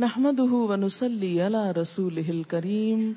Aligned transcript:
نحمده 0.00 0.52
ونسلي 0.52 1.40
على 1.40 1.72
رسوله 1.72 2.32
الكريم. 2.34 3.12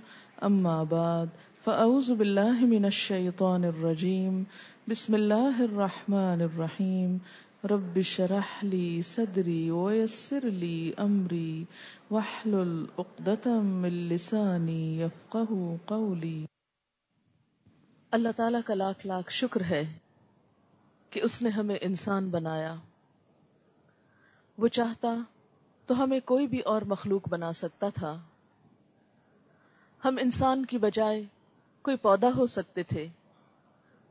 أما 0.47 0.83
بعد، 0.89 1.25
فأعوذ 1.63 2.11
بالله 2.11 2.65
من 2.65 2.85
الشيطان 2.85 3.63
الرجيم. 3.63 4.43
بسم 4.89 5.15
الله 5.15 5.51
الرحمن 5.59 6.41
الرحيم. 6.41 7.17
رب 7.63 8.01
شرح 8.01 8.63
لي 8.63 9.01
صدري 9.01 9.69
ويسر 9.69 10.45
لي 10.45 10.91
أمري. 10.97 11.63
واحلل 12.11 12.85
عقدة 12.99 13.51
من 13.61 13.89
لساني 13.89 15.01
يفقه 15.01 15.75
قولي. 15.85 16.45
اللہ 18.11 18.29
تعالیٰ 18.35 18.61
کا 18.65 18.73
لاکھ 18.73 19.07
لاکھ 19.07 19.31
شکر 19.31 19.61
ہے 19.61 19.93
کہ 21.09 21.19
اس 21.23 21.41
نے 21.41 21.49
ہمیں 21.49 21.77
انسان 21.81 22.29
بنایا۔ 22.29 22.75
وہ 24.57 24.67
چاہتا 24.67 25.15
تو 25.89 26.03
ہمیں 26.03 26.19
کوئی 26.19 26.47
بھی 26.47 26.59
اور 26.59 26.81
مخلوق 26.81 27.29
بنا 27.29 27.53
سکتا 27.53 27.89
تھا۔ 27.89 28.21
ہم 30.05 30.17
انسان 30.21 30.65
کی 30.65 30.77
بجائے 30.77 31.23
کوئی 31.81 31.97
پودا 31.97 32.27
ہو 32.37 32.47
سکتے 32.47 32.83
تھے، 32.83 33.07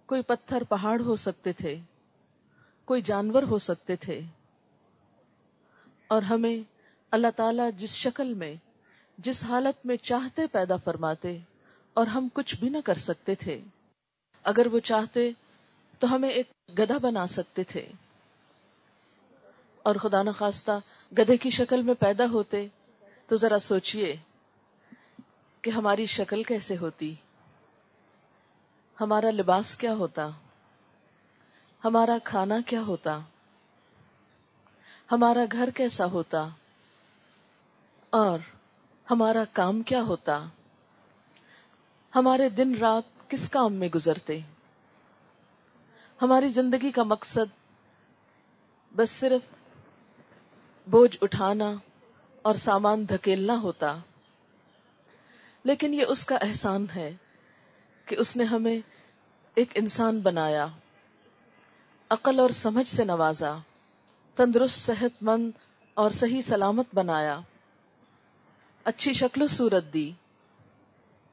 کوئی 0.07 0.23
پتھر، 0.23 0.63
پہاڑ 0.63 1.01
ہو 1.01 1.17
سکتے 1.17 1.53
تھے، 1.53 1.77
کوئی 2.85 3.03
جانور 3.03 3.43
ہو 3.43 3.59
سکتے 3.59 3.97
تھے۔ 3.97 4.21
اور 6.09 6.23
ہمیں 6.23 6.73
اللہ 7.11 7.27
تعالی 7.37 7.63
جس 7.77 7.91
شکل 7.91 8.35
میں، 8.35 8.55
جس 9.19 9.45
حالت 9.45 9.87
میں 9.87 9.97
چاہتے 9.97 10.47
پیدا 10.47 10.77
فرماتے 10.77 11.39
اور 11.95 12.07
ہم 12.07 12.29
کچھ 12.33 12.57
بھی 12.57 12.69
نہ 12.69 12.79
کر 12.85 12.95
سکتے 12.95 13.35
تھے۔ 13.35 13.61
اگر 14.43 14.67
وہ 14.67 14.81
چاہتے 14.81 15.31
تو 15.99 16.15
ہمیں 16.15 16.31
ایک 16.31 16.51
گدھا 16.79 16.99
بنا 16.99 17.27
سکتے 17.27 17.65
تھے۔ 17.65 17.87
اور 19.83 19.95
خدا 19.95 20.23
نخواستہ 20.23 20.73
گدھے 21.13 21.37
کی 21.37 21.51
شکل 21.51 21.83
میں 21.83 21.95
پیدا 21.95 22.25
ہوتے 22.33 22.69
تو 23.27 23.37
ذرا 23.37 23.59
سوچئے 23.59 24.17
کہ 25.63 25.71
ہماری 25.71 26.07
شکل 26.07 26.43
کیسے 26.43 26.77
ہوتی۔ 26.77 27.15
ہمارا 29.01 29.31
لباس 29.31 29.77
کیا 29.77 29.95
ہوتا؟ 29.95 30.29
ہمارا 31.85 32.19
کھانا 32.25 32.61
کیا 32.67 32.81
ہوتا؟ 32.81 33.21
ہمارا 35.13 35.41
گھر 35.53 35.71
کیسا 35.71 36.05
ہوتا؟ 36.07 36.49
اور 38.11 38.39
ہمارا 39.11 39.45
کام 39.53 39.83
کیا 39.83 40.03
ہوتا؟ 40.03 40.45
ہمارے 42.15 42.49
دن 42.49 42.75
رات 42.75 43.31
کس 43.31 43.49
کام 43.49 43.75
میں 43.75 43.89
گزرتے؟ 43.89 44.41
ہماری 46.23 46.49
زندگی 46.49 46.91
کا 46.91 47.03
مقصد 47.03 47.57
بس 48.97 49.11
صرف 49.11 49.58
بوجھ 50.91 51.17
اٹھانا 51.21 51.73
اور 52.43 52.55
سامان 52.55 53.09
دھکیلنا 53.09 53.61
ہوتا۔ 53.61 53.97
لیکن 55.65 55.95
یہ 55.95 56.05
اس 56.09 56.25
کا 56.25 56.37
احسان 56.37 56.87
ہے 56.97 57.17
کہ 58.05 58.17
اس 58.19 58.37
نے 58.37 58.45
ہمیں 58.45 58.79
ایک 59.55 59.69
انسان 59.75 60.21
بنایا، 60.21 60.67
عقل 62.11 62.41
اور 62.41 62.51
سمجھ 62.51 62.89
سے 62.89 63.05
نوازا، 63.05 63.57
تندرست 64.37 64.81
صحت 64.81 65.23
مند 65.23 65.51
اور 65.95 66.11
صحیح 66.11 66.41
سلامت 66.41 66.87
بنایا۔ 66.95 67.41
اچھی 68.85 69.13
شکل 69.13 69.43
و 69.43 69.47
صورت 69.47 69.85
دی، 69.95 70.13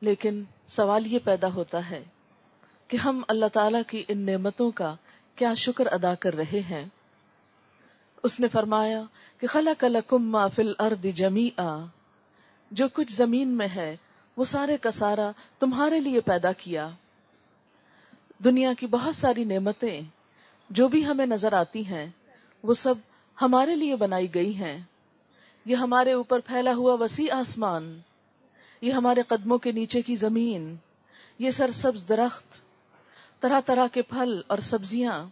لیکن 0.02 0.44
سوال 0.68 1.08
یہ 1.08 1.20
پیدا 1.24 1.48
ہوتا 1.48 1.90
ہے 1.90 2.04
کہ 2.88 2.98
ہم 2.98 3.24
اللہ 3.28 3.46
تعالی 3.54 3.80
کی 3.88 4.04
ان 4.08 4.18
نعمتوں 4.18 4.72
کا 4.72 4.96
کیا 5.36 5.54
شکر 5.54 5.86
ادا 5.86 6.16
کر 6.16 6.34
رہے 6.34 6.60
ہیں۔ 6.60 6.86
اس 8.26 8.40
نے 8.40 8.48
فرمایا 8.48 9.04
کہ 9.38 9.48
خلق 9.48 9.84
لکم 9.84 10.32
ما 10.32 10.48
فی 10.48 10.62
الارض 10.62 11.06
جمیعا۔ 11.16 11.86
جو 12.72 12.88
کچھ 12.94 13.14
زمین 13.14 13.48
میں 13.48 13.68
ہے، 13.76 13.98
وہ 14.38 14.46
سارے 14.46 14.78
کا 14.78 14.92
سارا 14.92 15.32
تمہارے 15.60 16.00
لیے 16.00 16.20
پیدا 16.20 16.52
کیا۔ 16.52 16.90
دنیا 18.44 18.74
کی 18.80 18.88
بہت 18.88 19.16
ساری 19.16 19.44
نعمتیں 19.44 20.02
جو 20.70 20.88
بھی 20.88 21.06
ہمیں 21.06 21.26
نظر 21.26 21.54
آتی 21.54 21.86
ہیں، 21.86 22.08
وہ 22.64 22.74
سب 22.74 22.96
ہمارے 23.42 23.76
لیے 23.76 23.96
بنائی 23.96 24.34
گئی 24.34 24.56
ہیں۔ 24.56 24.80
یہ 25.66 25.76
ہمارے 25.76 26.12
اوپر 26.12 26.40
پھیلا 26.40 26.74
ہوا 26.74 26.94
وسیع 26.94 27.36
آسمان، 27.36 28.00
یہ 28.82 28.92
ہمارے 28.92 29.22
قدموں 29.28 29.58
کے 29.58 29.72
نیچے 29.72 30.02
کی 30.02 30.16
زمین، 30.16 30.76
یہ 31.40 31.52
سرسبز 31.52 32.10
درخت، 32.10 32.46
طرح 33.40 33.60
طرح 33.66 33.88
کے 33.88 34.02
پھل 34.02 34.42
اور 34.48 34.58
سبزیاں 34.58 35.26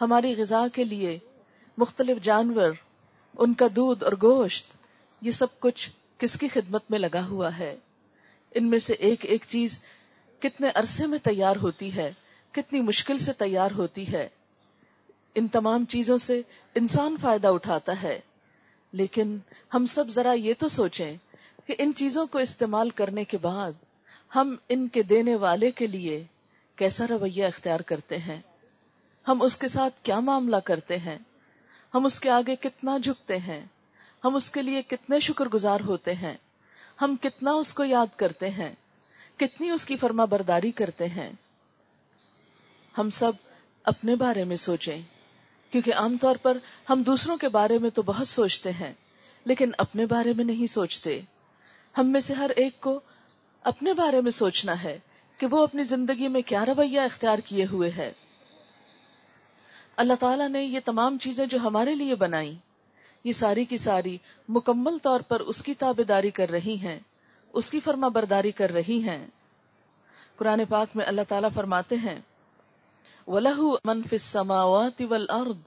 ہماری 0.00 0.34
غذا 0.36 0.66
کے 0.72 0.84
لیے 0.84 1.18
مختلف 1.80 2.22
جانور، 2.22 2.72
ان 3.38 3.54
کا 3.54 3.66
دودھ 3.76 4.04
اور 4.04 4.12
گوشت، 4.22 4.66
یہ 5.20 5.30
سب 5.30 5.60
کچھ 5.60 5.90
کس 6.18 6.38
کی 6.38 6.48
خدمت 6.48 6.82
میں 6.90 6.98
لگا 6.98 7.26
ہوا 7.26 7.58
ہے؟ 7.58 7.76
ان 8.54 8.70
میں 8.70 8.78
سے 8.78 8.92
ایک 8.92 9.24
ایک 9.24 9.44
چیز 9.48 9.78
کتنے 10.40 10.68
عرصے 10.74 11.06
میں 11.06 11.18
تیار 11.18 11.56
ہوتی 11.56 11.94
ہے، 11.94 12.12
کتنی 12.52 12.80
مشکل 12.80 13.18
سے 13.18 13.32
تیار 13.32 13.70
ہوتی 13.70 14.12
ہے؟ 14.12 14.28
ان 15.34 15.48
تمام 15.48 15.84
چیزوں 15.84 16.18
سے 16.18 16.42
انسان 16.74 17.16
فائدہ 17.22 17.48
اٹھاتا 17.48 18.02
ہے۔ 18.02 18.20
لیکن 18.92 19.38
ہم 19.74 19.86
سب 19.86 20.04
ذرا 20.08 20.32
یہ 20.32 20.54
تو 20.58 20.68
سوچیں 20.68 21.16
کہ 21.66 21.74
ان 21.78 21.92
چیزوں 21.96 22.26
کو 22.26 22.38
استعمال 22.38 22.90
کرنے 22.90 23.24
کے 23.24 23.38
بعد 23.38 23.72
ہم 24.34 24.56
ان 24.68 24.88
کے 24.88 25.02
دینے 25.02 25.36
والے 25.36 25.70
کے 25.70 25.86
لیے 25.86 26.24
کیسا 26.76 27.06
رویہ 27.08 27.46
اختیار 27.46 27.80
کرتے 27.80 28.18
ہیں؟ 28.18 28.40
ہم 29.28 29.42
اس 29.42 29.56
کے 29.56 29.68
ساتھ 29.68 29.94
کیا 30.02 30.20
معاملہ 30.20 30.56
کرتے 30.56 30.96
ہیں؟ 30.98 31.18
ہم 31.94 32.04
اس 32.04 32.20
کے 32.20 32.30
آگے 32.30 32.56
کتنا 32.56 32.98
جھکتے 32.98 33.36
ہیں؟ 33.36 33.64
ہم 34.24 34.34
اس 34.34 34.50
کے 34.50 34.62
لیے 34.62 34.82
کتنے 34.82 35.20
شکر 35.20 35.46
گزار 35.46 35.80
ہوتے 35.80 36.14
ہیں؟ 36.14 36.34
ہم 37.02 37.16
کتنا 37.22 37.50
اس 37.50 37.74
کو 37.74 37.84
یاد 37.84 38.06
کرتے 38.16 38.50
ہیں؟ 38.50 38.74
کتنی 39.36 39.70
اس 39.70 39.84
کی 39.84 39.96
فرما 39.96 40.24
برداری 40.24 40.70
کرتے 40.70 41.06
ہیں؟ 41.06 41.32
ہم 42.98 43.10
سب 43.10 43.32
اپنے 43.84 44.16
بارے 44.16 44.44
میں 44.44 44.56
سوچیں، 44.56 45.02
کیونکہ 45.70 45.94
عام 45.94 46.16
طور 46.16 46.36
پر 46.36 46.58
ہم 46.90 47.02
دوسروں 47.02 47.36
کے 47.36 47.48
بارے 47.48 47.78
میں 47.78 47.90
تو 47.90 48.02
بہت 48.02 48.28
سوچتے 48.28 48.70
ہیں، 48.70 48.92
لیکن 49.44 49.70
اپنے 49.78 50.06
بارے 50.06 50.32
میں 50.36 50.44
نہیں 50.44 50.66
سوچتے۔ 50.66 51.20
ہم 51.98 52.06
میں 52.06 52.20
سے 52.20 52.34
ہر 52.34 52.50
ایک 52.56 52.80
کو 52.80 53.00
اپنے 53.62 53.92
بارے 53.92 54.20
میں 54.20 54.30
سوچنا 54.30 54.82
ہے 54.82 54.98
کہ 55.38 55.46
وہ 55.50 55.62
اپنی 55.62 55.84
زندگی 55.84 56.28
میں 56.28 56.42
کیا 56.42 56.66
رویہ 56.66 57.00
اختیار 57.00 57.38
کیے 57.38 57.66
ہوئے 57.72 57.90
ہے۔ 57.90 58.12
اللہ 60.00 60.14
تعالیٰ 60.14 60.48
نے 60.48 60.64
یہ 60.64 60.80
تمام 60.84 61.18
چیزیں 61.18 61.46
جو 61.46 61.58
ہمارے 61.58 61.94
لیے 61.94 62.14
بنائی، 62.14 62.56
یہ 63.24 63.32
ساری 63.32 63.64
کی 63.64 63.76
ساری 63.76 64.18
مکمل 64.48 64.98
طور 64.98 65.20
پر 65.20 65.40
اس 65.40 65.62
کی 65.62 65.74
تابے 65.74 66.04
داری 66.04 66.30
کر 66.30 66.50
رہی 66.50 66.74
ہیں، 66.74 66.98
اس 67.52 67.70
کی 67.70 67.80
فرما 67.80 68.08
برداری 68.08 68.50
کر 68.50 68.70
رہی 68.70 69.02
ہیں۔ 69.02 69.26
قرآن 70.36 70.62
پاک 70.68 70.88
میں 70.94 71.04
اللہ 71.06 71.20
تعالیٰ 71.28 71.48
فرماتے 71.54 71.96
ہیں، 71.96 72.20
وَلَهُ 73.26 73.76
مَن 73.84 74.02
فِي 74.02 74.16
السَّمَاوَاتِ 74.16 75.04
وَالْأَرْضِ 75.04 75.58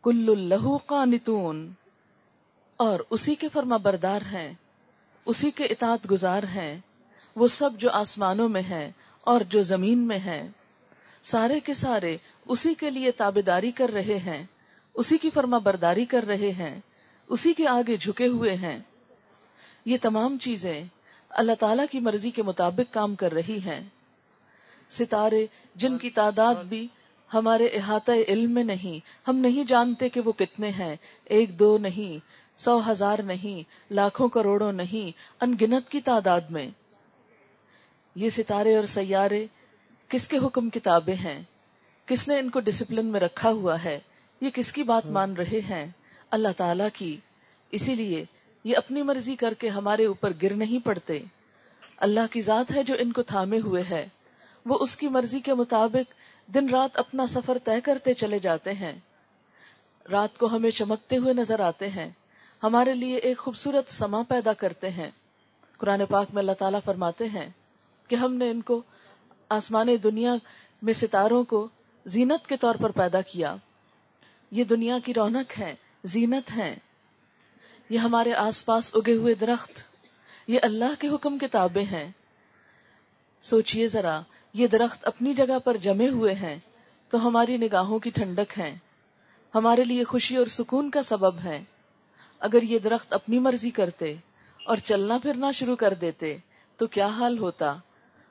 كُلُّ 0.00 0.36
اللَّهُ 0.36 0.78
قَانِتُونَ۔ 0.86 1.68
اور 2.76 3.00
اسی 3.10 3.34
کے 3.34 3.48
فرما 3.48 3.76
بردار 3.76 4.22
ہیں، 4.32 4.52
اسی 5.24 5.50
کے 5.50 5.64
اطاعت 5.64 6.10
گزار 6.10 6.42
ہیں۔ 6.42 6.80
وہ 7.36 7.48
سب 7.48 7.70
جو 7.78 7.90
آسمانوں 7.90 8.48
میں 8.48 8.62
ہیں 8.62 8.90
اور 9.20 9.40
جو 9.40 9.62
زمین 9.62 9.98
میں 9.98 10.18
ہیں، 10.18 10.48
سارے 11.22 11.60
کے 11.60 11.74
سارے 11.74 12.16
اسی 12.46 12.74
کے 12.74 12.90
لیے 12.90 13.10
تابے 13.10 13.42
داری 13.42 13.70
کر 13.70 13.90
رہے 13.90 14.18
ہیں، 14.18 14.44
اسی 14.94 15.18
کی 15.18 15.30
فرما 15.30 15.58
برداری 15.58 16.04
کر 16.04 16.24
رہے 16.24 16.50
ہیں، 16.50 16.80
اسی 17.28 17.52
کے 17.52 17.68
آگے 17.68 17.96
جھکے 17.96 18.26
ہوئے 18.26 18.54
ہیں۔ 18.54 18.78
یہ 19.84 19.96
تمام 20.02 20.38
چیزیں 20.38 20.84
اللہ 21.30 21.52
تعالی 21.60 21.82
کی 21.90 22.00
مرضی 22.00 22.30
کے 22.30 22.42
مطابق 22.42 22.94
کام 22.94 23.14
کر 23.14 23.32
رہی 23.32 23.58
ہیں۔ 23.58 23.80
ستارے، 24.90 25.46
جن 25.74 25.98
کی 25.98 26.10
تعداد 26.10 26.54
بھی 26.54 26.88
ہمارے 27.34 27.66
احاطہ 27.66 28.12
علم 28.28 28.50
میں 28.50 28.64
نہیں، 28.64 29.28
ہم 29.28 29.36
نہیں 29.36 29.64
جانتے 29.64 30.08
کہ 30.08 30.20
وہ 30.20 30.32
کتنے 30.32 30.70
ہیں۔ 30.70 30.96
ایک 31.24 31.58
دو 31.58 31.78
نہیں، 31.78 32.18
سو 32.60 32.90
ہزار 32.90 33.18
نہیں، 33.18 33.92
لاکھوں 33.92 34.28
کروڑوں 34.28 34.72
نہیں 34.72 35.18
ان 35.40 35.54
گنت 35.60 35.88
کی 35.88 36.00
تعداد 36.00 36.40
میں۔ 36.50 36.68
یہ 38.14 38.28
ستارے 38.28 38.76
اور 38.76 38.84
سیارے 38.84 39.46
کس 40.08 40.28
کے 40.28 40.38
حکم 40.38 40.70
کتابیں 40.70 41.14
ہیں؟ 41.14 41.42
کس 42.06 42.28
نے 42.28 42.38
ان 42.38 42.50
کو 42.50 42.60
ڈسپلن 42.60 43.06
میں 43.06 43.20
رکھا 43.20 43.50
ہوا 43.50 43.84
ہے؟ 43.84 44.00
یہ 44.40 44.50
کس 44.50 44.72
کی 44.72 44.82
بات 44.82 45.06
مان 45.06 45.32
رہے 45.32 45.60
ہیں؟ 45.60 45.86
اللہ 46.30 46.48
تعالی 46.56 46.84
کی۔ 46.92 47.16
اسی 47.70 47.94
لیے 47.94 48.24
یہ 48.64 48.76
اپنی 48.76 49.02
مرضی 49.02 49.36
کر 49.36 49.54
کے 49.54 49.68
ہمارے 49.68 50.06
اوپر 50.06 50.32
گر 50.42 50.54
نہیں 50.54 50.84
پڑتے۔ 50.84 51.18
اللہ 51.96 52.20
کی 52.30 52.40
ذات 52.40 52.72
ہے 52.72 52.82
جو 52.82 52.94
ان 52.98 53.12
کو 53.12 53.22
تھامے 53.22 53.60
ہوئے 53.60 53.82
ہے۔ 53.90 54.08
وہ 54.66 54.78
اس 54.80 54.96
کی 54.96 55.08
مرضی 55.08 55.40
کے 55.40 55.54
مطابق 55.54 56.12
دن 56.54 56.68
رات 56.68 56.96
اپنا 56.96 57.26
سفر 57.26 57.58
طے 57.64 57.80
کرتے 57.80 58.14
چلے 58.14 58.38
جاتے 58.38 58.72
ہیں۔ 58.72 58.92
رات 60.10 60.38
کو 60.38 60.46
ہمیں 60.46 60.70
چمکتے 60.70 61.16
ہوئے 61.16 61.34
نظر 61.34 61.60
آتے 61.60 61.88
ہیں۔ 61.88 62.10
ہمارے 62.62 62.94
لیے 62.94 63.16
ایک 63.16 63.38
خوبصورت 63.38 63.92
سما 63.92 64.22
پیدا 64.22 64.52
کرتے 64.52 64.90
ہیں۔ 64.90 65.10
قرآن 65.78 66.06
پاک 66.06 66.26
میں 66.32 66.42
اللہ 66.42 66.52
تعالیٰ 66.52 66.80
فرماتے 66.84 67.28
ہیں 67.28 67.50
کہ 68.08 68.16
ہم 68.16 68.34
نے 68.34 68.50
ان 68.50 68.60
کو 68.60 68.82
آسمان 69.48 69.88
دنیا 70.02 70.34
میں 70.82 70.92
ستاروں 70.92 71.44
کو 71.44 71.68
زینت 72.06 72.46
کے 72.46 72.56
طور 72.56 72.74
پر 72.74 72.90
پیدا 72.90 73.20
کیا۔ 73.20 73.56
یہ 74.50 74.64
دنیا 74.64 74.98
کی 75.04 75.14
رونق 75.14 75.58
ہے، 75.58 75.74
زینت 76.04 76.56
ہے۔ 76.56 76.78
یہ 77.90 77.98
ہمارے 77.98 78.32
آس 78.32 78.64
پاس 78.64 78.90
اگے 78.94 79.14
ہوئے 79.14 79.34
درخت، 79.34 79.82
یہ 80.46 80.58
اللہ 80.62 81.00
کے 81.00 81.08
حکم 81.08 81.38
کتابیں 81.38 81.84
ہیں۔ 81.84 82.12
سوچئے 83.42 83.88
ذرا، 83.88 84.20
یہ 84.52 84.66
درخت 84.66 85.06
اپنی 85.06 85.34
جگہ 85.34 85.58
پر 85.58 85.76
جمے 85.76 86.08
ہوئے 86.08 86.34
ہیں 86.34 86.58
تو 87.08 87.26
ہماری 87.26 87.56
نگاہوں 87.56 87.98
کی 87.98 88.10
ٹھنڈک 88.10 88.58
ہیں 88.58 88.76
ہمارے 89.54 89.84
لیے 89.84 90.04
خوشی 90.04 90.36
اور 90.36 90.46
سکون 90.46 90.90
کا 90.90 91.02
سبب 91.02 91.38
ہے۔ 91.38 91.64
اگر 92.38 92.62
یہ 92.62 92.78
درخت 92.78 93.12
اپنی 93.12 93.38
مرضی 93.38 93.70
کرتے 93.70 94.14
اور 94.64 94.76
چلنا 94.76 95.18
پھرنا 95.18 95.50
شروع 95.50 95.76
کر 95.76 95.94
دیتے 95.94 96.36
تو 96.76 96.86
کیا 96.86 97.06
حال 97.06 97.38
ہوتا؟ 97.38 97.76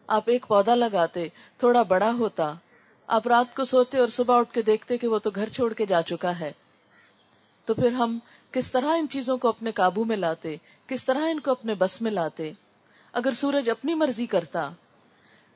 آپ 0.07 0.23
ایک 0.25 0.45
پودا 0.47 0.75
لگاتے، 0.75 1.27
تھوڑا 1.57 1.81
بڑا 1.81 2.11
ہوتا 2.11 2.53
آپ 3.13 3.27
رات 3.27 3.55
کو 3.55 3.63
سوتے 3.63 3.97
اور 3.97 4.07
صبح 4.07 4.39
اٹھ 4.39 4.51
کے 4.51 4.61
دیکھتے 4.61 4.97
کہ 4.97 5.07
وہ 5.07 5.19
تو 5.19 5.29
گھر 5.35 5.49
چھوڑ 5.49 5.73
کے 5.73 5.85
جا 5.85 6.01
چکا 6.01 6.39
ہے۔ 6.39 6.51
تو 7.65 7.73
پھر 7.73 7.91
ہم 7.91 8.19
کس 8.51 8.71
طرح 8.71 8.87
ان 8.87 9.07
چیزوں 9.07 9.37
کو 9.37 9.47
اپنے 9.47 9.71
قابو 9.71 10.03
میں 10.03 10.17
لاتے، 10.17 10.55
کس 10.87 11.05
طرح 11.05 11.19
ان 11.19 11.39
کو 11.39 11.51
اپنے 11.51 11.73
بس 11.73 12.01
میں 12.01 12.11
لاتے؟ 12.11 12.51
اگر 13.13 13.31
سورج 13.31 13.69
اپنی 13.69 13.93
مرضی 13.93 14.25
کرتا، 14.25 14.69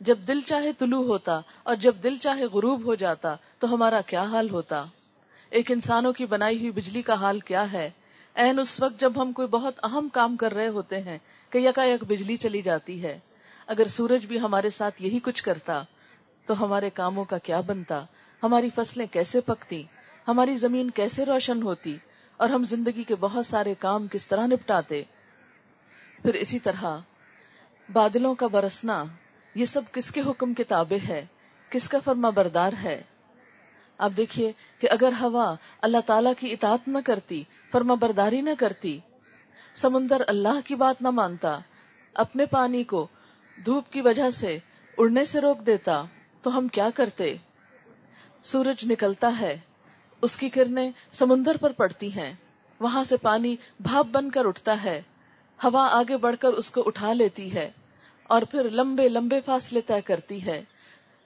جب 0.02 0.18
دل 0.28 0.42
چاہے 0.42 0.74
طلوع 0.74 1.04
ہوتا 1.04 1.42
اور 1.64 1.76
جب 1.76 1.96
دل 2.04 2.16
چاہے 2.16 2.46
غروب 2.46 2.84
ہو 2.84 2.96
جاتا، 2.96 3.36
تو 3.60 3.74
ہمارا 3.74 4.02
کیا 4.02 4.24
حال 4.24 4.50
ہوتا؟ 4.50 4.86
ایک 5.50 5.72
انسانوں 5.72 6.14
کی 6.14 6.26
بنائی 6.26 6.60
ہوئی 6.60 6.72
بجلی 6.72 7.02
کا 7.02 7.14
حال 7.14 7.40
کیا 7.40 7.72
ہے؟ 7.72 7.90
این 8.34 8.60
اس 8.60 8.82
وقت 8.82 9.00
جب 9.00 9.22
ہم 9.22 9.32
کوئی 9.32 9.48
بہت 9.48 9.74
اہم 9.84 10.08
کام 10.14 10.36
کر 10.36 10.54
رہے 10.54 10.68
ہوتے 10.68 11.02
ہیں 11.02 11.18
کہ 11.50 11.58
یکا 11.58 11.84
یک 11.84 12.04
بجلی 12.04 12.38
چلی 12.38 12.62
جاتی 12.62 13.04
ہے۔ 13.04 13.20
اگر 13.68 13.88
سورج 13.88 14.26
بھی 14.26 14.40
ہمارے 14.40 14.70
ساتھ 14.70 15.02
یہی 15.02 15.20
کچھ 15.20 15.44
کرتا 15.44 15.84
تو 16.48 16.66
ہمارے 16.66 16.90
کاموں 16.90 17.26
کا 17.26 17.38
کیا 17.38 17.62
بنتا؟ 17.62 18.06
ہماری 18.44 18.70
فصلیں 18.76 19.06
کیسے 19.06 19.42
پکتی؟ 19.42 19.84
ہماری 20.28 20.56
زمین 20.56 20.90
کیسے 20.90 21.26
روشن 21.26 21.62
ہوتی؟ 21.62 21.98
اور 22.38 22.50
ہم 22.50 22.64
زندگی 22.64 23.04
کے 23.04 23.16
بہت 23.16 23.46
سارے 23.46 23.74
کام 23.80 24.08
کس 24.08 24.28
طرح 24.28 24.48
نپٹاتے؟ 24.48 25.04
پھر 26.22 26.34
اسی 26.34 26.60
طرح، 26.60 26.84
بادلوں 27.94 28.36
کا 28.36 28.48
برسنا، 28.48 29.04
یہ 29.56 29.66
سب 29.66 29.82
کس 29.92 30.12
کے 30.12 30.22
حکم 30.22 30.54
کتابیں 30.54 31.00
ہے؟ 31.08 31.26
کس 31.70 31.90
کا 31.90 31.98
فرما 32.04 32.30
بردار 32.30 32.74
ہے؟ 32.84 33.04
آپ 33.98 34.12
دیکھیے 34.18 34.52
کہ 34.80 34.88
اگر 34.92 35.12
ہوا 35.22 35.56
اللہ 35.82 35.98
تعالی 36.06 36.30
کی 36.40 36.54
اطاعت 36.54 36.88
نہ 36.88 36.98
کرتی، 37.06 37.44
فرما 37.72 37.94
برداری 37.94 38.42
نہ 38.42 38.50
کرتی، 38.60 39.00
سمندر 39.76 40.22
اللہ 40.28 40.60
کی 40.66 40.76
بات 40.76 41.02
نہ 41.02 41.10
مانتا، 41.10 41.60
اپنے 42.14 42.46
پانی 42.46 42.84
کو 42.84 43.08
دھوپ 43.66 43.92
کی 43.92 44.02
وجہ 44.02 44.30
سے 44.30 44.58
اڑنے 44.98 45.26
سے 45.26 45.42
روک 45.42 45.66
دیتا 45.66 46.04
تو 46.48 46.58
ہم 46.58 46.68
کیا 46.68 46.90
کرتے؟ 46.90 47.34
سورج 48.44 48.84
نکلتا 48.92 49.32
ہے، 49.40 49.56
اس 50.24 50.38
کی 50.38 50.50
کرنیں 50.50 50.92
سمندر 51.14 51.58
پر 51.58 51.72
پڑتی 51.72 52.12
ہیں، 52.14 52.32
وہاں 52.80 53.04
سے 53.04 53.18
پانی 53.18 53.56
بھاپ 53.80 54.06
بن 54.12 54.30
کر 54.30 54.46
اٹھتا 54.46 54.76
ہے، 54.84 55.02
ہوا 55.60 55.88
آگے 55.92 56.18
بڑھ 56.18 56.36
کر 56.40 56.54
اس 56.54 56.70
کو 56.72 56.84
اٹھا 56.86 57.14
لیتی 57.14 57.54
ہے، 57.54 57.70
اور 58.24 58.42
پھر 58.42 58.70
لمبے 58.72 59.08
لمبے 59.10 59.40
فاصلے 59.46 59.82
طے 59.82 60.00
کرتی 60.02 60.46
ہے۔ 60.46 60.62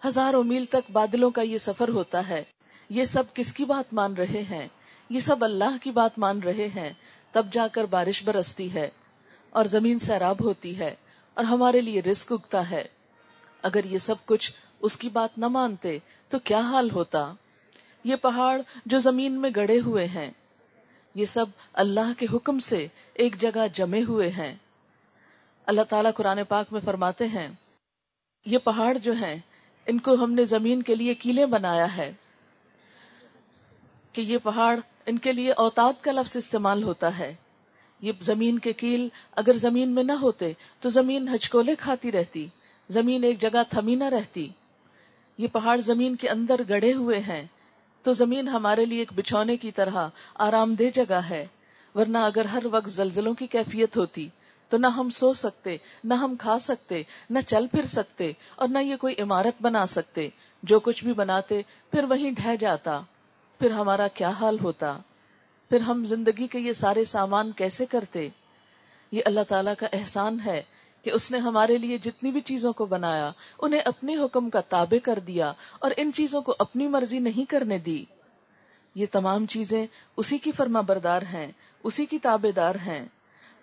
ہزاروں 0.01 0.43
میل 0.43 0.65
تک 0.65 0.89
بادلوں 0.91 1.29
کا 1.29 1.41
یہ 1.41 1.57
سفر 1.57 1.89
ہوتا 1.89 2.27
ہے۔ 2.29 2.43
یہ 2.89 3.03
سب 3.03 3.33
کس 3.33 3.53
کی 3.53 3.65
بات 3.65 3.93
مان 3.93 4.13
رہے 4.13 4.41
ہیں؟ 4.49 4.67
یہ 5.09 5.19
سب 5.19 5.43
اللہ 5.43 5.77
کی 5.83 5.91
بات 5.91 6.17
مان 6.19 6.39
رہے 6.39 6.67
ہیں۔ 6.75 6.89
تب 7.31 7.51
جا 7.51 7.67
کر 7.67 7.85
بارش 7.85 8.23
برستی 8.23 8.73
ہے، 8.73 8.89
اور 9.49 9.65
زمین 9.65 9.99
سیراب 9.99 10.43
ہوتی 10.43 10.77
ہے، 10.79 10.93
اور 11.33 11.43
ہمارے 11.43 11.81
لیے 11.81 12.01
رسک 12.01 12.31
اگتا 12.31 12.69
ہے۔ 12.69 12.83
اگر 13.63 13.85
یہ 13.85 13.97
سب 13.97 14.25
کچھ 14.25 14.51
اس 14.81 14.97
کی 14.97 15.09
بات 15.09 15.37
نہ 15.37 15.47
مانتے 15.47 15.97
تو 16.29 16.39
کیا 16.39 16.59
حال 16.59 16.91
ہوتا؟ 16.91 17.33
یہ 18.03 18.15
پہاڑ 18.15 18.61
جو 18.85 18.99
زمین 18.99 19.41
میں 19.41 19.49
گڑے 19.55 19.79
ہوئے 19.79 20.05
ہیں، 20.05 20.31
یہ 21.15 21.25
سب 21.25 21.45
اللہ 21.73 22.19
کے 22.19 22.25
حکم 22.33 22.59
سے 22.59 22.87
ایک 23.13 23.41
جگہ 23.41 23.67
جمے 23.73 24.03
ہوئے 24.03 24.29
ہیں۔ 24.29 24.55
اللہ 25.65 25.81
تعالیٰ 25.81 26.11
قرآن 26.15 26.39
پاک 26.47 26.73
میں 26.73 26.81
فرماتے 26.85 27.27
ہیں، 27.27 27.47
یہ 28.45 28.57
پہاڑ 28.57 28.97
جو 28.97 29.13
ہیں، 29.13 29.35
ان 29.85 29.99
کو 29.99 30.13
ہم 30.13 30.33
نے 30.33 30.45
زمین 30.45 30.81
کے 30.81 30.95
لیے 30.95 31.13
کیلے 31.13 31.45
بنایا 31.45 31.97
ہے۔ 31.97 32.13
کہ 34.13 34.21
یہ 34.21 34.37
پہاڑ 34.43 34.79
ان 35.05 35.17
کے 35.17 35.33
لیے 35.33 35.51
اوتاد 35.51 35.93
کا 36.01 36.11
لفظ 36.11 36.37
استعمال 36.37 36.83
ہوتا 36.83 37.19
ہے۔ 37.19 37.35
یہ 38.01 38.11
زمین 38.21 38.59
کے 38.59 38.73
کیل 38.73 39.09
اگر 39.31 39.53
زمین 39.53 39.89
میں 39.89 40.03
نہ 40.03 40.11
ہوتے 40.11 40.53
تو 40.79 40.89
زمین 40.89 41.35
ہچکولے 41.35 41.75
کھاتی 41.75 42.11
رہتی، 42.11 42.47
زمین 42.89 43.23
ایک 43.23 43.41
جگہ 43.41 43.63
تھمی 43.69 43.95
نہ 43.95 44.03
رہتی۔ 44.03 44.49
یہ 45.41 45.47
پہاڑ 45.51 45.79
زمین 45.79 46.15
کے 46.15 46.29
اندر 46.29 46.61
گڑے 46.69 46.93
ہوئے 46.93 47.19
ہیں، 47.19 47.45
تو 48.03 48.13
زمین 48.13 48.47
ہمارے 48.47 48.85
لیے 48.85 48.99
ایک 48.99 49.11
بچھونے 49.15 49.57
کی 49.57 49.71
طرح 49.71 50.07
آرام 50.35 50.75
دہ 50.75 50.83
جگہ 50.93 51.19
ہے۔ 51.29 51.47
ورنہ 51.95 52.17
اگر 52.17 52.45
ہر 52.45 52.63
وقت 52.71 52.89
زلزلوں 52.89 53.33
کی 53.33 53.47
کیفیت 53.47 53.97
ہوتی، 53.97 54.29
تو 54.69 54.77
نہ 54.77 54.87
ہم 54.87 55.09
سو 55.09 55.33
سکتے، 55.33 55.77
نہ 56.03 56.13
ہم 56.13 56.35
کھا 56.35 56.59
سکتے، 56.59 57.03
نہ 57.29 57.39
چل 57.47 57.67
پھر 57.67 57.85
سکتے 57.85 58.31
اور 58.55 58.67
نہ 58.67 58.79
یہ 58.79 58.95
کوئی 58.95 59.15
عمارت 59.19 59.61
بنا 59.61 59.85
سکتے۔ 59.85 60.29
جو 60.63 60.79
کچھ 60.79 61.03
بھی 61.03 61.13
بناتے، 61.13 61.61
پھر 61.91 62.03
وہیں 62.03 62.31
ڈہ 62.31 62.55
جاتا۔ 62.59 63.01
پھر 63.59 63.71
ہمارا 63.71 64.07
کیا 64.07 64.29
حال 64.29 64.57
ہوتا؟ 64.63 64.97
پھر 65.69 65.79
ہم 65.79 66.05
زندگی 66.05 66.47
کے 66.47 66.59
یہ 66.59 66.73
سارے 66.73 67.05
سامان 67.05 67.51
کیسے 67.51 67.85
کرتے؟ 67.85 68.29
یہ 69.11 69.21
اللہ 69.25 69.41
تعالیٰ 69.47 69.73
کا 69.79 69.87
احسان 69.93 70.37
ہے۔ 70.45 70.61
کہ 71.03 71.09
اس 71.09 71.31
نے 71.31 71.37
ہمارے 71.37 71.77
لیے 71.77 71.97
جتنی 71.97 72.31
بھی 72.31 72.41
چیزوں 72.41 72.73
کو 72.73 72.85
بنایا، 72.85 73.31
انہیں 73.59 73.81
اپنے 73.85 74.15
حکم 74.15 74.49
کا 74.49 74.61
تابع 74.61 75.05
کر 75.05 75.19
دیا 75.19 75.53
اور 75.79 75.91
ان 75.97 76.11
چیزوں 76.13 76.41
کو 76.41 76.55
اپنی 76.59 76.87
مرضی 76.87 77.19
نہیں 77.19 77.49
کرنے 77.49 77.77
دی۔ 77.77 78.05
یہ 78.95 79.05
تمام 79.11 79.45
چیزیں 79.45 79.87
اسی 80.17 80.37
کی 80.37 80.51
فرما 80.51 80.81
بردار 80.81 81.21
ہیں، 81.21 81.51
اسی 81.83 82.05
کی 82.05 82.19
تابے 82.19 82.51
دار 82.51 82.75
ہیں۔ 82.75 83.05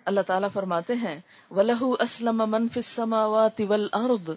اللہ 0.05 0.21
تعالیٰ 0.21 0.49
فرماتے 0.53 0.93
ہیں، 0.93 1.19
وَلَهُ 1.51 2.03
أَسْلَمَ 2.03 2.45
مَن 2.45 2.69
فِي 2.69 2.79
السَّمَاوَاتِ 2.79 3.63
وَالْأَرْضِ 3.63 4.31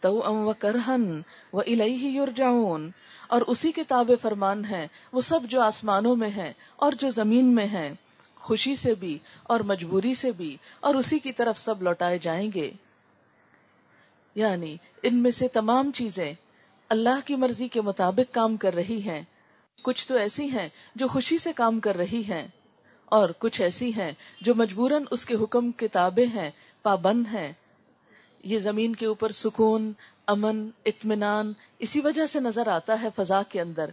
تَوْأً 0.00 0.34
وَكَرْهًا 0.34 1.20
وَإِلَيْهِ 1.52 2.16
يُرْجَعُونَ۔ 2.16 2.88
اور 3.28 3.40
اسی 3.40 3.72
کے 3.72 3.84
تابع 3.84 4.14
فرمان 4.22 4.64
ہے 4.64 4.88
وہ 5.12 5.20
سب 5.20 5.40
جو 5.48 5.60
آسمانوں 5.60 6.16
میں 6.16 6.28
ہیں 6.28 6.52
اور 6.76 6.92
جو 6.92 7.10
زمین 7.10 7.54
میں 7.54 7.66
ہیں۔ 7.66 7.94
خوشی 8.46 8.76
سے 8.76 8.94
بھی 8.94 9.18
اور 9.42 9.60
مجبوری 9.60 10.14
سے 10.14 10.32
بھی 10.32 10.56
اور 10.80 10.94
اسی 10.94 11.18
کی 11.18 11.32
طرف 11.32 11.58
سب 11.58 11.82
لوٹائے 11.82 12.18
جائیں 12.18 12.50
گے۔ 12.54 12.70
یعنی 14.34 14.76
ان 15.02 15.22
میں 15.22 15.30
سے 15.30 15.48
تمام 15.48 15.90
چیزیں 15.90 16.32
اللہ 16.88 17.26
کی 17.26 17.34
مرضی 17.34 17.68
کے 17.68 17.80
مطابق 17.80 18.34
کام 18.34 18.56
کر 18.56 18.74
رہی 18.74 19.00
ہیں۔ 19.00 19.22
کچھ 19.82 20.08
تو 20.08 20.14
ایسی 20.14 20.50
ہیں 20.50 20.68
جو 20.94 21.08
خوشی 21.08 21.38
سے 21.38 21.52
کام 21.52 21.80
کر 21.80 21.96
رہی 21.96 22.22
ہیں 22.28 22.48
اور 23.04 23.28
کچھ 23.38 23.62
ایسی 23.62 23.92
ہیں 23.92 24.12
جو 24.40 24.54
مجبوراً 24.54 25.04
اس 25.10 25.24
کے 25.24 25.34
حکم 25.34 25.72
کتابیں 25.72 26.26
ہیں، 26.26 26.50
پابند 26.82 27.26
ہیں۔ 27.32 27.52
یہ 28.44 28.58
زمین 28.58 28.96
کے 28.96 29.06
اوپر 29.06 29.32
سکون، 29.32 29.92
امن، 30.26 30.68
اطمینان 30.84 31.52
اسی 31.78 32.00
وجہ 32.00 32.26
سے 32.26 32.40
نظر 32.40 32.68
آتا 32.68 33.02
ہے 33.02 33.08
فضا 33.16 33.42
کے 33.42 33.60
اندر۔ 33.60 33.90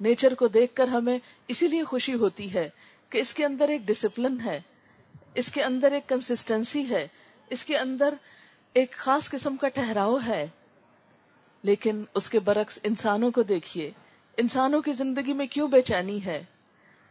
نیچر 0.00 0.34
کو 0.34 0.46
دیکھ 0.46 0.74
کر 0.74 0.88
ہمیں 0.88 1.18
اسی 1.48 1.68
لیے 1.68 1.84
خوشی 1.84 2.14
ہوتی 2.14 2.54
ہے 2.54 2.68
کہ 3.10 3.18
اس 3.18 3.34
کے 3.34 3.44
اندر 3.44 3.68
ایک 3.68 3.80
ڈسپلن 3.80 4.40
ہے، 4.40 4.60
اس 5.34 5.52
کے 5.52 5.62
اندر 5.62 5.92
ایک 5.92 6.08
کنسسٹینسی 6.08 6.90
ہے، 6.90 7.08
اس 7.50 7.64
کے 7.64 7.78
اندر 7.78 8.14
ایک 8.72 8.92
خاص 8.92 9.30
قسم 9.30 9.56
کا 9.56 9.68
ٹہراؤ 9.68 10.16
ہے۔ 10.26 10.46
لیکن 11.62 12.04
اس 12.14 12.30
کے 12.30 12.38
برعکس 12.38 12.78
انسانوں 12.82 13.30
کو 13.30 13.42
دیکھیے، 13.42 13.90
انسانوں 14.36 14.82
کی 14.82 14.92
زندگی 14.92 15.32
میں 15.32 15.46
کیوں 15.46 15.68
بے 15.68 15.82
چینی 15.82 16.24
ہے؟ 16.24 16.44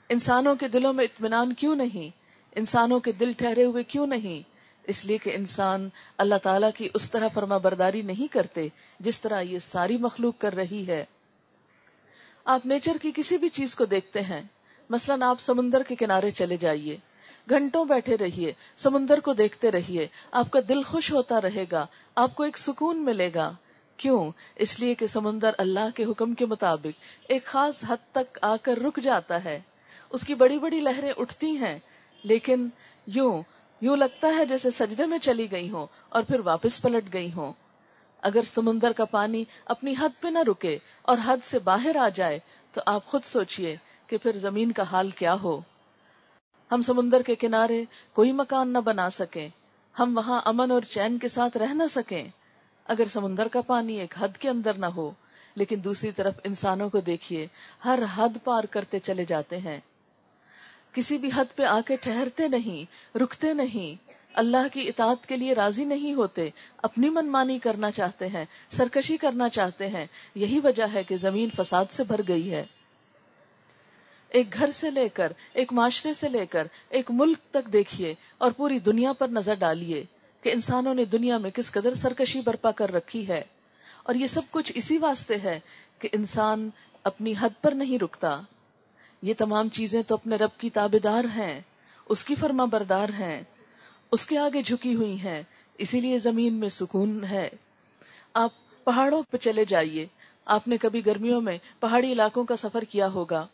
انسانوں 0.09 0.55
کے 0.55 0.67
دلوں 0.67 0.93
میں 0.93 1.05
اطمینان 1.05 1.53
کیوں 1.53 1.75
نہیں؟ 1.75 2.17
انسانوں 2.55 2.99
کے 2.99 3.11
دل 3.11 3.31
ٹھہرے 3.33 3.63
ہوئے 3.63 3.83
کیوں 3.83 4.07
نہیں؟ 4.07 4.49
اس 4.83 5.05
لیے 5.05 5.17
کہ 5.17 5.35
انسان 5.35 5.89
اللہ 6.17 6.35
تعالیٰ 6.35 6.69
کی 6.75 6.89
اس 6.93 7.11
طرح 7.11 7.27
فرما 7.27 7.57
برداری 7.57 8.01
نہیں 8.01 8.33
کرتے 8.33 8.67
جس 8.99 9.21
طرح 9.21 9.41
یہ 9.41 9.59
ساری 9.59 9.97
مخلوق 9.97 10.33
کر 10.37 10.55
رہی 10.55 10.87
ہے۔ 10.87 11.05
آپ 12.45 12.65
نیچر 12.65 12.97
کی 13.01 13.11
کسی 13.15 13.37
بھی 13.37 13.49
چیز 13.49 13.75
کو 13.75 13.85
دیکھتے 13.85 14.21
ہیں 14.21 14.41
مثلاً 14.89 15.21
آپ 15.21 15.41
سمندر 15.41 15.83
کے 15.83 15.95
کنارے 15.95 16.31
چلے 16.31 16.57
جائیے، 16.57 16.97
گھنٹوں 17.49 17.85
بیٹھے 17.85 18.17
رہیے، 18.17 18.53
سمندر 18.77 19.19
کو 19.19 19.33
دیکھتے 19.33 19.71
رہیے، 19.71 20.07
آپ 20.31 20.51
کا 20.51 20.59
دل 20.69 20.83
خوش 20.83 21.11
ہوتا 21.11 21.41
رہے 21.41 21.65
گا، 21.71 21.85
آپ 22.15 22.35
کو 22.35 22.43
ایک 22.43 22.57
سکون 22.57 23.05
ملے 23.05 23.29
گا۔ 23.35 23.51
کیوں؟ 23.97 24.31
اس 24.55 24.79
لیے 24.79 24.95
کہ 24.95 25.07
سمندر 25.07 25.51
اللہ 25.57 25.95
کے 25.95 26.05
حکم 26.05 26.33
کے 26.33 26.45
مطابق 26.45 27.03
ایک 27.29 27.45
خاص 27.45 27.83
حد 27.87 28.11
تک 28.11 28.39
آ 28.41 28.55
کر 28.61 28.77
رک 28.77 28.99
جاتا 29.01 29.43
ہے۔ 29.43 29.59
اس 30.09 30.27
کی 30.27 30.33
بڑی 30.33 30.57
بڑی 30.57 30.79
لہریں 30.79 31.13
اٹھتی 31.17 31.57
ہیں، 31.57 31.79
لیکن 32.23 32.69
یوں 33.07 33.41
یوں 33.81 33.95
لگتا 33.95 34.27
ہے 34.37 34.45
جیسے 34.45 34.71
سجدے 34.71 35.05
میں 35.05 35.17
چلی 35.17 35.51
گئی 35.51 35.69
ہوں 35.69 35.87
اور 36.09 36.23
پھر 36.23 36.39
واپس 36.39 36.81
پلٹ 36.81 37.13
گئی 37.13 37.33
ہوں۔ 37.33 37.53
اگر 38.21 38.41
سمندر 38.41 38.91
کا 38.91 39.05
پانی 39.05 39.43
اپنی 39.65 39.93
حد 39.99 40.21
پہ 40.21 40.27
نہ 40.27 40.39
رکے 40.47 40.77
اور 41.01 41.17
حد 41.25 41.37
سے 41.43 41.59
باہر 41.59 41.95
آ 41.95 42.09
جائے، 42.09 42.39
تو 42.73 42.81
آپ 42.85 43.05
خود 43.05 43.23
سوچئے 43.23 43.75
کہ 44.07 44.17
پھر 44.17 44.37
زمین 44.37 44.71
کا 44.71 44.83
حال 44.83 45.09
کیا 45.09 45.35
ہو۔ 45.43 45.61
ہم 46.71 46.81
سمندر 46.81 47.21
کے 47.21 47.35
کنارے 47.35 47.83
کوئی 48.13 48.31
مکان 48.31 48.73
نہ 48.73 48.77
بنا 48.77 49.09
سکیں۔ 49.09 49.49
ہم 49.99 50.17
وہاں 50.17 50.41
امن 50.45 50.71
اور 50.71 50.81
چین 50.81 51.17
کے 51.17 51.27
ساتھ 51.27 51.57
رہ 51.57 51.73
نہ 51.73 51.83
سکیں۔ 51.91 52.27
اگر 52.85 53.05
سمندر 53.05 53.47
کا 53.47 53.61
پانی 53.61 53.99
ایک 53.99 54.13
حد 54.19 54.37
کے 54.39 54.49
اندر 54.49 54.73
نہ 54.73 54.85
ہو، 54.85 55.11
لیکن 55.55 55.83
دوسری 55.83 56.11
طرف 56.11 56.33
انسانوں 56.43 56.89
کو 56.89 56.99
دیکھیے، 56.99 57.47
ہر 57.85 57.99
حد 58.15 58.29
پار 58.43 58.63
کرتے 58.63 58.99
چلے 58.99 59.25
جاتے 59.25 59.57
ہیں۔ 59.57 59.79
کسی 60.93 61.17
بھی 61.17 61.29
حد 61.35 61.55
پہ 61.55 61.63
آ 61.63 61.79
کے 61.81 61.95
ٹھہرتے 61.95 62.47
نہیں، 62.47 63.17
رکتے 63.17 63.53
نہیں۔ 63.53 64.11
اللہ 64.33 64.67
کی 64.73 64.87
اطاعت 64.87 65.25
کے 65.27 65.37
لیے 65.37 65.53
راضی 65.53 65.85
نہیں 65.85 66.13
ہوتے، 66.13 66.49
اپنی 66.77 67.09
منمانی 67.09 67.59
کرنا 67.59 67.91
چاہتے 67.91 68.27
ہیں، 68.27 68.45
سرکشی 68.69 69.17
کرنا 69.17 69.49
چاہتے 69.49 69.87
ہیں۔ 69.87 70.05
یہی 70.35 70.59
وجہ 70.59 70.83
ہے 70.93 71.03
کہ 71.03 71.17
زمین 71.17 71.49
فساد 71.57 71.85
سے 71.89 72.03
بھر 72.03 72.21
گئی 72.27 72.51
ہے۔ 72.51 72.63
ایک 74.29 74.53
گھر 74.53 74.71
سے 74.71 74.91
لے 74.91 75.09
کر، 75.09 75.31
ایک 75.53 75.73
معاشرے 75.73 76.13
سے 76.13 76.29
لے 76.29 76.45
کر، 76.45 76.67
ایک 76.89 77.11
ملک 77.11 77.37
تک 77.51 77.73
دیکھیے 77.73 78.15
اور 78.37 78.51
پوری 78.51 78.79
دنیا 78.79 79.13
پر 79.13 79.27
نظر 79.27 79.53
ڈالیے 79.53 80.03
کہ 80.41 80.49
انسانوں 80.53 80.93
نے 80.93 81.05
دنیا 81.05 81.37
میں 81.37 81.51
کس 81.51 81.71
قدر 81.71 81.93
سرکشی 81.93 82.41
برپا 82.41 82.71
کر 82.71 82.91
رکھی 82.91 83.27
ہے۔ 83.27 83.43
اور 84.03 84.15
یہ 84.15 84.27
سب 84.27 84.41
کچھ 84.51 84.71
اسی 84.75 84.97
واسطے 84.97 85.35
ہے 85.43 85.59
کہ 85.99 86.09
انسان 86.11 86.69
اپنی 87.03 87.33
حد 87.39 87.49
پر 87.61 87.71
نہیں 87.71 87.99
رکتا۔ 87.99 88.39
یہ 89.21 89.33
تمام 89.37 89.69
چیزیں 89.69 90.03
تو 90.03 90.15
اپنے 90.15 90.35
رب 90.35 90.49
کی 90.57 90.69
تابے 90.69 90.99
دار 90.99 91.23
ہیں، 91.23 91.61
اس 92.09 92.25
کی 92.25 92.35
فرما 92.35 92.65
بردار 92.65 93.09
ہیں، 93.09 93.41
اس 94.11 94.25
کے 94.25 94.37
آگے 94.37 94.61
جھکی 94.61 94.95
ہوئی 94.95 95.21
ہیں، 95.21 95.43
اسی 95.77 95.99
لیے 95.99 96.19
زمین 96.19 96.53
میں 96.53 96.69
سکون 96.69 97.23
ہے۔ 97.23 97.49
آپ 98.33 98.51
پہاڑوں 98.83 99.23
پہ 99.31 99.37
چلے 99.37 99.65
جائیے۔ 99.65 100.05
آپ 100.45 100.67
نے 100.67 100.77
کبھی 100.77 101.05
گرمیوں 101.05 101.41
میں 101.41 101.57
پہاڑی 101.79 102.11
علاقوں 102.11 102.43
کا 102.43 102.55
سفر 102.55 102.81
کیا 102.81 103.07
ہوگا۔ 103.07 103.47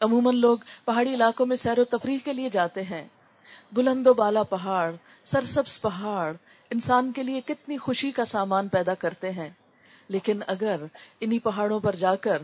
عموماً 0.00 0.36
لوگ 0.36 0.58
پہاڑی 0.84 1.14
علاقوں 1.14 1.46
میں 1.46 1.56
سیر 1.56 1.78
و 1.78 1.84
تفریح 1.84 2.18
کے 2.24 2.32
لیے 2.32 2.50
جاتے 2.50 2.82
ہیں۔ 2.82 3.08
بلند 3.72 4.06
و 4.06 4.14
بالا 4.14 4.42
پہاڑ 4.42 4.94
سرسبس 5.24 5.82
پہاڑ، 5.82 6.34
انسان 6.70 7.12
کے 7.12 7.22
لیے 7.22 7.40
کتنی 7.40 7.76
خوشی 7.76 8.10
کا 8.10 8.24
سامان 8.24 8.68
پیدا 8.68 8.94
کرتے 8.94 9.30
ہیں۔ 9.30 9.50
لیکن 10.08 10.40
اگر 10.46 10.82
انہی 11.20 11.38
پہاڑوں 11.38 11.80
پر 11.80 11.94
جا 11.94 12.14
کر 12.14 12.42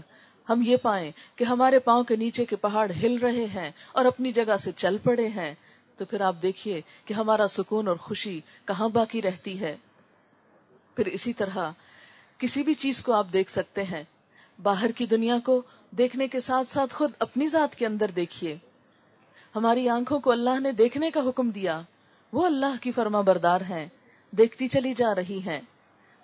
ہم 0.49 0.63
یہ 0.67 0.77
پائیں 0.77 1.11
کہ 1.37 1.45
ہمارے 1.45 1.79
پاؤں 1.79 2.05
کے 2.05 2.17
نیچے 2.17 2.45
کے 2.45 2.57
پہاڑ 2.57 2.91
ہل 3.03 3.17
رہے 3.17 3.45
ہیں 3.45 3.71
اور 3.93 4.05
اپنی 4.05 4.33
جگہ 4.33 4.57
سے 4.57 4.73
چل 4.77 4.97
پڑے 4.99 5.29
ہیں، 5.29 5.55
تو 5.97 6.05
پھر 6.05 6.21
آپ 6.21 6.37
دیکھیے 6.43 6.81
کہ 7.05 7.15
ہمارا 7.15 7.47
سکون 7.49 7.89
اور 7.89 7.97
خوشی 7.97 8.41
کہاں 8.65 8.89
باقی 8.89 9.23
رہتی 9.23 9.61
ہے۔ 9.61 9.77
پھر 10.97 11.07
اسی 11.07 11.33
طرح 11.33 11.71
کسی 12.39 12.63
بھی 12.63 12.75
چیز 12.75 13.03
کو 13.03 13.13
آپ 13.13 13.27
دیکھ 13.33 13.51
سکتے 13.51 13.85
ہیں۔ 13.85 14.03
باہر 14.63 14.91
کی 14.91 15.07
دنیا 15.07 15.39
کو 15.45 15.63
دیکھنے 15.91 16.29
کے 16.29 16.41
ساتھ 16.41 16.73
ساتھ 16.73 16.95
خود 16.95 17.13
اپنی 17.19 17.47
ذات 17.47 17.75
کے 17.75 17.87
اندر 17.87 18.11
دیکھیے۔ 18.11 18.57
ہماری 19.57 19.89
آنکھوں 19.89 20.21
کو 20.21 20.31
اللہ 20.31 20.61
نے 20.61 20.73
دیکھنے 20.73 21.11
کا 21.11 21.21
حکم 21.21 21.51
دیا۔ 21.51 21.81
وہ 22.33 22.47
اللہ 22.47 22.83
کی 22.83 22.93
فرما 22.93 23.21
بردار 23.21 23.61
ہیں، 23.61 23.87
دیکھتی 24.31 24.69
چلی 24.69 24.95
جا 24.95 25.15
رہی 25.15 25.41
ہیں۔ 25.47 25.61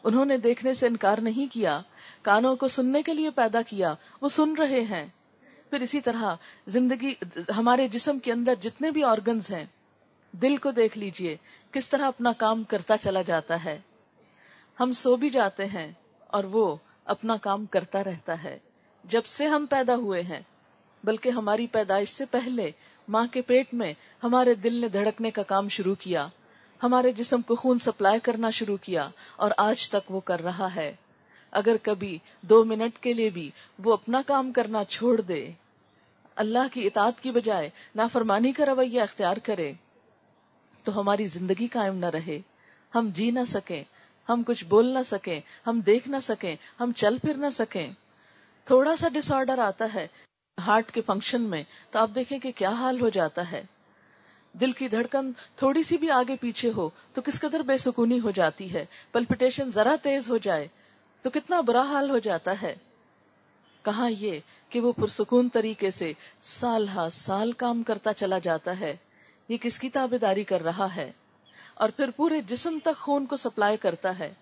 انہوں 0.04 0.24
نے 0.24 0.36
دیکھنے 0.36 0.74
سے 0.74 0.86
انکار 0.86 1.18
نہیں 1.18 1.52
کیا، 1.52 1.80
کانوں 2.22 2.56
کو 2.56 2.68
سننے 2.68 3.02
کے 3.02 3.14
لیے 3.14 3.30
پیدا 3.30 3.62
کیا، 3.62 3.94
وہ 4.20 4.28
سن 4.28 4.54
رہے 4.56 4.80
ہیں۔ 4.80 5.06
پھر 5.70 5.80
اسی 5.80 6.00
طرح 6.00 6.34
زندگی، 6.66 7.14
ہمارے 7.56 7.88
جسم 7.88 8.18
کے 8.18 8.32
اندر 8.32 8.54
جتنے 8.60 8.90
بھی 8.90 9.04
آرگنز 9.04 9.50
ہیں، 9.50 9.64
دل 10.32 10.56
کو 10.56 10.70
دیکھ 10.70 10.98
لیجیے، 10.98 11.36
کس 11.70 11.88
طرح 11.88 12.06
اپنا 12.06 12.32
کام 12.32 12.62
کرتا 12.62 12.96
چلا 12.96 13.22
جاتا 13.22 13.64
ہے۔ 13.64 13.80
ہم 14.80 14.92
سو 14.92 15.16
بھی 15.16 15.30
جاتے 15.30 15.66
ہیں 15.66 15.92
اور 16.26 16.44
وہ 16.44 16.76
اپنا 17.04 17.36
کام 17.36 17.66
کرتا 17.66 18.04
رہتا 18.04 18.44
ہے۔ 18.44 18.58
جب 19.06 19.26
سے 19.26 19.46
ہم 19.46 19.66
پیدا 19.70 19.94
ہوئے 19.96 20.22
ہیں، 20.22 20.40
بلکہ 21.04 21.28
ہماری 21.28 21.66
پیدائش 21.66 22.08
سے 22.08 22.24
پہلے 22.24 22.70
ماں 23.08 23.26
کے 23.32 23.42
پیٹ 23.42 23.74
میں 23.74 23.92
ہمارے 24.22 24.54
دل 24.54 24.80
نے 24.80 24.88
دھڑکنے 24.88 25.30
کا 25.30 25.42
کام 25.42 25.68
شروع 25.68 25.94
کیا، 25.94 26.26
ہمارے 26.82 27.12
جسم 27.12 27.42
کو 27.42 27.54
خون 27.54 27.78
سپلائی 27.78 28.20
کرنا 28.20 28.50
شروع 28.50 28.76
کیا 28.76 29.08
اور 29.36 29.50
آج 29.56 29.88
تک 29.90 30.10
وہ 30.10 30.20
کر 30.20 30.42
رہا 30.42 30.74
ہے۔ 30.74 30.94
اگر 31.52 31.76
کبھی 31.82 32.18
دو 32.40 32.64
منٹ 32.64 32.98
کے 32.98 33.12
لیے 33.12 33.30
بھی 33.30 33.50
وہ 33.78 33.92
اپنا 33.92 34.22
کام 34.26 34.52
کرنا 34.52 34.84
چھوڑ 34.84 35.20
دے، 35.20 35.50
اللہ 36.36 36.72
کی 36.72 36.86
اطاعت 36.86 37.20
کی 37.20 37.30
بجائے 37.30 37.70
نافرمانی 37.94 38.52
کا 38.52 38.66
رویہ 38.66 39.00
اختیار 39.00 39.36
کرے، 39.36 39.72
تو 40.84 41.00
ہماری 41.00 41.26
زندگی 41.26 41.66
قائم 41.66 41.96
نہ 41.96 42.06
رہے۔ 42.06 42.38
ہم 42.94 43.08
جی 43.14 43.30
نہ 43.30 43.44
سکیں، 43.46 43.82
ہم 44.28 44.42
کچھ 44.46 44.64
بول 44.64 44.86
نہ 44.86 45.02
سکیں، 45.06 45.40
ہم 45.66 45.80
دیکھ 45.80 46.08
نہ 46.08 46.16
سکیں، 46.22 46.56
ہم 46.80 46.92
چل 46.92 47.18
پھر 47.18 47.34
نہ 47.34 47.50
سکیں۔ 47.52 47.90
تھوڑا 48.66 48.96
سا 48.96 49.08
ڈس 49.08 49.32
آرڈر 49.32 49.58
آتا 49.58 49.88
ہے 49.94 50.06
ہارٹ 50.66 50.92
کے 50.92 51.00
فنکشن 51.06 51.42
میں، 51.42 51.62
تو 51.90 51.98
آپ 51.98 52.10
دیکھیں 52.14 52.38
کہ 52.38 52.52
کیا 52.56 52.70
حال 52.70 53.00
ہو 53.00 53.08
جاتا 53.08 53.50
ہے۔ 53.50 53.62
دل 54.52 54.72
کی 54.72 54.88
دھڑکن 54.88 55.32
تھوڑی 55.56 55.82
سی 55.82 55.96
بھی 55.96 56.10
آگے 56.10 56.36
پیچھے 56.40 56.72
ہو، 56.76 56.88
تو 57.14 57.20
کس 57.20 57.40
قدر 57.40 57.60
بے 57.60 57.78
سکونی 57.78 58.20
ہو 58.20 58.30
جاتی 58.30 58.74
ہے؟ 58.74 58.84
پلپٹیشن 59.12 59.70
ذرا 59.70 59.96
تیز 60.02 60.28
ہو 60.28 60.36
جائے، 60.36 60.68
تو 61.22 61.30
کتنا 61.30 61.60
برا 61.60 61.82
حال 61.82 62.10
ہو 62.10 62.18
جاتا 62.18 62.54
ہے۔ 62.62 62.74
کہاں 63.82 64.10
یہ 64.10 64.38
کہ 64.68 64.80
وہ 64.80 64.92
پرسکون 64.92 65.48
طریقے 65.48 65.90
سے 65.90 66.12
سال 66.42 66.88
ہا 66.88 67.08
سال 67.12 67.52
کام 67.52 67.82
کرتا 67.82 68.14
چلا 68.14 68.38
جاتا 68.38 68.80
ہے؟ 68.80 68.96
یہ 69.48 69.56
کس 69.56 69.78
کی 69.78 69.88
تابے 69.88 70.18
داری 70.18 70.44
کر 70.44 70.62
رہا 70.62 70.96
ہے؟ 70.96 71.12
اور 71.74 71.88
پھر 71.88 72.10
پورے 72.10 72.40
جسم 72.40 72.78
تک 72.84 72.96
خون 72.98 73.26
کو 73.26 73.36
سپلائی 73.36 73.76
کرتا 73.76 74.18
ہے۔ 74.18 74.34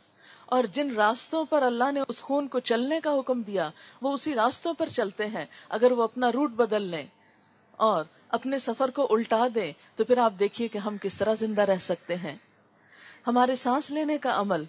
اور 0.55 0.65
جن 0.73 0.91
راستوں 0.91 1.45
پر 1.45 1.63
اللہ 1.63 1.93
نے 1.93 2.01
اس 2.09 2.23
خون 2.23 2.49
کو 2.49 2.59
چلنے 2.59 3.01
کا 3.01 3.11
حکم 3.19 3.43
دیا، 3.43 3.71
وہ 4.03 4.13
اسی 4.13 4.35
راستوں 4.35 4.75
پر 4.75 4.89
چلتے 4.89 5.27
ہیں۔ 5.27 5.45
اگر 5.69 5.93
وہ 5.93 6.03
اپنا 6.03 6.33
روٹ 6.33 6.51
بدل 6.51 6.83
لیں 6.83 7.07
اور 7.71 8.05
اپنے 8.29 8.59
سفر 8.59 8.91
کو 8.91 9.07
الٹا 9.11 9.49
دیں، 9.55 9.73
تو 9.97 10.05
پھر 10.05 10.19
آپ 10.19 10.33
دیکھیے 10.39 10.69
کہ 10.69 10.79
ہم 10.79 10.97
کس 11.03 11.17
طرح 11.17 11.35
زندہ 11.35 11.63
رہ 11.63 11.79
سکتے 11.81 12.15
ہیں۔ 12.15 12.37
ہمارے 13.27 13.57
سانس 13.57 13.91
لینے 13.91 14.19
کا 14.19 14.41
عمل، 14.41 14.65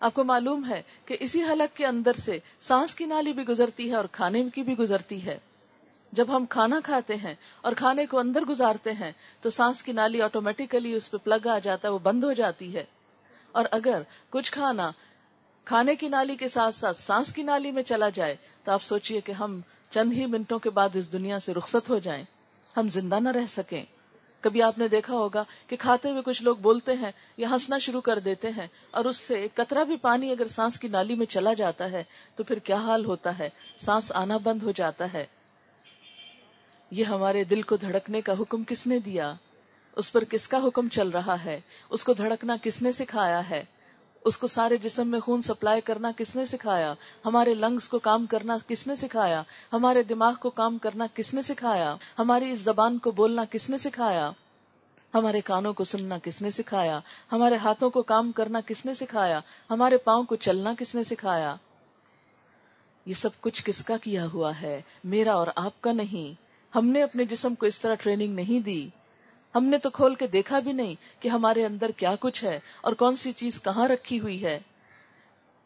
آپ 0.00 0.14
کو 0.14 0.24
معلوم 0.24 0.68
ہے 0.68 0.82
کہ 1.04 1.16
اسی 1.20 1.42
حلق 1.42 1.76
کے 1.76 1.86
اندر 1.86 2.12
سے 2.12 2.38
سانس 2.60 2.94
کی 2.94 3.04
نالی 3.04 3.32
بھی 3.32 3.42
گزرتی 3.42 3.90
ہے 3.90 3.96
اور 3.96 4.04
کھانے 4.12 4.44
کی 4.54 4.62
بھی 4.62 4.78
گزرتی 4.78 5.26
ہے۔ 5.26 5.38
جب 6.12 6.36
ہم 6.36 6.46
کھانا 6.46 6.80
کھاتے 6.84 7.14
ہیں 7.14 7.34
اور 7.60 7.72
کھانے 7.72 8.06
کو 8.06 8.18
اندر 8.18 8.40
گزارتے 8.40 8.92
ہیں، 8.92 9.12
تو 9.40 9.50
سانس 9.50 9.82
کی 9.82 9.92
نالی 9.92 10.22
آٹومیٹیکلی 10.22 10.94
اس 10.94 11.10
پہ 11.10 11.16
پلگ 11.16 11.46
آ 11.46 11.58
جاتا 11.58 11.88
ہے، 11.88 11.92
وہ 11.92 11.98
بند 11.98 12.24
ہو 12.24 12.32
جاتی 12.32 12.76
ہے۔ 12.76 12.84
اور 13.52 13.64
اگر 13.70 14.02
کچھ 14.30 14.52
کھانا 14.52 14.90
کھانے 15.64 15.96
کی 15.96 16.08
نالی 16.08 16.36
کے 16.36 16.48
ساتھ 16.48 16.74
ساتھ 16.74 16.96
سانس 16.96 17.32
کی 17.32 17.42
نالی 17.42 17.70
میں 17.70 17.82
چلا 17.82 18.08
جائے 18.08 18.36
تو 18.64 18.72
آپ 18.72 18.82
سوچئے 18.82 19.20
کہ 19.20 19.32
ہم 19.32 19.60
چند 19.90 20.12
ہی 20.12 20.26
منٹوں 20.26 20.58
کے 20.58 20.70
بعد 20.70 20.88
اس 20.94 21.12
دنیا 21.12 21.40
سے 21.40 21.54
رخصت 21.54 21.90
ہو 21.90 21.98
جائیں۔ 21.98 22.24
ہم 22.76 22.88
زندہ 22.88 23.20
نہ 23.20 23.28
رہ 23.28 23.46
سکیں۔ 23.48 23.84
کبھی 24.40 24.62
آپ 24.62 24.78
نے 24.78 24.88
دیکھا 24.88 25.14
ہوگا 25.14 25.44
کہ 25.66 25.76
کھاتے 25.76 26.10
ہوئے 26.10 26.22
کچھ 26.24 26.42
لوگ 26.42 26.56
بولتے 26.56 26.92
ہیں 26.92 27.12
یا 27.36 27.50
ہنسنا 27.50 27.78
شروع 27.78 28.00
کر 28.00 28.18
دیتے 28.18 28.48
ہیں 28.48 28.66
اور 28.90 29.04
اس 29.04 29.16
سے 29.16 29.46
کترا 29.54 29.82
بھی 29.82 29.96
پانی 29.96 30.30
اگر 30.30 30.48
سانس 30.48 30.78
کی 30.78 30.88
نالی 30.88 31.14
میں 31.14 31.26
چلا 31.26 31.52
جاتا 31.52 31.90
ہے 31.90 32.04
تو 32.36 32.42
پھر 32.42 32.58
کیا 32.58 32.76
حال 32.76 33.04
ہوتا 33.04 33.38
ہے؟ 33.38 33.48
سانس 33.78 34.12
آنا 34.12 34.36
بند 34.36 34.62
ہو 34.62 34.70
جاتا 34.70 35.12
ہے۔ 35.12 35.26
یہ 36.90 37.04
ہمارے 37.04 37.44
دل 37.44 37.62
کو 37.62 37.76
دھڑکنے 37.76 38.20
کا 38.20 38.32
حکم 38.40 38.64
کس 38.64 38.86
نے 38.86 38.98
دیا؟ 38.98 39.34
اس 39.96 40.12
پر 40.12 40.24
کس 40.24 40.48
کا 40.48 40.58
حکم 40.64 40.88
چل 40.88 41.08
رہا 41.08 41.44
ہے؟ 41.44 41.60
اس 41.90 42.04
کو 42.04 42.12
دھڑکنا 42.12 42.56
کس 42.62 42.82
نے 42.82 42.92
سکھایا 42.92 43.50
ہے؟ 43.50 43.64
اس 44.24 44.38
کو 44.38 44.46
سارے 44.46 44.76
جسم 44.76 45.08
میں 45.08 45.20
خون 45.20 45.42
سپلائی 45.42 45.80
کرنا 45.80 46.10
کس 46.16 46.36
نے 46.36 46.46
سکھایا؟ 46.46 46.94
ہمارے 47.26 47.54
لنگس 47.54 47.88
کو 47.88 47.98
کام 47.98 48.26
کرنا 48.26 48.56
کس 48.66 48.86
نے 48.86 48.94
سکھایا؟ 48.94 49.42
ہمارے 49.72 50.02
دماغ 50.02 50.34
کو 50.34 50.50
کام 50.50 50.78
کرنا 50.78 51.06
کس 51.14 51.34
نے 51.34 51.42
سکھایا؟ 51.42 51.96
ہماری 52.18 52.50
اس 52.50 52.60
زبان 52.60 52.98
کو 52.98 53.10
بولنا 53.10 53.44
کس 53.50 53.70
نے 53.70 53.78
سکھایا؟ 53.78 54.30
ہمارے 55.14 55.40
کانوں 55.40 55.72
کو 55.72 55.84
سننا 55.84 56.18
کس 56.18 56.42
نے 56.42 56.50
سکھایا؟ 56.50 57.00
ہمارے 57.32 57.56
ہاتھوں 57.56 57.90
کو 57.90 58.02
کام 58.02 58.32
کرنا 58.32 58.60
کس 58.66 58.86
نے 58.86 58.94
سکھایا؟ 58.94 59.40
ہمارے 59.70 59.96
پاؤں 59.96 60.24
کو 60.24 60.36
چلنا 60.36 60.74
کس 60.78 60.94
نے 60.94 61.04
سکھایا؟ 61.04 61.56
یہ 63.06 63.12
سب 63.12 63.40
کچھ 63.40 63.64
کس 63.64 63.84
کا 63.84 63.96
کیا 63.96 64.26
ہوا 64.32 64.52
ہے؟ 64.62 64.82
میرا 65.04 65.32
اور 65.32 65.46
آپ 65.56 65.80
کا 65.80 65.92
نہیں۔ 65.92 66.44
ہم 66.76 66.86
نے 66.86 67.02
اپنے 67.02 67.24
جسم 67.24 67.54
کو 67.54 67.66
اس 67.66 67.78
طرح 67.78 67.94
ٹریننگ 67.94 68.34
نہیں 68.34 68.60
دی۔ 68.60 68.88
ہم 69.54 69.64
نے 69.64 69.78
تو 69.78 69.90
کھول 69.90 70.14
کے 70.14 70.26
دیکھا 70.26 70.58
بھی 70.58 70.72
نہیں 70.72 70.94
کہ 71.22 71.28
ہمارے 71.28 71.64
اندر 71.64 71.90
کیا 71.90 72.14
کچھ 72.20 72.44
ہے 72.44 72.60
اور 72.80 72.92
کون 72.92 73.16
سی 73.16 73.32
چیز 73.32 73.62
کہاں 73.62 73.88
رکھی 73.88 74.20
ہوئی 74.20 74.44
ہے۔ 74.44 74.58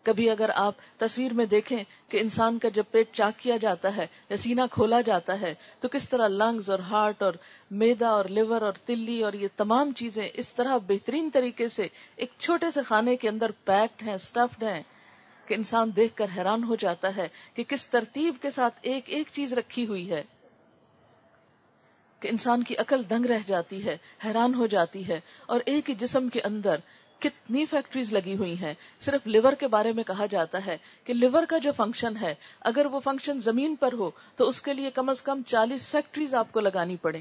کبھی 0.02 0.30
اگر 0.30 0.50
آپ 0.54 0.74
تصویر 0.98 1.32
میں 1.32 1.46
دیکھیں 1.46 1.84
کہ 2.08 2.16
انسان 2.16 2.58
کا 2.58 2.68
جب 2.68 2.84
پیٹ 2.90 3.08
چاک 3.12 3.40
کیا 3.40 3.56
جاتا 3.56 3.96
ہے 3.96 4.06
یا 4.30 4.36
سینا 4.36 4.66
کھولا 4.66 5.00
جاتا 5.00 5.40
ہے، 5.40 5.54
تو 5.80 5.88
کس 5.88 6.08
طرح 6.08 6.28
لنگز 6.28 6.70
اور 6.70 6.78
ہارٹ 6.78 7.22
اور 7.22 7.32
میدا 7.70 8.08
اور 8.08 8.24
لیور 8.24 8.62
اور 8.62 8.72
تلی 8.72 9.22
اور 9.22 9.32
یہ 9.32 9.48
تمام 9.56 9.92
چیزیں 9.92 10.28
اس 10.34 10.52
طرح 10.52 10.76
بہترین 10.86 11.30
طریقے 11.32 11.68
سے 11.68 11.88
ایک 12.16 12.30
چھوٹے 12.38 12.70
سے 12.70 12.82
خانے 12.82 13.16
کے 13.16 13.28
اندر 13.28 13.50
پیکڈ 13.64 14.02
ہیں، 14.02 14.14
اسٹفڈ 14.14 14.62
ہیں 14.62 14.82
کہ 15.46 15.54
انسان 15.54 15.90
دیکھ 15.96 16.16
کر 16.16 16.26
حیران 16.36 16.64
ہو 16.64 16.74
جاتا 16.74 17.16
ہے 17.16 17.28
کہ 17.54 17.64
کس 17.64 17.86
ترتیب 17.86 18.34
کے 18.42 18.50
ساتھ 18.50 18.74
ایک 18.82 19.04
ایک 19.06 19.28
چیز 19.32 19.52
رکھی 19.52 19.86
ہوئی 19.86 20.10
ہے۔ 20.10 20.22
کہ 22.20 22.28
انسان 22.28 22.62
کی 22.62 22.76
عقل 22.76 23.02
دنگ 23.10 23.26
رہ 23.26 23.38
جاتی 23.46 23.84
ہے، 23.84 23.96
حیران 24.24 24.54
ہو 24.54 24.66
جاتی 24.66 25.08
ہے 25.08 25.20
اور 25.46 25.60
ایک 25.66 25.90
ہی 25.90 25.94
جسم 25.94 26.28
کے 26.28 26.40
اندر 26.40 26.76
کتنی 27.18 27.66
فیکٹریز 27.66 28.12
لگی 28.12 28.36
ہوئی 28.36 28.54
ہیں۔ 28.60 28.74
صرف 29.00 29.26
لیور 29.26 29.52
کے 29.52 29.68
بارے 29.68 29.92
میں 29.92 30.04
کہا 30.04 30.26
جاتا 30.26 30.66
ہے 30.66 30.76
کہ 31.04 31.14
لیور 31.14 31.42
کا 31.48 31.58
جو 31.58 31.72
فنکشن 31.76 32.16
ہے، 32.20 32.34
اگر 32.60 32.86
وہ 32.86 33.00
فنکشن 33.00 33.40
زمین 33.40 33.74
پر 33.74 33.92
ہو، 33.92 34.10
تو 34.36 34.48
اس 34.48 34.62
کے 34.62 34.72
لیے 34.72 34.90
کم 34.90 35.08
از 35.08 35.22
کم 35.22 35.42
چالیس 35.46 35.90
فیکٹریز 35.90 36.34
آپ 36.34 36.52
کو 36.52 36.60
لگانی 36.60 36.96
پڑے 36.96 37.20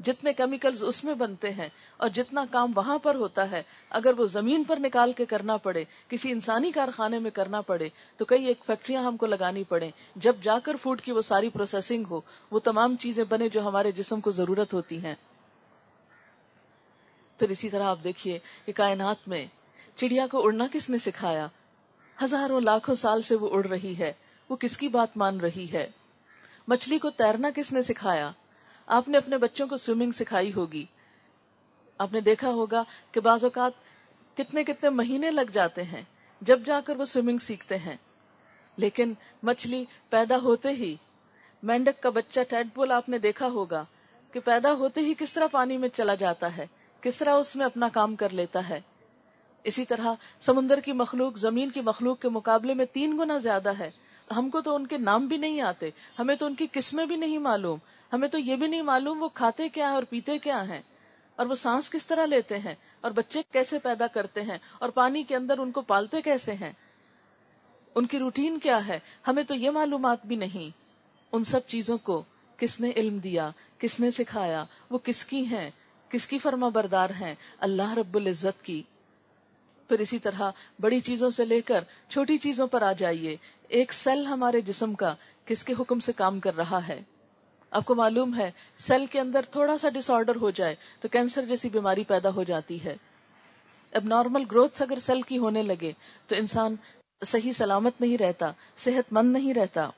جتنے 0.00 0.32
کیمیکلز 0.32 0.84
اس 0.84 1.04
میں 1.04 1.14
بنتے 1.14 1.50
ہیں 1.50 1.68
اور 1.96 2.08
جتنا 2.08 2.44
کام 2.50 2.72
وہاں 2.76 2.98
پر 2.98 3.14
ہوتا 3.14 3.50
ہے، 3.50 3.62
اگر 3.90 4.18
وہ 4.18 4.26
زمین 4.26 4.64
پر 4.64 4.76
نکال 4.78 5.12
کے 5.12 5.24
کرنا 5.24 5.56
پڑے، 5.56 5.84
کسی 6.08 6.32
انسانی 6.32 6.70
کارخانے 6.70 7.18
میں 7.18 7.30
کرنا 7.30 7.60
پڑے، 7.60 7.88
تو 8.16 8.24
کئی 8.24 8.44
ایک 8.44 8.64
فیکٹریاں 8.66 9.02
ہم 9.02 9.16
کو 9.16 9.26
لگانی 9.26 9.64
پڑے۔ 9.64 9.90
جب 10.16 10.36
جا 10.42 10.58
کر 10.58 10.76
فوڈ 10.76 11.00
کی 11.00 11.12
وہ 11.12 11.22
ساری 11.22 11.48
پروسیسنگ 11.48 12.04
ہو، 12.10 12.20
وہ 12.50 12.58
تمام 12.58 12.96
چیزیں 12.96 13.24
بنے 13.24 13.48
جو 13.48 13.62
ہمارے 13.62 13.92
جسم 13.92 14.20
کو 14.20 14.30
ضرورت 14.30 14.74
ہوتی 14.74 15.04
ہیں۔ 15.04 15.14
پھر 17.38 17.48
اسی 17.48 17.70
طرح 17.70 17.84
آپ 17.84 17.98
دیکھیے 18.04 18.38
کہ 18.66 18.72
کائنات 18.72 19.28
میں 19.28 19.46
چڑیا 19.96 20.26
کو 20.26 20.44
اڑنا 20.44 20.66
کس 20.72 20.90
نے 20.90 20.98
سکھایا؟ 20.98 21.46
ہزاروں 22.24 22.60
لاکھوں 22.60 22.94
سال 22.94 23.22
سے 23.22 23.34
وہ 23.34 23.48
اڑ 23.52 23.66
رہی 23.66 23.94
ہے۔ 23.98 24.12
وہ 24.48 24.56
کس 24.56 24.76
کی 24.76 24.88
بات 24.88 25.16
مان 25.16 25.40
رہی 25.40 25.66
ہے؟ 25.72 25.90
مچھلی 26.68 26.98
کو 26.98 27.10
تیرنا 27.10 27.50
کس 27.54 27.72
نے 27.72 27.82
سکھایا؟ 27.82 28.30
آپ 28.86 29.08
نے 29.08 29.18
اپنے 29.18 29.38
بچوں 29.38 29.66
کو 29.66 29.76
سوئمنگ 29.76 30.12
سکھائی 30.12 30.52
ہوگی۔ 30.52 30.84
آپ 31.98 32.12
نے 32.12 32.20
دیکھا 32.20 32.48
ہوگا 32.48 32.84
کہ 33.12 33.20
بعض 33.20 33.44
اوقات 33.44 33.72
کتنے 34.36 34.64
کتنے 34.64 34.88
مہینے 34.88 35.30
لگ 35.30 35.50
جاتے 35.52 35.82
ہیں 35.82 36.02
جب 36.40 36.60
جا 36.64 36.80
کر 36.84 36.96
وہ 36.96 37.04
سوئمنگ 37.04 37.38
سیکھتے 37.38 37.78
ہیں۔ 37.78 37.96
لیکن 38.76 39.12
مچھلی 39.42 39.84
پیدا 40.10 40.36
ہوتے 40.36 40.68
ہی، 40.68 40.96
مینڈک 41.62 42.02
کا 42.02 42.10
بچہ 42.10 42.40
ٹیڈ 42.48 42.68
بول 42.74 42.92
آپ 42.92 43.08
نے 43.08 43.18
دیکھا 43.18 43.46
ہوگا 43.46 43.84
کہ 44.32 44.40
پیدا 44.40 44.72
ہوتے 44.72 45.00
ہی 45.00 45.14
کس 45.18 45.32
طرح 45.32 45.46
پانی 45.46 45.76
میں 45.76 45.88
چلا 45.88 46.14
جاتا 46.14 46.56
ہے، 46.56 46.66
کس 47.00 47.16
طرح 47.16 47.34
اس 47.34 47.56
میں 47.56 47.66
اپنا 47.66 47.88
کام 47.88 48.16
کر 48.16 48.30
لیتا 48.30 48.68
ہے۔ 48.68 48.80
اسی 49.64 49.84
طرح 49.84 50.14
سمندر 50.40 50.80
کی 50.80 50.92
مخلوق، 50.92 51.38
زمین 51.38 51.70
کی 51.70 51.80
مخلوق 51.80 52.20
کے 52.20 52.28
مقابلے 52.28 52.74
میں 52.74 52.86
تین 52.92 53.18
گنا 53.18 53.38
زیادہ 53.38 53.72
ہے۔ 53.78 53.90
ہم 54.36 54.50
کو 54.50 54.60
تو 54.60 54.74
ان 54.74 54.86
کے 54.86 54.98
نام 54.98 55.26
بھی 55.26 55.36
نہیں 55.36 55.60
آتے، 55.60 55.90
ہمیں 56.18 56.36
تو 56.36 56.46
ان 56.46 56.54
کی 56.54 56.66
قسمیں 56.72 57.06
بھی 57.06 57.16
نہیں 57.16 57.38
معلوم۔ 57.38 57.78
ہمیں 58.12 58.28
تو 58.28 58.38
یہ 58.38 58.56
بھی 58.56 58.66
نہیں 58.66 58.82
معلوم 58.82 59.22
وہ 59.22 59.28
کھاتے 59.28 59.68
کیا 59.68 59.88
ہے 59.88 59.94
اور 59.94 60.02
پیتے 60.02 60.38
کیا 60.38 60.68
ہیں 60.68 60.82
اور 61.36 61.46
وہ 61.46 61.54
سانس 61.54 61.90
کس 61.90 62.06
طرح 62.06 62.26
لیتے 62.26 62.58
ہیں 62.58 62.74
اور 63.00 63.10
بچے 63.10 63.42
کیسے 63.52 63.78
پیدا 63.78 64.06
کرتے 64.06 64.42
ہیں 64.42 64.58
اور 64.78 64.88
پانی 64.88 65.22
کے 65.22 65.36
اندر 65.36 65.58
ان 65.58 65.70
کو 65.70 65.80
پالتے 65.80 66.22
کیسے 66.22 66.52
ہیں؟ 66.52 66.72
ان 67.94 68.06
کی 68.06 68.18
روٹین 68.18 68.58
کیا 68.58 68.86
ہے؟ 68.86 68.98
ہمیں 69.28 69.42
تو 69.42 69.54
یہ 69.54 69.70
معلومات 69.70 70.26
بھی 70.26 70.36
نہیں۔ 70.36 70.70
ان 71.32 71.44
سب 71.44 71.60
چیزوں 71.66 71.98
کو 71.98 72.22
کس 72.56 72.80
نے 72.80 72.90
علم 72.96 73.18
دیا، 73.18 73.50
کس 73.78 74.00
نے 74.00 74.10
سکھایا؟ 74.10 74.64
وہ 74.90 74.98
کس 74.98 75.24
کی 75.24 75.46
ہیں؟ 75.46 75.70
کس 76.08 76.26
کی 76.26 76.38
فرما 76.38 76.68
بردار 76.68 77.10
ہیں؟ 77.10 77.34
اللہ 77.58 77.94
رب 77.94 78.14
العزت 78.14 78.64
کی۔ 78.64 78.82
پھر 79.88 79.98
اسی 79.98 80.18
طرح 80.18 80.50
بڑی 80.80 81.00
چیزوں 81.00 81.30
سے 81.30 81.44
لے 81.44 81.60
کر 81.60 81.84
چھوٹی 82.08 82.38
چیزوں 82.38 82.66
پر 82.66 82.82
آ 82.82 82.92
جائیے۔ 82.92 83.36
ایک 83.68 83.92
سیل 83.92 84.26
ہمارے 84.26 84.60
جسم 84.60 84.94
کا 84.94 85.14
کس 85.44 85.64
کے 85.64 85.74
حکم 85.80 86.00
سے 86.00 86.12
کام 86.12 86.40
کر 86.40 86.56
رہا 86.56 86.88
ہے؟ 86.88 87.02
آپ 87.76 87.84
کو 87.84 87.94
معلوم 87.94 88.38
ہے، 88.38 88.50
سیل 88.78 89.06
کے 89.06 89.20
اندر 89.20 89.40
تھوڑا 89.50 89.78
سا 89.78 89.88
ڈس 89.88 90.10
آرڈر 90.10 90.36
ہو 90.36 90.50
جائے 90.50 90.74
تو 91.00 91.08
کینسر 91.08 91.44
جیسی 91.44 91.68
بیماری 91.68 92.04
پیدا 92.04 92.28
ہو 92.28 92.42
جاتی 92.42 92.84
ہے۔ 92.84 92.96
اب 93.92 94.04
نارمل 94.04 94.44
گروتھ 94.50 94.82
اگر 94.82 94.98
سیل 94.98 95.22
کی 95.22 95.38
ہونے 95.38 95.62
لگے 95.62 95.92
تو 96.26 96.34
انسان 96.34 96.76
صحیح 97.24 97.52
سلامت 97.52 98.00
نہیں 98.00 98.18
رہتا، 98.18 98.50
صحت 98.76 99.12
مند 99.12 99.32
نہیں 99.32 99.54
رہتا۔ 99.54 99.90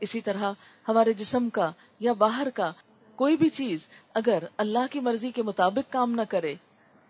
اسی 0.00 0.20
طرح 0.20 0.52
ہمارے 0.88 1.12
جسم 1.12 1.48
کا 1.48 1.70
یا 2.00 2.12
باہر 2.12 2.48
کا 2.54 2.72
کوئی 3.16 3.36
بھی 3.36 3.48
چیز 3.48 3.88
اگر 4.14 4.42
اللہ 4.56 4.86
کی 4.90 5.00
مرضی 5.00 5.30
کے 5.30 5.42
مطابق 5.42 5.92
کام 5.92 6.10
نہ 6.10 6.22
کرے 6.28 6.54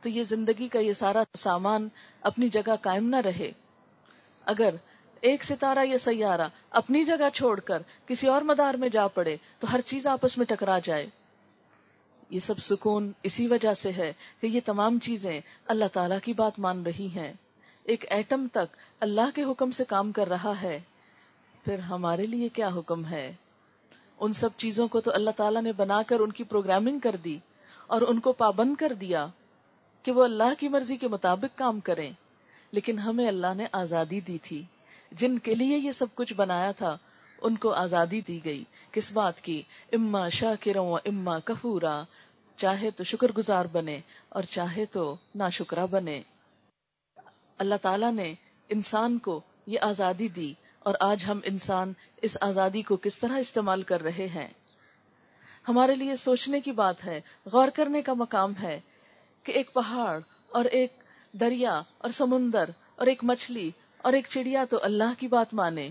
تو 0.00 0.08
یہ 0.08 0.24
زندگی 0.24 0.68
کا 0.68 0.78
یہ 0.78 0.92
سارا 0.92 1.22
سامان 1.38 1.88
اپنی 2.20 2.48
جگہ 2.48 2.76
قائم 2.82 3.08
نہ 3.08 3.16
رہے۔ 3.16 3.50
اگر 4.44 4.74
ایک 5.24 5.44
ستارہ 5.44 5.78
یا 5.84 5.98
سیارہ 5.98 6.48
اپنی 6.70 7.04
جگہ 7.04 7.30
چھوڑ 7.34 7.60
کر 7.60 7.82
کسی 8.06 8.26
اور 8.26 8.42
مدار 8.42 8.74
میں 8.74 8.88
جا 8.88 9.08
پڑے 9.08 9.36
تو 9.58 9.66
ہر 9.72 9.80
چیز 9.80 10.06
آپس 10.06 10.38
میں 10.38 10.46
ٹکرا 10.46 10.78
جائے۔ 10.78 11.06
یہ 12.30 12.38
سب 12.38 12.58
سکون 12.58 13.12
اسی 13.22 13.46
وجہ 13.46 13.74
سے 13.74 13.92
ہے 13.92 14.12
کہ 14.40 14.46
یہ 14.46 14.60
تمام 14.64 14.98
چیزیں 14.98 15.40
اللہ 15.66 15.84
تعالی 15.92 16.14
کی 16.24 16.32
بات 16.32 16.58
مان 16.58 16.82
رہی 16.82 17.08
ہیں۔ 17.14 17.32
ایک 17.84 18.04
ایٹم 18.10 18.46
تک 18.52 18.76
اللہ 19.00 19.30
کے 19.34 19.42
حکم 19.42 19.70
سے 19.70 19.84
کام 19.84 20.12
کر 20.12 20.28
رہا 20.28 20.62
ہے۔ 20.62 20.80
پھر 21.64 21.78
ہمارے 21.78 22.26
لیے 22.26 22.48
کیا 22.48 22.68
حکم 22.68 23.04
ہے؟ 23.04 23.32
ان 24.20 24.32
سب 24.32 24.48
چیزوں 24.56 24.88
کو 24.88 25.00
تو 25.00 25.10
اللہ 25.14 25.30
تعالیٰ 25.36 25.62
نے 25.62 25.72
بنا 25.72 26.02
کر 26.02 26.20
ان 26.20 26.32
کی 26.32 26.44
پروگرامنگ 26.44 26.98
کر 26.98 27.16
دی 27.16 27.38
اور 27.86 28.02
ان 28.02 28.20
کو 28.20 28.32
پابند 28.32 28.74
کر 28.74 28.92
دیا 28.92 29.26
کہ 30.02 30.12
وہ 30.12 30.24
اللہ 30.24 30.54
کی 30.58 30.68
مرضی 30.68 30.96
کے 30.96 31.08
مطابق 31.08 31.58
کام 31.58 31.80
کریں۔ 31.80 32.12
لیکن 32.70 32.98
ہمیں 32.98 33.28
اللہ 33.28 33.54
نے 33.56 33.66
آزادی 33.72 34.20
دی 34.20 34.38
تھی۔ 34.38 34.62
جن 35.12 35.38
کے 35.38 35.54
لیے 35.54 35.78
یہ 35.78 35.92
سب 35.92 36.06
کچھ 36.14 36.34
بنایا 36.34 36.72
تھا، 36.72 36.96
ان 37.38 37.56
کو 37.56 37.70
آزادی 37.72 38.20
دی 38.20 38.44
گئی۔ 38.44 38.64
کس 38.92 39.12
بات 39.12 39.40
کی؟ 39.40 39.62
اما 39.92 40.28
شاہ 40.28 40.76
و 40.76 40.96
اما 40.96 41.38
کفورا۔ 41.38 42.02
چاہے 42.56 42.90
تو 42.90 43.04
شکر 43.04 43.32
گزار 43.32 43.64
بنے 43.64 44.00
اور 44.28 44.42
چاہے 44.42 44.84
تو 44.86 45.16
نا 45.34 45.48
شکرا 45.48 45.84
بنے۔ 45.84 46.22
اللہ 47.58 47.74
تعالی 47.82 48.10
نے 48.10 48.34
انسان 48.68 49.18
کو 49.18 49.40
یہ 49.66 49.78
آزادی 49.82 50.28
دی 50.28 50.54
اور 50.78 50.94
آج 51.00 51.24
ہم 51.28 51.40
انسان 51.44 51.92
اس 52.22 52.36
آزادی 52.40 52.82
کو 52.82 52.96
کس 52.96 53.18
طرح 53.18 53.38
استعمال 53.38 53.82
کر 53.82 54.02
رہے 54.02 54.28
ہیں۔ 54.34 54.48
ہمارے 55.68 55.94
لیے 55.94 56.16
سوچنے 56.16 56.60
کی 56.60 56.72
بات 56.72 57.04
ہے، 57.04 57.20
غور 57.52 57.68
کرنے 57.68 58.02
کا 58.02 58.14
مقام 58.14 58.52
ہے 58.62 58.80
کہ 59.44 59.52
ایک 59.52 59.74
پہاڑ 59.74 60.20
اور 60.48 60.64
ایک 60.64 60.92
دریا 61.32 61.82
اور 61.98 62.10
سمندر 62.10 62.70
اور 62.96 63.06
ایک 63.06 63.24
مچھلی 63.24 63.70
اور 64.04 64.12
ایک 64.12 64.26
چڑیا 64.30 64.64
تو 64.70 64.78
اللہ 64.82 65.18
کی 65.18 65.26
بات 65.26 65.54
مانے، 65.54 65.88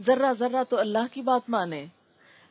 ذرہ 0.00 0.32
ذرہ 0.32 0.64
تو 0.68 0.78
اللہ 0.78 1.12
کی 1.12 1.22
بات 1.22 1.50
مانے۔ 1.50 1.86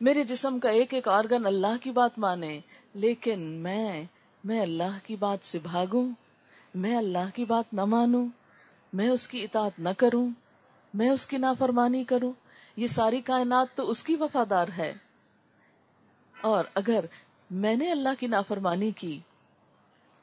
میرے 0.00 0.24
جسم 0.24 0.58
کا 0.58 0.68
ایک 0.68 0.94
ایک 0.94 1.08
آرگن 1.08 1.46
اللہ 1.46 1.82
کی 1.82 1.90
بات 1.90 2.18
مانے، 2.18 2.60
لیکن 2.94 3.40
میں 3.40 4.04
میں 4.44 4.60
اللہ 4.60 4.98
کی 5.06 5.16
بات 5.16 5.38
سے 5.42 5.58
بھاگوں، 5.58 6.08
میں 6.74 6.96
اللہ 6.96 7.34
کی 7.34 7.44
بات 7.44 7.74
نہ 7.74 7.84
مانوں، 7.84 8.26
میں 8.92 9.08
اس 9.08 9.28
کی 9.28 9.42
اطاعت 9.42 9.78
نہ 9.78 9.88
کروں، 9.96 10.28
میں 10.94 11.10
اس 11.10 11.26
کی 11.26 11.36
نافرمانی 11.36 12.04
کروں۔ 12.04 12.32
یہ 12.76 12.86
ساری 12.86 13.20
کائنات 13.20 13.66
تو 13.74 13.90
اس 13.90 14.02
کی 14.02 14.16
وفادار 14.20 14.68
ہے۔ 14.78 14.94
اور 16.40 16.64
اگر 16.74 17.04
میں 17.50 17.76
نے 17.76 17.90
اللہ 17.90 18.08
کی 18.18 18.26
نافرمانی 18.26 18.90
کی، 18.90 19.18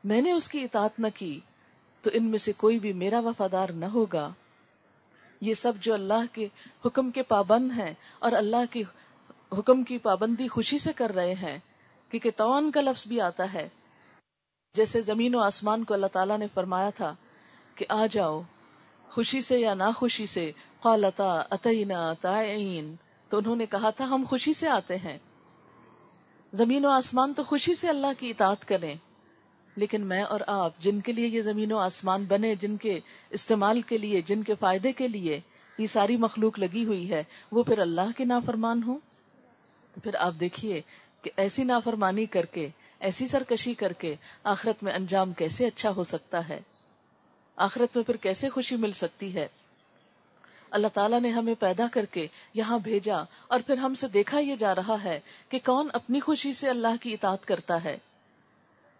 میں 0.03 0.21
نے 0.21 0.31
اس 0.31 0.47
کی 0.47 0.63
اطاعت 0.63 0.99
نہ 0.99 1.07
کی، 1.15 1.39
تو 2.01 2.09
ان 2.13 2.23
میں 2.23 2.39
سے 2.39 2.51
کوئی 2.57 2.79
بھی 2.79 2.93
میرا 2.93 3.19
وفادار 3.19 3.69
نہ 3.69 3.85
ہوگا۔ 3.85 4.29
یہ 5.43 5.53
سب 5.53 5.73
جو 5.79 5.93
اللہ 5.93 6.33
کے 6.33 6.47
حکم 6.85 7.11
کے 7.11 7.23
پابند 7.23 7.71
ہیں 7.71 7.93
اور 8.19 8.31
اللہ 8.31 8.71
کی 8.71 8.83
حکم 9.57 9.83
کی 9.83 9.97
پابندی 9.97 10.47
خوشی 10.47 10.79
سے 10.79 10.93
کر 10.93 11.11
رہے 11.15 11.33
ہیں، 11.33 11.59
کیونکہ 12.09 12.31
توان 12.35 12.71
کا 12.71 12.81
لفظ 12.81 13.07
بھی 13.07 13.21
آتا 13.21 13.53
ہے۔ 13.53 13.69
جیسے 14.73 15.01
زمین 15.01 15.35
و 15.35 15.39
آسمان 15.39 15.83
کو 15.83 15.93
اللہ 15.93 16.07
تعالیٰ 16.07 16.37
نے 16.37 16.47
فرمایا 16.53 16.89
تھا 16.89 17.15
کہ 17.75 17.85
آ 17.89 18.05
جاؤ، 18.05 18.41
خوشی 19.09 19.41
سے 19.41 19.59
یا 19.59 19.73
ناخوشی 19.73 20.25
سے، 20.25 20.51
قالتا 20.79 21.43
اتینا 21.49 22.13
تائین 22.13 22.95
تو 23.29 23.37
انہوں 23.37 23.55
نے 23.55 23.65
کہا 23.65 23.89
تھا 23.89 24.05
ہم 24.05 24.23
خوشی 24.29 24.53
سے 24.53 24.67
آتے 24.69 24.97
ہیں۔ 24.97 25.17
زمین 26.53 26.85
و 26.85 26.89
آسمان 26.89 27.33
تو 27.33 27.43
خوشی 27.43 27.75
سے 27.75 27.89
اللہ 27.89 28.19
کی 28.19 28.29
اطاعت 28.29 28.67
کریں۔ 28.67 28.95
لیکن 29.75 30.01
میں 30.01 30.23
اور 30.23 30.39
آپ 30.47 30.79
جن 30.79 31.01
کے 31.01 31.13
لیے 31.13 31.27
یہ 31.27 31.41
زمین 31.41 31.71
و 31.71 31.77
آسمان 31.77 32.23
بنے، 32.23 32.55
جن 32.55 32.77
کے 32.77 32.99
استعمال 33.29 33.81
کے 33.81 33.97
لیے، 33.97 34.21
جن 34.21 34.43
کے 34.43 34.53
فائدے 34.59 34.91
کے 34.91 35.07
لیے 35.07 35.39
یہ 35.77 35.87
ساری 35.87 36.17
مخلوق 36.17 36.59
لگی 36.59 36.85
ہوئی 36.85 37.09
ہے، 37.09 37.23
وہ 37.51 37.63
پھر 37.63 37.79
اللہ 37.79 38.17
کے 38.17 38.25
نافرمان 38.25 38.83
ہوں؟ 38.83 38.99
تو 39.93 40.01
پھر 40.01 40.15
آپ 40.15 40.33
دیکھیے 40.39 40.81
کہ 41.21 41.31
ایسی 41.37 41.63
نافرمانی 41.63 42.25
کر 42.25 42.45
کے، 42.45 42.67
ایسی 42.99 43.27
سرکشی 43.27 43.73
کر 43.73 43.93
کے 43.93 44.15
آخرت 44.43 44.83
میں 44.83 44.93
انجام 44.93 45.33
کیسے 45.33 45.65
اچھا 45.65 45.89
ہو 45.95 46.03
سکتا 46.03 46.49
ہے؟ 46.49 46.59
آخرت 47.55 47.95
میں 47.95 48.03
پھر 48.03 48.15
کیسے 48.15 48.49
خوشی 48.49 48.75
مل 48.75 48.91
سکتی 48.91 49.35
ہے؟ 49.35 49.47
اللہ 50.71 50.87
تعالیٰ 50.93 51.21
نے 51.21 51.29
ہمیں 51.29 51.53
پیدا 51.59 51.87
کر 51.91 52.05
کے 52.05 52.27
یہاں 52.53 52.79
بھیجا 52.79 53.17
اور 53.47 53.59
پھر 53.67 53.77
ہم 53.77 53.93
سے 53.93 54.07
دیکھا 54.07 54.39
یہ 54.39 54.55
جا 54.55 54.75
رہا 54.75 55.03
ہے 55.03 55.19
کہ 55.49 55.59
کون 55.65 55.87
اپنی 55.93 56.19
خوشی 56.19 56.53
سے 56.53 56.69
اللہ 56.69 56.95
کی 57.01 57.13
اطاعت 57.13 57.45
کرتا 57.45 57.83
ہے۔ 57.83 57.97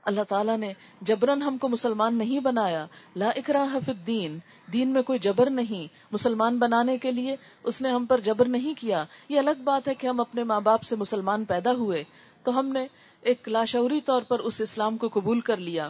اللہ 0.05 0.21
تعالیٰ 0.29 0.57
نے 0.57 0.73
جبرن 1.01 1.41
ہم 1.41 1.57
کو 1.57 1.69
مسلمان 1.69 2.17
نہیں 2.17 2.39
بنایا، 2.39 2.85
لا 3.15 3.29
اکراہ 3.29 3.77
فی 3.85 3.91
الدین، 3.91 4.39
دین 4.73 4.89
میں 4.89 5.01
کوئی 5.01 5.19
جبر 5.19 5.49
نہیں، 5.49 5.93
مسلمان 6.11 6.59
بنانے 6.59 6.97
کے 6.97 7.11
لیے 7.11 7.35
اس 7.63 7.81
نے 7.81 7.89
ہم 7.89 8.05
پر 8.05 8.19
جبر 8.19 8.47
نہیں 8.47 8.73
کیا۔ 8.73 9.05
یہ 9.29 9.39
الگ 9.39 9.61
بات 9.63 9.87
ہے 9.87 9.95
کہ 9.95 10.07
ہم 10.07 10.19
اپنے 10.19 10.43
ماں 10.43 10.61
باپ 10.61 10.83
سے 10.83 10.95
مسلمان 10.95 11.45
پیدا 11.45 11.71
ہوئے، 11.71 12.03
تو 12.43 12.59
ہم 12.59 12.67
نے 12.67 12.87
ایک 13.21 13.49
لاشعوری 13.49 14.01
طور 14.01 14.21
پر 14.21 14.39
اس 14.39 14.61
اسلام 14.61 14.97
کو 14.97 15.09
قبول 15.13 15.39
کر 15.39 15.57
لیا۔ 15.57 15.89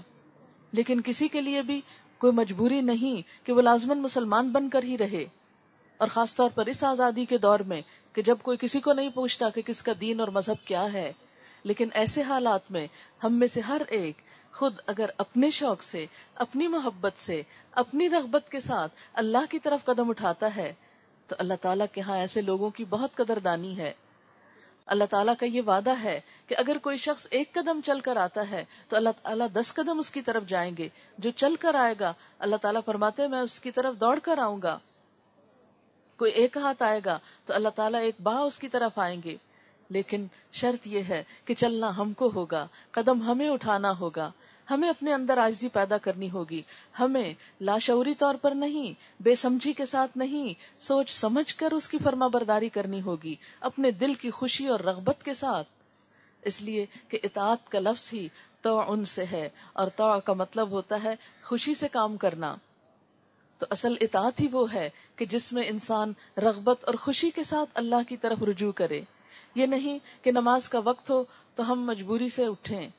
لیکن 0.71 1.01
کسی 1.01 1.27
کے 1.27 1.41
لیے 1.41 1.61
بھی 1.61 1.81
کوئی 2.17 2.33
مجبوری 2.33 2.81
نہیں 2.81 3.45
کہ 3.45 3.53
وہ 3.53 3.61
لازمن 3.61 3.97
مسلمان 3.97 4.49
بن 4.49 4.69
کر 4.69 4.83
ہی 4.83 4.97
رہے۔ 4.97 5.25
اور 5.97 6.07
خاص 6.07 6.35
طور 6.35 6.49
پر 6.55 6.65
اس 6.65 6.83
آزادی 6.83 7.25
کے 7.25 7.37
دور 7.37 7.59
میں 7.59 7.81
کہ 8.13 8.21
جب 8.21 8.37
کوئی 8.43 8.57
کسی 8.57 8.79
کو 8.79 8.93
نہیں 8.93 9.09
پوچھتا 9.09 9.49
کہ 9.49 9.61
کس 9.61 9.83
کا 9.83 9.91
دین 10.01 10.19
اور 10.19 10.27
مذہب 10.27 10.67
کیا 10.67 10.93
ہے 10.93 11.13
لیکن 11.63 11.89
ایسے 11.93 12.21
حالات 12.21 12.71
میں 12.71 12.87
ہم 13.23 13.39
میں 13.39 13.47
سے 13.47 13.61
ہر 13.61 13.81
ایک 13.87 14.17
خود 14.53 14.75
اگر 14.87 15.09
اپنے 15.17 15.49
شوق 15.49 15.83
سے، 15.83 16.05
اپنی 16.35 16.67
محبت 16.67 17.13
سے، 17.17 17.41
اپنی 17.71 18.09
رغبت 18.09 18.51
کے 18.51 18.59
ساتھ 18.59 18.91
اللہ 19.13 19.37
کی 19.49 19.59
طرف 19.59 19.85
قدم 19.85 20.09
اٹھاتا 20.09 20.55
ہے، 20.55 20.73
تو 21.27 21.35
اللہ 21.39 21.53
تعالیٰ 21.61 21.85
کے 21.91 22.01
ہاں 22.01 22.17
ایسے 22.17 22.41
لوگوں 22.41 22.69
کی 22.69 22.85
بہت 22.85 23.15
قدر 23.15 23.39
دانی 23.39 23.77
ہے۔ 23.77 23.93
اللہ 24.85 25.03
تعالیٰ 25.09 25.33
کا 25.39 25.45
یہ 25.45 25.61
وعدہ 25.61 25.93
ہے 26.03 26.21
کہ 26.47 26.55
اگر 26.57 26.77
کوئی 26.77 26.97
شخص 26.97 27.27
ایک 27.31 27.53
قدم 27.53 27.79
چل 27.85 27.99
کر 27.99 28.15
آتا 28.15 28.51
ہے، 28.51 28.65
تو 28.89 28.95
اللہ 28.95 29.09
تعالیٰ 29.21 29.47
دس 29.53 29.73
قدم 29.73 29.99
اس 29.99 30.09
کی 30.09 30.21
طرف 30.21 30.43
جائیں 30.47 30.77
گے۔ 30.77 30.89
جو 31.17 31.31
چل 31.31 31.55
کر 31.55 31.75
آئے 31.75 31.93
گا، 31.99 32.13
اللہ 32.39 32.55
تعالیٰ 32.55 32.81
فرماتے 32.85 33.27
میں 33.27 33.39
اس 33.39 33.59
کی 33.59 33.71
طرف 33.71 33.95
دوڑ 33.95 34.19
کر 34.19 34.37
آؤں 34.37 34.61
گا۔ 34.63 34.79
کوئی 36.17 36.31
ایک 36.31 36.57
ہاتھ 36.57 36.83
آئے 36.83 36.99
گا، 37.05 37.19
تو 37.45 37.53
اللہ 37.53 37.69
تعالیٰ 37.69 38.01
ایک 38.01 38.15
باہ 38.23 38.37
اس 38.37 38.59
کی 38.59 38.67
طرف 38.67 38.99
آئیں 38.99 39.21
گے۔ 39.23 39.37
لیکن 39.89 40.25
شرط 40.51 40.87
یہ 40.87 41.03
ہے 41.03 41.23
کہ 41.45 41.53
چلنا 41.53 41.97
ہم 41.97 42.13
کو 42.13 42.31
ہوگا، 42.35 42.67
قدم 42.91 43.21
ہمیں 43.21 43.49
اٹھانا 43.49 43.99
ہوگا۔ 43.99 44.31
ہمیں 44.71 44.89
اپنے 44.89 45.13
اندر 45.13 45.37
آجزی 45.37 45.67
پیدا 45.67 45.97
کرنی 45.97 46.29
ہوگی۔ 46.29 46.61
ہمیں 46.99 47.33
لاشعوری 47.61 48.15
طور 48.15 48.35
پر 48.35 48.51
نہیں، 48.51 48.93
بے 49.23 49.35
سمجھی 49.35 49.73
کے 49.73 49.85
ساتھ 49.85 50.17
نہیں، 50.17 50.53
سوچ 50.79 51.09
سمجھ 51.09 51.55
کر 51.55 51.71
اس 51.71 51.89
کی 51.89 51.97
فرما 52.03 52.27
برداری 52.27 52.69
کرنی 52.69 53.01
ہوگی، 53.01 53.35
اپنے 53.59 53.91
دل 53.91 54.13
کی 54.13 54.31
خوشی 54.31 54.67
اور 54.67 54.79
رغبت 54.79 55.23
کے 55.23 55.33
ساتھ۔ 55.33 55.67
اس 56.41 56.61
لیے 56.61 56.85
کہ 57.07 57.19
اطاعت 57.23 57.69
کا 57.69 57.79
لفظ 57.79 58.09
ہی 58.13 58.27
تو 58.61 58.91
ان 58.91 59.05
سے 59.05 59.25
ہے، 59.31 59.49
اور 59.73 59.87
تو 59.87 60.19
کا 60.19 60.33
مطلب 60.33 60.69
ہوتا 60.69 61.03
ہے 61.03 61.15
خوشی 61.43 61.73
سے 61.73 61.87
کام 61.87 62.17
کرنا۔ 62.17 62.55
تو 63.57 63.65
اصل 63.69 63.93
اطاعت 64.01 64.41
ہی 64.41 64.47
وہ 64.51 64.73
ہے 64.73 64.89
کہ 65.15 65.25
جس 65.25 65.53
میں 65.53 65.63
انسان 65.65 66.13
رغبت 66.37 66.85
اور 66.85 66.93
خوشی 66.93 67.29
کے 67.29 67.43
ساتھ 67.43 67.69
اللہ 67.73 68.09
کی 68.09 68.17
طرف 68.17 68.43
رجوع 68.43 68.71
کرے۔ 68.71 69.01
یہ 69.55 69.65
نہیں 69.65 69.99
کہ 70.21 70.31
نماز 70.31 70.69
کا 70.69 70.79
وقت 70.79 71.09
ہو 71.09 71.23
تو 71.55 71.71
ہم 71.71 71.85
مجبوری 71.85 72.29
سے 72.29 72.45
اٹھیں، 72.45 72.89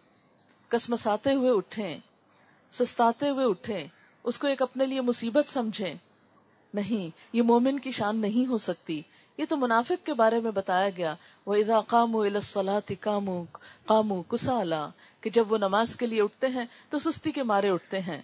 کسمساتے 0.69 1.35
ہوئے 1.35 1.51
اٹھیں، 1.51 1.99
سستاتے 2.73 3.29
ہوئے 3.29 3.47
اٹھیں، 3.47 3.87
اس 4.25 4.39
کو 4.39 4.47
ایک 4.47 4.63
اپنے 4.63 4.87
لیے 4.87 5.01
مصیبت 5.01 5.49
سمجھیں۔ 5.49 5.95
نہیں، 6.75 7.17
یہ 7.33 7.43
مومن 7.43 7.79
کی 7.79 7.91
شان 7.91 8.17
نہیں 8.17 8.47
ہو 8.47 8.59
سکتی۔ 8.59 9.03
یہ 9.39 9.45
تو 9.49 9.57
منافق 9.57 10.07
کے 10.07 10.15
بارے 10.15 10.41
میں 10.41 10.51
بتایا 10.51 10.89
گیا۔ 10.97 11.15
وہ 11.47 11.55
ادا 11.55 11.81
کام 11.81 12.17
کامو 13.01 13.45
کامو 13.87 14.23
کسالا 14.23 14.89
کہ 15.21 15.31
جب 15.31 15.53
وہ 15.53 15.59
نماز 15.59 15.97
کے 15.97 16.07
لیے 16.07 16.23
اٹھتے 16.23 16.47
ہیں 16.47 16.65
تو 16.91 16.99
سستی 16.99 17.33
کے 17.33 17.43
مارے 17.43 17.71
اٹھتے 17.71 18.01
ہیں۔ 18.01 18.23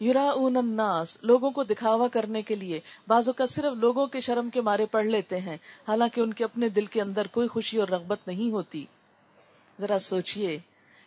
یورا 0.00 0.28
اون 0.28 0.56
الناس، 0.56 1.18
لوگوں 1.22 1.50
کو 1.50 1.64
دکھاوا 1.64 2.08
کرنے 2.08 2.42
کے 2.42 2.56
لیے۔ 2.56 2.80
بازو 3.08 3.32
کا 3.32 3.46
صرف 3.46 3.74
لوگوں 3.76 4.06
کے 4.06 4.20
شرم 4.20 4.50
کے 4.50 4.60
مارے 4.60 4.86
پڑھ 4.86 5.06
لیتے 5.06 5.40
ہیں، 5.40 5.56
حالانکہ 5.88 6.20
ان 6.20 6.32
کے 6.32 6.44
اپنے 6.44 6.68
دل 6.68 6.84
کے 6.84 7.00
اندر 7.02 7.26
کوئی 7.26 7.48
خوشی 7.48 7.78
اور 7.78 7.88
رغبت 7.88 8.18
نہیں 8.26 8.50
ہوتی۔ 8.50 8.84
ذرا 9.80 9.98
سوچئے 9.98 10.58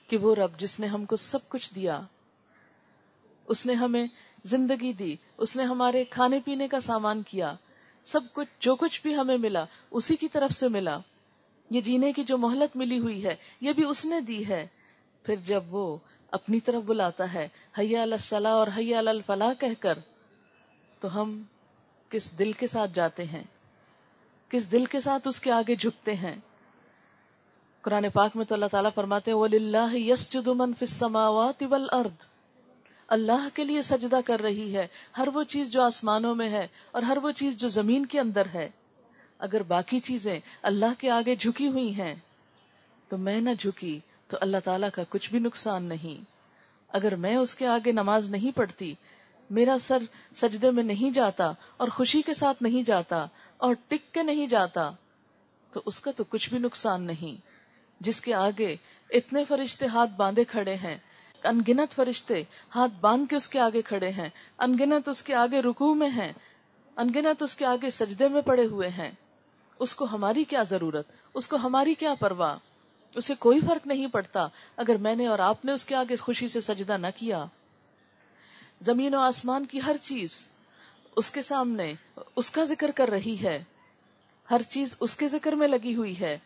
کہ 0.08 0.18
وہ 0.18 0.36
رب 0.36 0.60
جس 0.60 0.80
نے 0.80 0.88
ہم 0.88 1.06
کو 1.06 1.16
سب 1.16 1.50
کچھ 1.50 1.76
دیا، 1.76 2.02
اس 3.48 3.66
نے 3.66 3.74
ہمیں 3.74 4.08
زندگی 4.46 4.94
دی، 4.94 5.16
اس 5.38 5.56
نے 5.56 5.64
ہمارے 5.64 6.04
کھانے 6.04 6.40
پینے 6.40 6.68
کا 6.68 6.80
سامان 6.80 7.22
کیا، 7.24 7.54
سب 8.06 8.22
کچھ، 8.34 8.50
جو 8.60 8.76
کچھ 8.76 9.02
بھی 9.02 9.16
ہمیں 9.16 9.38
ملا، 9.38 9.66
اسی 9.92 10.16
کی 10.16 10.28
طرف 10.28 10.52
سے 10.52 10.68
ملا۔ 10.68 11.00
یہ 11.70 11.82
جینے 11.82 12.14
کی 12.14 12.24
جو 12.24 12.38
مہلت 12.38 12.78
ملی 12.78 13.00
ہوئی 13.00 13.26
ہے، 13.26 13.36
یہ 13.62 13.74
بھی 13.74 13.84
اس 13.84 14.06
نے 14.06 14.22
دی 14.22 14.48
ہے۔ 14.48 14.68
پھر 15.24 15.36
جب 15.36 15.64
وہ 15.70 15.98
اپنی 16.32 16.60
طرف 16.60 16.84
بلاتا 16.84 17.34
ہے 17.34 17.48
حیا 17.78 18.02
الصلاح 18.02 18.52
اور 18.52 18.68
حیا 18.78 19.00
الفلاح 19.00 19.54
کہہ 19.54 19.68
کر 19.80 20.00
تو 21.00 21.22
ہم 21.22 21.44
کس 22.10 22.40
دل 22.40 22.52
کے 22.52 22.68
ساتھ 22.68 22.92
جاتے 22.94 23.24
ہیں؟ 23.24 23.44
کس 24.50 24.72
دل 24.72 24.86
کے 24.86 25.00
ساتھ 25.00 25.28
اس 25.28 25.40
کے 25.40 25.52
آگے 25.52 25.76
جھکتے 25.76 26.14
ہیں؟ 26.14 26.36
قرآن 27.82 28.06
پاک 28.14 28.32
میں 28.36 28.46
تو 28.46 28.56
اللہ 28.56 28.66
تعالیٰ 28.66 28.92
فرماتے 28.96 29.32
اللہ 33.08 33.48
کے 33.54 33.64
لیے 33.64 33.82
سجدہ 33.82 34.20
کر 34.26 34.40
رہی 34.40 34.76
ہے، 34.76 34.88
ہر 35.18 35.28
وہ 35.34 35.44
چیز 35.44 35.72
جو 35.72 35.82
آسمانوں 35.82 36.36
میں 36.36 36.50
ہے 36.50 36.68
اور 36.92 37.02
ہر 37.02 37.18
وہ 37.18 37.32
چیز 37.32 37.58
جو 37.58 37.70
زمین 37.70 38.06
کے 38.06 38.20
اندر 38.20 38.48
ہے۔ 38.54 38.70
اگر 39.40 39.64
باقی 39.64 40.00
چیزیں 40.00 40.40
اللہ 40.62 40.94
کے 40.98 41.10
آگے 41.10 41.36
جھکی 41.36 41.68
ہوئی 41.68 41.96
ہیں، 41.96 42.16
تو 43.10 43.18
میں 43.18 43.42
نہ 43.42 43.50
جھکی 43.60 44.00
تو 44.28 44.38
اللہ 44.42 44.58
تعالیٰ 44.64 44.90
کا 44.94 45.02
کچھ 45.10 45.32
بھی 45.32 45.40
نقصان 45.40 45.84
نہیں۔ 45.84 46.37
اگر 46.94 47.16
میں 47.16 47.36
اس 47.36 47.56
کے 47.56 47.68
آگے 47.68 47.92
نماز 47.92 48.30
نہیں 48.30 48.58
پڑھتی، 48.58 48.94
میرا 49.50 49.78
سر 49.82 49.98
سجدے 50.36 50.72
میں 50.72 50.84
نہیں 50.84 51.12
جاتا 51.12 51.52
اور 51.78 51.88
خوشی 51.88 52.22
کے 52.22 52.34
ساتھ 52.34 52.64
نہیں 52.64 52.84
جاتا 52.84 53.26
اور 53.58 53.74
ٹک 53.88 54.14
کے 54.14 54.24
نہیں 54.24 54.48
جاتا، 54.48 54.90
تو 55.72 55.82
اس 55.86 56.00
کا 56.00 56.12
تو 56.12 56.24
کچھ 56.24 56.50
بھی 56.50 56.58
نقصان 56.58 57.04
نہیں۔ 57.04 57.42
جس 58.00 58.22
کے 58.22 58.34
آگے 58.34 58.76
اتنے 59.10 59.46
فرشتے 59.46 59.86
ہاتھ 59.86 60.12
باندھے 60.18 60.44
کھڑے 60.44 60.76
ہیں، 60.76 60.98
انگنت 61.44 61.96
فرشتے 61.96 62.44
ہاتھ 62.76 62.94
باندھ 63.02 63.30
کے 63.30 63.36
اس 63.36 63.50
کے 63.50 63.60
آگے 63.60 63.82
کھڑے 63.82 64.10
ہیں، 64.10 64.30
انگنت 64.58 65.08
اس 65.08 65.24
کے 65.24 65.36
آگے 65.36 65.62
رکو 65.62 65.94
میں 65.94 66.10
ہیں، 66.10 66.32
انگنت 66.96 67.44
اس 67.44 67.56
کے 67.56 67.66
آگے 67.66 67.90
سجدے 67.90 68.28
میں 68.28 68.42
پڑے 68.42 68.66
ہوئے 68.66 68.90
ہیں، 68.90 69.12
اس 69.80 69.96
کو 69.96 70.06
ہماری 70.06 70.44
کیا 70.44 70.64
ضرورت؟ 70.64 71.06
اس 71.34 71.48
کو 71.48 71.56
ہماری 71.56 71.94
کیا 71.94 72.14
پرواہ؟ 72.14 72.58
اسے 73.18 73.34
کوئی 73.40 73.60
فرق 73.60 73.88
نہیں 73.88 74.08
پڑتا 74.08 74.48
اگر 74.78 74.96
میں 74.96 75.16
نے 75.16 75.28
اور 75.28 75.40
آپ 75.40 75.66
نے 75.66 75.72
اس 75.72 75.86
کے 75.86 75.96
آگے 75.96 76.16
خوشی 76.16 76.48
سے 76.48 76.62
سجدہ 76.62 76.98
نہ 76.98 77.08
کیا۔ 77.16 77.46
زمین 78.82 79.16
و 79.16 79.20
آسمان 79.20 79.66
کی 79.66 79.80
ہر 79.86 79.96
چیز 80.02 80.46
اس 81.16 81.32
کے 81.32 81.42
سامنے 81.42 81.94
اس 82.36 82.50
کا 82.50 82.64
ذکر 82.64 82.92
کر 82.92 83.10
رہی 83.10 83.38
ہے۔ 83.44 83.64
ہر 84.52 84.62
چیز 84.62 84.96
اس 85.00 85.16
کے 85.16 85.28
ذکر 85.28 85.52
میں 85.52 85.68
لگی 85.68 85.96
ہوئی 85.96 86.20
ہے۔ 86.20 86.38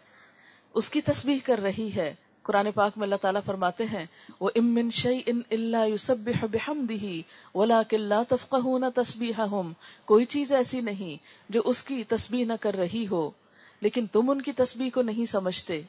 اس 0.73 0.89
کی 0.89 1.01
تسبیح 1.01 1.37
کر 1.43 1.59
رہی 1.59 1.95
ہے۔ 1.95 2.15
قرآن 2.41 2.71
پاک 2.71 2.91
میں 2.95 3.05
اللہ 3.05 3.15
تعالیٰ 3.15 3.41
فرماتے 3.45 3.83
ہیں، 3.85 4.05
وہ 4.39 4.49
امن 4.55 4.89
شعی 4.89 5.19
ان 5.25 5.41
اللہ 5.51 5.87
یوسب 5.87 6.17
بحم 6.19 6.85
دہی 6.89 7.21
ولا 7.55 7.83
کلّہ 7.83 8.23
تفقہ 8.29 8.77
نہ 8.77 8.85
تصبیح 8.95 9.41
کوئی 10.05 10.25
چیز 10.25 10.51
ایسی 10.51 10.81
نہیں 10.81 11.17
جو 11.49 11.61
اس 11.65 11.83
کی 11.83 12.03
تسبیح 12.03 12.45
نہ 12.45 12.53
کر 12.61 12.75
رہی 12.75 13.07
ہو، 13.11 13.31
لیکن 13.81 14.07
تم 14.07 14.29
ان 14.29 14.41
کی 14.41 14.51
تسبیح 14.51 14.89
کو 14.93 15.01
نہیں 15.01 15.25
سمجھتے۔ 15.25 15.81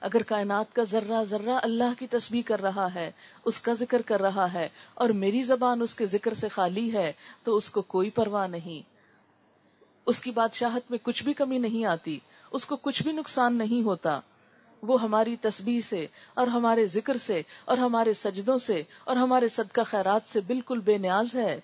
اگر 0.00 0.22
کائنات 0.22 0.74
کا 0.74 0.82
ذرہ 0.82 1.24
ذرہ 1.24 1.58
اللہ 1.62 1.98
کی 1.98 2.06
تسبیح 2.06 2.42
کر 2.46 2.62
رہا 2.62 2.94
ہے، 2.94 3.10
اس 3.44 3.60
کا 3.60 3.72
ذکر 3.72 4.02
کر 4.02 4.20
رہا 4.20 4.52
ہے 4.52 4.68
اور 4.94 5.08
میری 5.08 5.42
زبان 5.42 5.82
اس 5.82 5.94
کے 5.94 6.06
ذکر 6.06 6.34
سے 6.34 6.48
خالی 6.48 6.92
ہے، 6.92 7.12
تو 7.44 7.56
اس 7.56 7.70
کو 7.70 7.82
کوئی 7.82 8.10
پرواہ 8.10 8.46
نہیں۔ 8.46 8.88
اس 10.06 10.20
کی 10.20 10.30
بادشاہت 10.30 10.90
میں 10.90 10.98
کچھ 11.02 11.24
بھی 11.24 11.32
کمی 11.32 11.58
نہیں 11.58 11.84
آتی، 11.84 12.18
اس 12.50 12.66
کو 12.66 12.76
کچھ 12.76 13.02
بھی 13.02 13.12
نقصان 13.12 13.58
نہیں 13.58 13.82
ہوتا۔ 13.82 14.20
وہ 14.82 15.02
ہماری 15.02 15.36
تسبیح 15.36 15.80
سے 15.80 16.06
اور 16.34 16.46
ہمارے 16.46 16.86
ذکر 16.86 17.16
سے 17.16 17.42
اور 17.64 17.76
ہمارے 17.76 18.14
سجدوں 18.14 18.58
سے 18.58 18.82
اور 19.04 19.16
ہمارے 19.16 19.48
صدقہ 19.48 19.80
خیرات 19.86 20.20
سے 20.26 20.40
بالکل 20.40 20.80
بے 20.80 20.98
نیاز 20.98 21.34
ہے۔ 21.34 21.60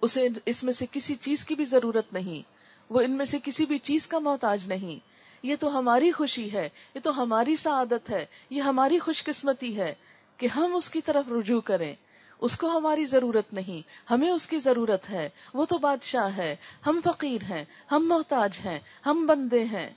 اسے 0.00 0.28
اس 0.46 0.64
میں 0.64 0.72
سے 0.72 0.86
کسی 0.90 1.14
چیز 1.14 1.44
کی 1.44 1.54
بھی 1.54 1.64
ضرورت 1.64 2.12
نہیں، 2.12 2.42
وہ 2.90 3.00
ان 3.00 3.12
میں 3.12 3.24
سے 3.24 3.38
کسی 3.44 3.66
بھی 3.66 3.78
چیز 3.78 4.06
کا 4.06 4.18
محتاج 4.18 4.66
نہیں۔ 4.66 5.13
یہ 5.44 5.56
تو 5.60 5.78
ہماری 5.78 6.12
خوشی 6.12 6.52
ہے، 6.52 6.68
یہ 6.94 7.00
تو 7.00 7.22
ہماری 7.22 7.56
سعادت 7.56 8.10
ہے، 8.10 8.26
یہ 8.50 8.62
ہماری 8.62 8.98
خوش 8.98 9.24
قسمتی 9.24 9.76
ہے 9.76 9.94
کہ 10.36 10.46
ہم 10.46 10.74
اس 10.74 10.90
کی 10.90 11.00
طرف 11.00 11.32
رجوع 11.32 11.60
کریں۔ 11.60 11.94
اس 12.40 12.56
کو 12.56 12.68
ہماری 12.68 13.04
ضرورت 13.04 13.52
نہیں، 13.52 14.10
ہمیں 14.10 14.30
اس 14.30 14.46
کی 14.46 14.58
ضرورت 14.58 15.10
ہے۔ 15.10 15.28
وہ 15.54 15.64
تو 15.64 15.78
بادشاہ 15.78 16.36
ہے، 16.36 16.56
ہم 16.86 17.00
فقیر 17.04 17.42
ہیں، 17.42 17.64
ہم 17.92 18.08
محتاج 18.08 18.60
ہیں، 18.64 18.78
ہم 19.06 19.26
بندے 19.26 19.64
ہیں۔ 19.64 19.90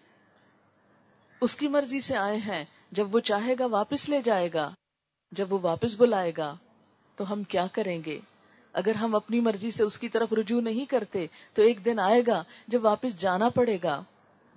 اس 1.42 1.56
کی 1.56 1.68
مرضی 1.68 2.02
سے 2.02 2.18
آئے 2.18 2.38
ہیں، 2.38 2.66
جب 2.92 3.16
وہ 3.16 3.20
چاہے 3.20 3.56
گا 3.60 3.66
واپس 3.66 4.10
لے 4.10 4.22
جائے 4.22 4.50
گا، 4.54 4.74
جب 5.32 5.54
وہ 5.54 5.60
واپس 5.62 5.96
بلائے 5.98 6.32
گا، 6.38 6.56
تو 7.16 7.34
ہم 7.34 7.44
کیا 7.44 7.68
کریں 7.68 8.02
گے؟ 8.06 8.20
اگر 8.74 8.96
ہم 8.96 9.16
اپنی 9.16 9.40
مرضی 9.40 9.72
سے 9.72 9.84
اس 9.84 10.00
کی 10.00 10.10
طرف 10.10 10.34
رجوع 10.34 10.62
نہیں 10.62 10.86
کرتے، 10.86 11.28
تو 11.54 11.62
ایک 11.62 11.86
دن 11.86 12.00
آئے 12.00 12.22
گا، 12.28 12.44
جب 12.68 12.86
واپس 12.86 13.22
جانا 13.22 13.50
پڑے 13.50 13.78
گا۔ 13.84 14.04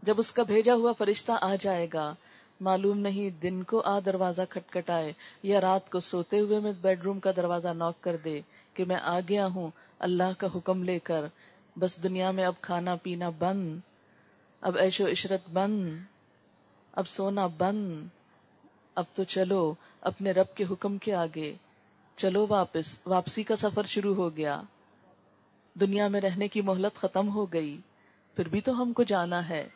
جب 0.02 0.14
اس 0.18 0.32
کا 0.32 0.42
بھیجا 0.42 0.74
ہوا 0.74 0.92
فرشتہ 0.92 1.32
آ 1.40 1.54
جائے 1.60 1.86
گا، 1.92 2.14
معلوم 2.60 2.98
نہیں 2.98 3.40
دن 3.40 3.62
کو 3.62 3.82
آ 3.84 3.98
دروازہ 3.98 4.42
کھٹکھٹائے 4.50 5.12
یا 5.42 5.60
رات 5.60 5.90
کو 5.90 6.00
سوتے 6.00 6.40
ہوئے 6.40 6.58
میں 6.58 6.72
بیڈ 6.80 7.02
روم 7.02 7.20
کا 7.20 7.30
دروازہ 7.36 7.68
نوک 7.68 8.02
کر 8.02 8.16
دے 8.24 8.40
کہ 8.74 8.84
میں 8.84 8.96
آ 8.96 9.20
گیا 9.20 9.46
ہوں، 9.46 9.70
اللہ 9.98 10.32
کا 10.38 10.46
حکم 10.54 10.82
لے 10.82 10.98
کر۔ 10.98 11.24
بس 11.78 12.02
دنیا 12.02 12.30
میں 12.30 12.44
اب 12.44 12.54
کھانا 12.60 12.96
پینا 12.96 13.30
بند، 13.38 13.78
اب 14.60 14.76
ایش 14.76 15.00
و 15.00 15.10
عشرت 15.10 15.50
بند، 15.50 15.98
اب 16.92 17.08
سونا 17.08 17.46
بند۔ 17.46 18.06
اب 18.94 19.04
تو 19.14 19.24
چلو، 19.24 19.74
اپنے 20.00 20.32
رب 20.32 20.54
کے 20.54 20.64
حکم 20.70 20.98
کے 20.98 21.14
آگے۔ 21.14 21.54
چلو 22.16 22.46
واپس، 22.48 22.98
واپسی 23.06 23.42
کا 23.42 23.56
سفر 23.56 23.82
شروع 23.82 24.14
ہو 24.14 24.36
گیا۔ 24.36 24.62
دنیا 25.80 26.08
میں 26.08 26.20
رہنے 26.20 26.48
کی 26.48 26.60
مہلت 26.60 26.98
ختم 26.98 27.28
ہو 27.28 27.46
گئی، 27.52 27.78
پھر 28.36 28.48
بھی 28.48 28.60
تو 28.60 28.82
ہم 28.82 28.92
کو 28.92 29.02
جانا 29.02 29.48
ہے۔ 29.48 29.68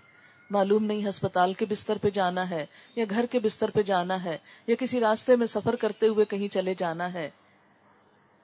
معلوم 0.50 0.85
نہیں 0.85 1.09
ہسپتال 1.09 1.52
کے 1.52 1.66
بستر 1.66 1.98
پہ 1.98 2.11
جانا 2.11 2.50
ہے 2.50 2.66
یا 2.96 3.04
گھر 3.11 3.26
کے 3.26 3.38
بستر 3.38 3.70
پہ 3.70 3.83
جانا 3.83 4.24
ہے 4.24 4.38
یا 4.66 4.74
کسی 4.74 5.00
راستے 5.00 5.37
میں 5.37 5.46
سفر 5.46 5.76
کرتے 5.76 6.07
ہوئے 6.07 6.24
کہیں 6.24 6.48
چلے 6.48 6.74
جانا 6.78 7.12
ہے۔ 7.12 7.30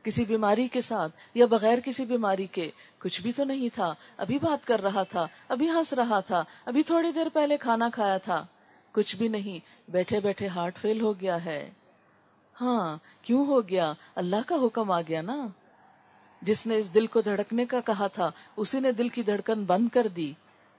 کسی 0.03 0.25
بیماری 0.25 0.69
کے 0.69 0.81
ساتھ 0.81 1.17
یا 1.35 1.47
بغیر 1.47 1.81
کسی 1.85 2.05
بیماری 2.05 2.47
کے 2.47 2.71
کچھ 2.99 3.23
بھی 3.23 3.33
تو 3.33 3.45
نہیں 3.45 3.69
تھا۔ 3.75 3.95
ابھی 4.17 4.39
بات 4.39 4.67
کر 4.67 4.83
رہا 4.83 5.03
تھا، 5.03 5.27
ابھی 5.49 5.71
ہنس 5.71 5.93
رہا 5.93 6.21
تھا، 6.21 6.45
ابھی 6.65 6.83
تھوڑی 6.83 7.13
دیر 7.13 7.29
پہلے 7.33 7.57
کھانا 7.57 7.89
کھایا 7.95 8.19
تھا۔ 8.19 8.47
کچھ 8.93 9.17
بھی 9.17 9.29
نہیں، 9.29 9.91
بیٹھے 9.91 10.21
بیٹھے 10.21 10.47
ہارٹ 10.47 10.79
فیل 10.79 11.01
ہو 11.01 11.21
گیا 11.21 11.45
ہے۔ 11.45 11.71
ہاں 12.61 12.97
کیوں 13.23 13.47
ہو 13.47 13.69
گیا؟ 13.69 13.93
اللہ 14.15 14.37
کا 14.47 14.55
حکم 14.65 14.91
آ 14.91 15.01
گیا 15.01 15.23
نا۔ 15.23 15.47
جس 16.43 16.67
نے 16.67 16.77
اس 16.77 16.95
دل 16.95 17.07
کو 17.07 17.21
دھڑکنے 17.21 17.67
کا 17.67 17.81
کہا 17.81 18.07
تھا، 18.07 18.31
اسی 18.57 18.81
نے 18.81 18.93
دل 18.93 19.09
کی 19.09 19.23
دھڑکن 19.23 19.65
بند 19.65 19.89
کر 19.89 20.09
دی۔ 20.09 20.33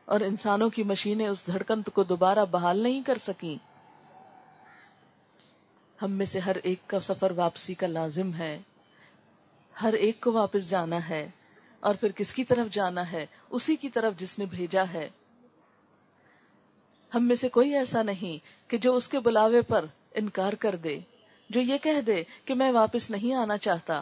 اور 0.06 0.20
انسانوں 0.20 0.70
کی 0.70 0.84
مشینیں 0.84 1.28
اس 1.28 1.48
دھڑکن 1.48 1.82
کو 1.82 2.04
دوبارہ 2.04 2.46
بحال 2.46 2.80
نہیں 2.80 3.04
کر 3.04 3.18
سکیں۔ 3.18 3.56
ہم 6.02 6.12
میں 6.12 6.26
سے 6.26 6.40
ہر 6.40 6.56
ایک 6.64 6.80
کا 6.88 7.00
سفر 7.00 7.32
واپسی 7.32 7.74
کا 7.74 7.88
لازم 7.88 8.34
ہے۔ 8.34 8.60
ہر 9.82 9.94
ایک 9.94 10.22
کو 10.22 10.32
واپس 10.32 10.70
جانا 10.70 11.10
ہے۔ 11.10 11.30
اور 11.80 11.96
پھر 11.96 12.12
کس 12.12 12.34
کی 12.34 12.44
طرف 12.44 12.74
جانا 12.74 13.12
ہے؟ 13.12 13.26
اسی 13.50 13.76
کی 13.76 13.90
طرف 13.90 14.20
جس 14.20 14.40
نے 14.40 14.46
بھیجا 14.46 14.84
ہے۔ 14.94 15.10
ہم 17.16 17.28
میں 17.28 17.36
سے 17.36 17.50
کوئی 17.50 17.76
ایسا 17.76 18.04
نہیں 18.04 18.70
کہ 18.70 18.78
جو 18.78 18.96
اس 18.96 19.08
کے 19.08 19.20
بلاوے 19.20 19.62
پر 19.62 19.86
انکار 20.12 20.54
کر 20.54 20.76
دے، 20.76 21.00
جو 21.50 21.62
یہ 21.62 21.78
کہہ 21.78 22.02
دے 22.02 22.24
کہ 22.46 22.54
میں 22.54 22.72
واپس 22.72 23.12
نہیں 23.12 23.34
آنا 23.34 23.58
چاہتا۔ 23.58 24.02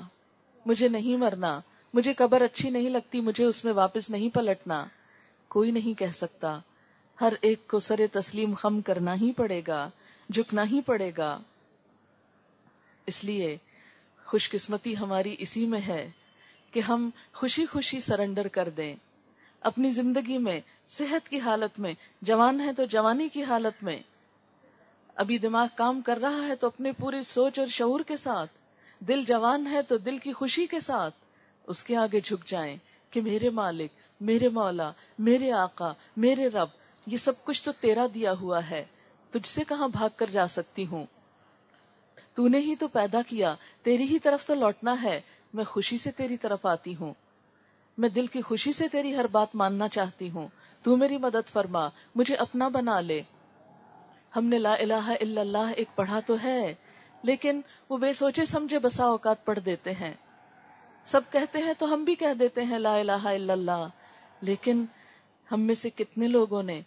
مجھے 0.66 0.88
نہیں 0.88 1.18
مرنا۔ 1.18 1.60
مجھے 1.94 2.14
قبر 2.14 2.42
اچھی 2.42 2.70
نہیں 2.70 2.90
لگتی، 2.90 3.22
مجھے 3.22 3.46
اس 3.46 3.66
میں 3.66 3.74
واپس 3.74 4.10
نہیں 4.10 4.36
پلٹنا۔ 4.36 4.86
کوئی 5.50 5.72
نہیں 5.72 6.00
کہہ 6.00 6.12
سکتا۔ 6.14 6.60
ہر 7.22 7.34
ایک 7.42 7.68
کو 7.68 7.80
سر 7.80 8.00
تسلیم 8.12 8.54
خم 8.54 8.82
کرنا 8.82 9.16
ہی 9.16 9.32
پڑے 9.32 9.62
گا، 9.68 9.90
جھکنا 10.34 10.64
ہی 10.64 10.82
پڑے 10.82 11.12
گا۔ 11.18 11.42
اس 13.06 13.24
لیے 13.24 13.58
خوش 14.26 14.50
قسمتی 14.50 14.98
ہماری 14.98 15.36
اسی 15.40 15.66
میں 15.66 15.82
ہے 15.88 16.12
کہ 16.72 16.80
ہم 16.80 17.10
خوشی 17.34 17.66
خوشی 17.66 18.02
سرنڈر 18.02 18.48
کر 18.48 18.70
دیں۔ 18.70 18.96
اپنی 19.62 19.92
زندگی 19.92 20.38
میں، 20.38 20.60
صحت 20.90 21.30
کی 21.30 21.40
حالت 21.40 21.80
میں، 21.80 21.94
جوان 22.22 22.60
ہے 22.60 22.74
تو 22.74 22.86
جوانی 22.86 23.30
کی 23.30 23.44
حالت 23.44 23.84
میں۔ 23.84 23.98
ابھی 25.16 25.38
دماغ 25.38 25.68
کام 25.76 26.02
کر 26.02 26.18
رہا 26.18 26.48
ہے 26.48 26.56
تو 26.56 26.68
اپنے 26.68 26.92
پوری 26.92 27.24
سوچ 27.24 27.60
اور 27.60 27.68
شعور 27.68 28.00
کے 28.00 28.18
ساتھ۔ 28.18 28.52
دل 29.00 29.24
جوان 29.28 29.68
ہے 29.68 29.82
تو 29.82 29.98
دل 29.98 30.18
کی 30.18 30.34
خوشی 30.34 30.66
کے 30.66 30.80
ساتھ۔ 30.80 31.16
اس 31.68 31.84
کے 31.84 31.98
آگے 31.98 32.20
جھک 32.20 32.48
جائیں 32.48 32.78
کہ 33.10 33.22
میرے 33.22 33.50
مالک 33.50 33.92
میرے 34.20 34.50
مولا، 34.50 34.92
میرے 35.20 35.52
آقا، 35.52 35.94
میرے 36.18 36.48
رب، 36.48 36.68
یہ 37.06 37.18
سب 37.18 37.44
کچھ 37.44 37.64
تو 37.64 37.72
تیرا 37.72 38.08
دیا 38.14 38.34
ہوا 38.42 38.70
ہے، 38.70 38.86
تجھ 39.32 39.48
سے 39.48 39.64
کہاں 39.68 39.88
بھاگ 39.88 40.10
کر 40.16 40.30
جا 40.30 40.48
سکتی 40.48 40.88
ہوں؟ 40.88 41.06
تو 42.36 42.48
نے 42.48 42.60
ہی 42.60 42.76
تو 42.76 42.88
پیدا 42.88 43.22
کیا، 43.22 43.56
تیری 43.84 44.04
ہی 44.04 44.20
طرف 44.20 44.46
تو 44.46 44.54
لوٹنا 44.54 45.02
ہے، 45.04 45.22
میں 45.54 45.64
خوشی 45.64 45.98
سے 45.98 46.12
تیری 46.12 46.38
طرف 46.38 46.66
آتی 46.66 46.96
ہوں۔ 46.96 47.14
میں 47.98 48.10
دل 48.10 48.28
کی 48.28 48.42
خوشی 48.42 48.72
سے 48.72 48.88
تیری 48.88 49.16
ہر 49.16 49.28
بات 49.28 49.48
ماننا 49.56 49.88
چاہتی 49.88 50.30
ہوں۔ 50.30 50.48
تو 50.84 50.98
میری 50.98 51.18
مدد 51.18 51.50
فرما، 51.50 51.90
مجھے 52.16 52.36
اپنا 52.36 52.68
بنا 52.68 53.00
لے۔ 53.00 53.22
ہم 54.36 54.46
نے 54.46 54.60
لا 54.60 54.74
الہ 54.74 55.16
الا 55.22 55.42
اللہ 55.42 55.72
ایک 55.76 55.88
پڑھا 55.96 56.20
تو 56.20 56.36
ہے، 56.44 56.76
لیکن 57.24 57.62
وہ 57.90 57.98
بے 57.98 58.14
سوچے 58.14 58.46
سمجھے 58.46 58.80
بسا 58.80 59.06
اوقات 59.06 59.46
پڑھ 59.46 59.60
دیتے 59.60 59.92
ہیں۔ 59.92 60.14
سب 61.06 61.22
کہتے 61.32 61.60
ہیں 61.60 61.74
تو 61.80 61.94
ہم 61.94 62.04
بھی 62.04 62.16
کہہ 62.16 62.34
دیتے 62.40 62.64
ہیں 62.64 62.80
لا 62.80 62.98
الہ 63.00 63.12
الا 63.12 63.54
اللہ۔ 63.54 63.88
لیکن 64.42 64.86
ہم 65.52 65.62
میں 65.62 65.76
سے 65.76 65.90
کتنے 65.90 66.28
لوگوں 66.28 66.64
نے 66.64 66.82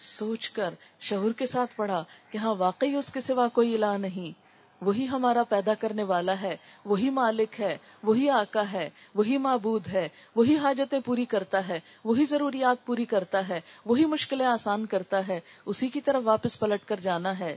سوچ 0.00 0.50
کر 0.50 0.74
شعور 1.00 1.32
کے 1.32 1.46
ساتھ 1.46 1.76
پڑھا 1.76 2.04
کہ 2.30 2.38
ہاں 2.38 2.54
واقعی 2.54 2.94
اس 2.94 3.12
کے 3.12 3.20
سوا 3.20 3.48
کوئی 3.48 3.74
الہ 3.74 3.98
نہیں۔ 3.98 4.44
وہی 4.84 5.08
ہمارا 5.08 5.42
پیدا 5.44 5.74
کرنے 5.74 6.02
والا 6.02 6.40
ہے، 6.40 6.56
وہی 6.84 7.10
مالک 7.10 7.60
ہے، 7.60 7.78
وہی 8.02 8.30
آقا 8.30 8.72
ہے، 8.72 8.90
وہی 9.14 9.38
معبود 9.38 9.86
ہے، 9.86 10.08
وہی 10.36 10.56
حاجتیں 10.56 11.00
پوری 11.00 11.24
کرتا 11.24 11.68
ہے، 11.68 11.80
وہی 12.04 12.24
ضروریات 12.24 12.86
پوری 12.86 13.04
کرتا 13.04 13.48
ہے، 13.48 13.60
وہی 13.84 14.04
مشکلیں 14.04 14.46
آسان 14.46 14.86
کرتا 14.86 15.28
ہے، 15.28 15.40
اسی 15.66 15.88
کی 15.88 16.00
طرف 16.00 16.22
واپس 16.24 16.60
پلٹ 16.60 16.88
کر 16.88 17.00
جانا 17.00 17.38
ہے۔ 17.38 17.56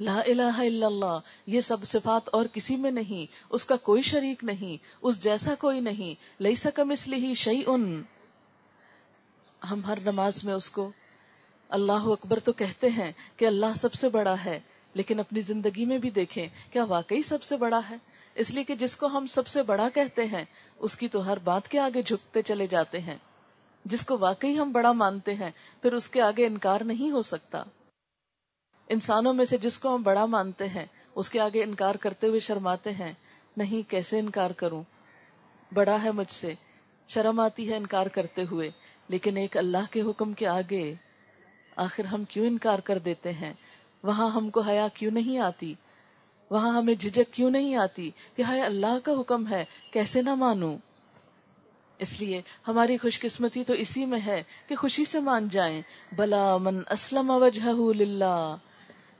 لا 0.00 0.20
الہ 0.26 0.42
الا 0.42 0.86
اللہ، 0.86 1.18
یہ 1.46 1.60
سب 1.60 1.84
صفات 1.84 2.28
اور 2.32 2.46
کسی 2.52 2.76
میں 2.76 2.90
نہیں، 2.90 3.32
اس 3.50 3.64
کا 3.64 3.76
کوئی 3.76 4.02
شریک 4.02 4.44
نہیں، 4.44 4.84
اس 5.02 5.22
جیسا 5.22 5.54
کوئی 5.54 5.80
نہیں 5.80 6.42
لئی 6.42 6.54
سکم 6.54 6.90
اس 6.90 7.08
لیے 7.08 7.34
شعی 7.34 7.62
ان 7.66 8.02
ہم 9.70 9.84
ہر 9.84 10.00
نماز 10.00 10.44
میں 10.44 10.54
اس 10.54 10.70
کو 10.70 10.90
اللہ 11.68 12.06
اکبر 12.06 12.38
تو 12.38 12.52
کہتے 12.52 12.88
ہیں 12.88 13.12
کہ 13.36 13.44
اللہ 13.44 13.74
سب 13.76 13.94
سے 13.94 14.08
بڑا 14.08 14.34
ہے، 14.44 14.60
لیکن 14.94 15.20
اپنی 15.20 15.40
زندگی 15.40 15.84
میں 15.84 15.98
بھی 15.98 16.10
دیکھیں 16.10 16.48
کیا 16.70 16.84
واقعی 16.84 17.22
سب 17.22 17.42
سے 17.42 17.56
بڑا 17.56 17.80
ہے؟ 17.90 17.96
اس 18.34 18.50
لیے 18.50 18.64
کہ 18.64 18.74
جس 18.74 18.96
کو 18.96 19.06
ہم 19.06 19.26
سب 19.26 19.46
سے 19.46 19.62
بڑا 19.62 19.88
کہتے 19.88 20.24
ہیں، 20.24 20.44
اس 20.78 20.96
کی 20.96 21.08
تو 21.08 21.26
ہر 21.26 21.36
بات 21.36 21.68
کے 21.68 21.78
آگے 21.78 22.02
جھکتے 22.02 22.42
چلے 22.42 22.66
جاتے 22.66 23.00
ہیں۔ 23.00 23.16
جس 23.84 24.06
کو 24.06 24.18
واقعی 24.18 24.58
ہم 24.58 24.72
بڑا 24.72 24.92
مانتے 24.92 25.34
ہیں، 25.34 25.50
پھر 25.82 25.92
اس 25.92 26.08
کے 26.08 26.22
آگے 26.22 26.46
انکار 26.46 26.80
نہیں 26.80 27.10
ہو 27.10 27.22
سکتا۔ 27.22 27.62
انسانوں 28.90 29.32
میں 29.34 29.44
سے 29.44 29.56
جس 29.56 29.78
کو 29.78 29.94
ہم 29.94 30.02
بڑا 30.02 30.24
مانتے 30.26 30.68
ہیں، 30.68 30.86
اس 31.14 31.30
کے 31.30 31.40
آگے 31.40 31.62
انکار 31.62 31.94
کرتے 31.94 32.26
ہوئے 32.26 32.40
شرماتے 32.40 32.92
ہیں، 32.92 33.12
نہیں 33.56 33.90
کیسے 33.90 34.18
انکار 34.18 34.50
کروں؟ 34.50 34.82
بڑا 35.72 36.02
ہے 36.02 36.10
مجھ 36.10 36.32
سے، 36.32 36.54
شرم 37.08 37.40
آتی 37.40 37.70
ہے 37.70 37.76
انکار 37.76 38.06
کرتے 38.06 38.44
ہوئے، 38.50 38.70
لیکن 39.08 39.36
ایک 39.36 39.56
اللہ 39.56 39.90
کے 39.90 40.00
حکم 40.00 40.32
کے 40.32 40.46
آگے 40.46 40.94
آخر 41.76 42.04
ہم 42.04 42.24
کیوں 42.24 42.46
انکار 42.46 42.78
کر 42.78 42.98
دیتے 42.98 43.32
ہیں؟ 43.32 43.52
وہاں 44.02 44.30
ہم 44.30 44.50
کو 44.50 44.60
حیا 44.60 44.86
کیوں 44.94 45.10
نہیں 45.10 45.38
آتی؟ 45.38 45.74
وہاں 46.50 46.72
ہمیں 46.78 46.94
جھجک 46.94 47.32
کیوں 47.32 47.50
نہیں 47.50 47.74
آتی 47.74 48.10
کہ 48.36 48.42
ہائے 48.42 48.62
اللہ 48.62 48.98
کا 49.02 49.12
حکم 49.20 49.46
ہے، 49.46 49.64
کیسے 49.90 50.22
نہ 50.22 50.34
مانوں؟ 50.34 50.76
اس 52.00 52.20
لیے 52.20 52.40
ہماری 52.68 52.96
خوش 52.96 53.20
قسمتی 53.20 53.64
تو 53.64 53.72
اسی 53.72 54.04
میں 54.06 54.20
ہے 54.26 54.42
کہ 54.66 54.76
خوشی 54.76 55.04
سے 55.04 55.20
مان 55.20 55.48
جائیں، 55.48 55.82
بلا 56.16 56.56
من 56.56 56.80
اسلم 56.90 57.30
وجہ 57.30 57.92
للہ 57.94 58.56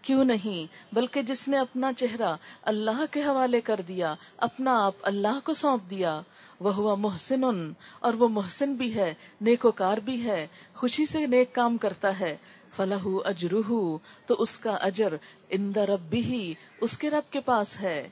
کیوں 0.09 0.25
نہیں؟ 0.25 0.95
بلکہ 0.95 1.23
جس 1.23 1.49
نے 1.49 1.59
اپنا 1.59 1.93
چہرہ 1.93 2.37
اللہ 2.63 3.05
کے 3.11 3.23
حوالے 3.23 3.61
کر 3.61 3.81
دیا، 3.89 4.15
اپنا 4.37 4.87
آپ 4.87 4.95
اللہ 5.03 5.39
کو 5.45 5.55
سونپ 5.55 5.91
دیا۔ 5.91 6.21
وہ 6.61 6.75
ہوا 6.75 6.95
محسن 6.95 7.73
اور 8.01 8.15
وہ 8.15 8.29
محسن 8.29 8.75
بھی 8.75 8.95
ہے 8.95 9.15
نیک 9.41 9.65
وکار 9.65 9.99
بھی 9.99 10.25
ہے، 10.25 10.47
خوشی 10.75 11.07
سے 11.07 11.27
نیک 11.27 11.55
کام 11.55 11.77
کرتا 11.77 12.21
ہے۔ 12.21 12.37
فلاح 12.77 13.09
اجرہ 13.25 13.97
تو 14.27 14.35
اس 14.39 14.59
کا 14.59 14.71
اجر 14.71 15.17
اند 15.51 15.77
ربی 15.77 16.21
ہی 16.21 16.55
اس 16.81 16.99
کے 16.99 17.11
رب 17.11 17.33
کے 17.33 17.41
پاس 17.41 17.81
ہے۔ 17.81 18.09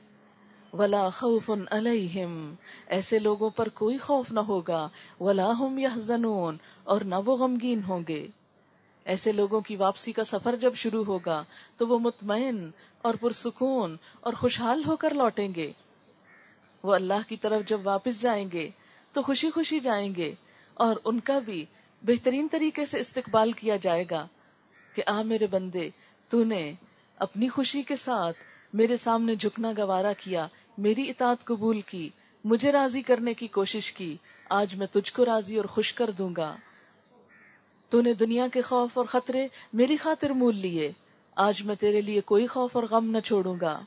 ولا 0.73 1.09
خوف 1.09 1.51
علیہم، 1.69 2.53
ایسے 2.87 3.19
لوگوں 3.19 3.49
پر 3.49 3.69
کوئی 3.69 3.97
خوف 3.97 4.31
نہ 4.31 4.39
ہوگا۔ 4.39 4.89
ولا 5.19 5.51
هم 5.65 5.79
يحزنون 5.79 6.57
اور 6.83 7.01
نہ 7.01 7.15
وہ 7.25 7.37
غمگین 7.37 7.81
ہوں 7.87 7.99
گے۔ 8.07 8.27
ایسے 9.07 9.31
لوگوں 9.31 9.61
کی 9.61 9.75
واپسی 9.75 10.11
کا 10.11 10.23
سفر 10.23 10.55
جب 10.55 10.75
شروع 10.75 11.03
ہوگا 11.03 11.43
تو 11.77 11.87
وہ 11.87 11.99
مطمئن 11.99 12.69
اور 13.01 13.13
پرسکون 13.13 13.95
اور 14.19 14.33
خوشحال 14.33 14.83
ہو 14.87 14.95
کر 14.95 15.13
لوٹیں 15.13 15.47
گے۔ 15.55 15.71
وہ 16.83 16.95
اللہ 16.95 17.27
کی 17.27 17.37
طرف 17.37 17.67
جب 17.67 17.79
واپس 17.83 18.21
جائیں 18.21 18.51
گے 18.53 18.69
تو 19.13 19.21
خوشی 19.21 19.49
خوشی 19.49 19.79
جائیں 19.79 20.15
گے 20.15 20.33
اور 20.73 20.95
ان 21.05 21.19
کا 21.19 21.39
بھی 21.39 21.65
بہترین 22.01 22.47
طریقے 22.51 22.85
سے 22.85 22.99
استقبال 22.99 23.51
کیا 23.51 23.75
جائے 23.75 24.03
گا 24.11 24.27
کہ 24.95 25.03
آ 25.05 25.21
میرے 25.21 25.47
بندے، 25.47 25.89
تو 26.29 26.43
نے 26.43 26.73
اپنی 27.17 27.49
خوشی 27.49 27.81
کے 27.81 27.95
ساتھ 27.95 28.37
میرے 28.73 28.97
سامنے 28.97 29.35
جھکنا 29.35 29.71
گوارا 29.77 30.13
کیا، 30.13 30.47
میری 30.77 31.09
اطاعت 31.09 31.45
قبول 31.45 31.81
کی، 31.81 32.09
مجھے 32.43 32.71
راضی 32.71 33.01
کرنے 33.01 33.33
کی 33.33 33.47
کوشش 33.47 33.91
کی، 33.91 34.15
آج 34.49 34.75
میں 34.75 34.87
تجھ 34.87 35.13
کو 35.13 35.25
راضی 35.25 35.57
اور 35.57 35.65
خوش 35.65 35.93
کر 35.93 36.11
دوں 36.11 36.29
گا۔ 36.37 36.55
تو 37.89 38.01
نے 38.01 38.13
دنیا 38.13 38.47
کے 38.47 38.61
خوف 38.61 38.97
اور 38.97 39.05
خطرے 39.05 39.47
میری 39.73 39.97
خاطر 39.97 40.29
مول 40.29 40.55
لیے۔ 40.55 40.91
آج 41.35 41.61
میں 41.61 41.75
تیرے 41.75 42.01
لیے 42.01 42.21
کوئی 42.21 42.47
خوف 42.47 42.75
اور 42.75 42.83
غم 42.83 43.05
نہ 43.05 43.19
چھوڑوں 43.19 43.55
گا۔ 43.61 43.79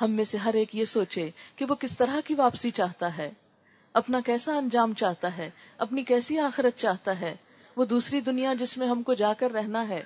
ہم 0.00 0.10
میں 0.10 0.24
سے 0.24 0.38
ہر 0.38 0.54
ایک 0.54 0.74
یہ 0.74 0.84
سوچے 0.84 1.30
کہ 1.56 1.64
وہ 1.68 1.74
کس 1.74 1.98
طرح 1.98 2.20
کی 2.24 2.34
واپسی 2.34 2.70
چاہتا 2.70 3.18
ہے۔ 3.18 3.30
اپنا 3.92 4.20
کیسا 4.20 4.56
انجام 4.56 4.94
چاہتا 4.94 5.36
ہے؟ 5.36 5.50
اپنی 5.78 6.02
کیسی 6.02 6.38
آخرت 6.38 6.76
چاہتا 6.76 7.20
ہے؟ 7.20 7.36
وہ 7.76 7.84
دوسری 7.84 8.20
دنیا 8.20 8.54
جس 8.54 8.78
میں 8.78 8.88
ہم 8.88 9.02
کو 9.02 9.14
جا 9.14 9.32
کر 9.32 9.50
رہنا 9.50 9.88
ہے۔ 9.88 10.02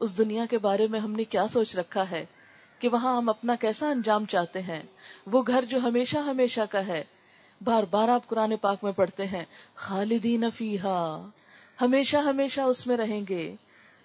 اس 0.00 0.18
دنیا 0.18 0.46
کے 0.50 0.58
بارے 0.58 0.86
میں 0.86 1.00
ہم 1.00 1.12
نے 1.12 1.24
کیا 1.24 1.48
سوچ 1.48 1.76
رکھا 1.76 2.10
ہے 2.10 2.26
کہ 2.78 2.88
وہاں 2.88 3.16
ہم 3.16 3.28
اپنا 3.28 3.54
کیسا 3.54 3.90
انجام 3.90 4.24
چاہتے 4.24 4.62
ہیں؟ 4.62 4.82
وہ 5.26 5.42
گھر 5.46 5.64
جو 5.64 5.78
ہمیشہ 5.78 6.18
ہمیشہ 6.18 6.60
کا 6.70 6.86
ہے۔ 6.86 7.04
بار 7.64 7.82
بار 7.82 8.08
آپ 8.08 8.26
قرآن 8.26 8.56
پاک 8.56 8.84
میں 8.84 8.92
پڑھتے 8.92 9.26
ہیں، 9.26 9.44
خالدین 9.74 10.44
فیہا۔ 10.56 11.28
ہمیشہ 11.80 12.16
ہمیشہ 12.16 12.60
اس 12.60 12.86
میں 12.86 12.96
رہیں 12.96 13.20
گے۔ 13.28 13.54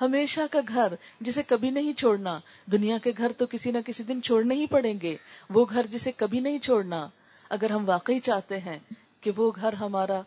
ہمیشہ 0.01 0.41
کا 0.51 0.59
گھر 0.67 0.93
جسے 1.21 1.43
کبھی 1.43 1.69
نہیں 1.69 1.93
چھوڑنا۔ 1.93 2.39
دنیا 2.71 2.97
کے 2.97 3.11
گھر 3.17 3.31
تو 3.37 3.45
کسی 3.45 3.71
نہ 3.71 3.77
کسی 3.85 4.03
دن 4.03 4.21
چھوڑنے 4.21 4.55
ہی 4.55 4.65
پڑیں 4.65 4.93
گے۔ 5.01 5.15
وہ 5.49 5.65
گھر 5.69 5.87
جسے 5.87 6.11
کبھی 6.11 6.39
نہیں 6.39 6.59
چھوڑنا۔ 6.59 7.07
اگر 7.49 7.69
ہم 7.69 7.89
واقعی 7.89 8.19
چاہتے 8.19 8.59
ہیں 8.59 8.79
کہ 9.21 9.31
وہ 9.37 9.51
گھر 9.55 9.73
ہمارا 9.73 10.21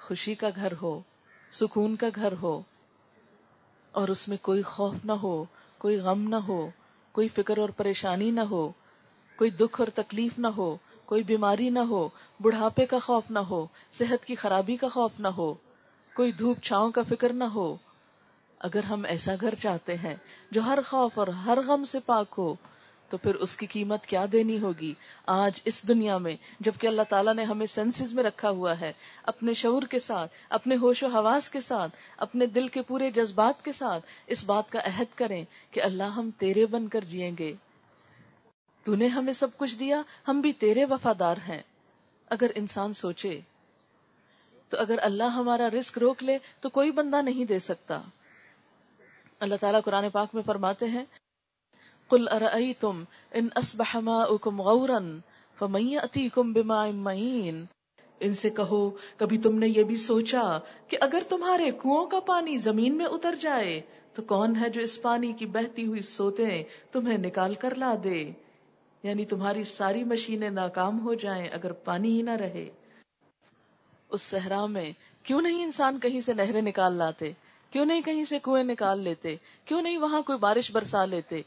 خوشی 0.00 0.34
کا 0.34 0.48
گھر 0.56 0.72
ہو، 0.82 1.00
سکون 1.52 1.96
کا 1.96 2.06
گھر 2.14 2.34
ہو، 2.42 2.62
اور 3.92 4.08
اس 4.08 4.28
میں 4.28 4.36
کوئی 4.42 4.62
خوف 4.62 4.94
نہ 5.04 5.12
ہو، 5.12 5.44
کوئی 5.78 5.96
غم 5.96 6.28
نہ 6.28 6.36
ہو، 6.36 6.70
کوئی 7.12 7.28
فکر 7.28 7.58
اور 7.58 7.68
پریشانی 7.68 8.30
نہ 8.30 8.40
ہو، 8.40 8.72
کوئی 9.36 9.50
دکھ 9.50 9.80
اور 9.80 9.88
تکلیف 9.88 10.38
نہ 10.38 10.46
ہو، 10.46 10.76
کوئی 11.04 11.22
بیماری 11.22 11.70
نہ 11.70 11.78
ہو، 11.78 12.08
بڑھاپے 12.40 12.86
کا 12.86 12.98
خوف 12.98 13.30
نہ 13.30 13.38
ہو، 13.38 13.66
صحت 13.92 14.24
کی 14.24 14.34
خرابی 14.34 14.76
کا 14.76 14.88
خوف 14.88 15.10
نہ 15.18 15.28
ہو 15.28 15.54
کوئی 16.14 16.32
دھوپ 16.32 16.60
چھاؤں 16.62 16.90
کا 16.90 17.02
فکر 17.08 17.32
نہ 17.32 17.44
ہو۔ 17.44 17.76
اگر 18.58 18.84
ہم 18.84 19.04
ایسا 19.04 19.34
گھر 19.40 19.54
چاہتے 19.54 19.96
ہیں 19.96 20.16
جو 20.50 20.62
ہر 20.62 20.78
خوف 20.86 21.18
اور 21.18 21.26
ہر 21.26 21.58
غم 21.66 21.84
سے 21.84 21.98
پاک 22.06 22.26
ہو، 22.38 22.54
تو 23.08 23.16
پھر 23.16 23.34
اس 23.34 23.56
کی 23.56 23.66
قیمت 23.66 24.06
کیا 24.06 24.26
دینی 24.32 24.60
ہوگی؟ 24.60 24.94
آج 25.26 25.60
اس 25.64 25.88
دنیا 25.88 26.18
میں، 26.18 26.36
جبکہ 26.60 26.86
اللہ 26.86 27.02
تعالیٰ 27.08 27.34
نے 27.34 27.44
ہمیں 27.44 27.66
سینسز 27.66 28.12
میں 28.12 28.24
رکھا 28.24 28.50
ہوا 28.50 28.80
ہے، 28.80 28.92
اپنے 29.22 29.52
شعور 29.52 29.82
کے 29.82 29.98
ساتھ، 29.98 30.32
اپنے 30.48 30.76
ہوش 30.76 31.02
و 31.02 31.06
حواس 31.06 31.50
کے 31.50 31.60
ساتھ، 31.60 31.96
اپنے 32.16 32.46
دل 32.46 32.68
کے 32.68 32.82
پورے 32.82 33.10
جذبات 33.10 33.64
کے 33.64 33.72
ساتھ 33.72 34.06
اس 34.26 34.44
بات 34.44 34.72
کا 34.72 34.78
عہد 34.78 35.16
کریں 35.16 35.44
کہ 35.70 35.82
اللہ 35.82 36.02
ہم 36.02 36.30
تیرے 36.38 36.66
بن 36.66 36.88
کر 36.88 37.04
جیئیں 37.04 37.32
گے۔ 37.38 37.52
تو 38.84 38.94
نے 38.94 39.06
ہمیں 39.06 39.32
سب 39.32 39.56
کچھ 39.56 39.78
دیا، 39.78 40.02
ہم 40.28 40.40
بھی 40.40 40.52
تیرے 40.52 40.84
وفادار 40.84 41.36
ہیں۔ 41.48 41.62
اگر 42.30 42.50
انسان 42.54 42.92
سوچے 42.92 43.40
تو 44.72 44.78
اگر 44.78 44.98
اللہ 45.02 45.22
ہمارا 45.22 45.70
رسک 45.70 45.98
روک 45.98 46.22
لے 46.22 46.38
تو 46.60 46.68
کوئی 46.68 46.90
بندہ 46.90 47.22
نہیں 47.22 47.44
دے 47.44 47.58
سکتا۔ 47.58 48.00
اللہ 49.40 49.54
تعالیٰ 49.60 49.80
قرآن 49.84 50.10
پاک 50.10 50.28
میں 50.32 50.42
فرماتے 50.46 50.86
ہیں، 50.86 51.04
قل 52.08 52.28
ارأيتم 52.28 53.04
ان 53.32 53.48
اصبح 53.54 53.98
ماؤكم 53.98 54.62
غورا 54.62 54.98
فمن 55.58 55.88
يأتيكم 55.88 56.52
بماء 56.52 56.90
معين 56.90 57.64
ان 58.20 58.34
سے 58.34 58.50
کہو، 58.50 58.90
کبھی 59.16 59.38
تم 59.38 59.58
نے 59.58 59.68
یہ 59.68 59.82
بھی 59.82 59.96
سوچا 59.96 60.58
کہ 60.88 60.98
اگر 61.00 61.22
تمہارے 61.28 61.70
کنویں 61.70 62.06
کا 62.06 62.20
پانی 62.20 62.58
زمین 62.58 62.96
میں 62.96 63.06
اتر 63.06 63.34
جائے، 63.40 63.80
تو 64.14 64.22
کون 64.22 64.56
ہے 64.56 64.70
جو 64.70 64.80
اس 64.80 65.02
پانی 65.02 65.32
کی 65.32 65.46
بہتی 65.46 65.86
ہوئی 65.86 66.00
سوتے 66.00 66.62
تمہیں 66.92 67.18
نکال 67.18 67.54
کر 67.54 67.74
لا 67.74 67.94
دے؟ 68.04 68.30
یعنی 69.02 69.24
تمہاری 69.24 69.64
ساری 69.64 70.04
مشینیں 70.04 70.50
ناکام 70.50 71.00
ہو 71.00 71.14
جائیں 71.14 71.48
اگر 71.48 71.72
پانی 71.72 72.16
ہی 72.16 72.22
نہ 72.22 72.30
رہے۔ 72.30 72.70
اس 74.12 74.22
صحرا 74.22 74.66
میں 74.66 74.92
کیوں 75.22 75.42
نہیں 75.42 75.64
انسان 75.64 76.00
کہیں 76.00 76.20
سے 76.20 76.32
نہریں 76.32 76.62
نکال 76.62 76.92
لاتے؟ 76.92 77.32
کیوں 77.70 77.84
نہیں 77.84 78.02
کہیں 78.02 78.24
سے 78.24 78.38
کنویں 78.38 78.64
نکال 78.64 79.00
لیتے؟ 79.00 79.36
کیوں 79.64 79.82
نہیں 79.82 79.96
وہاں 79.96 80.22
کوئی 80.22 80.38
بارش 80.38 80.72
برسا 80.72 81.04
لیتے؟ 81.04 81.42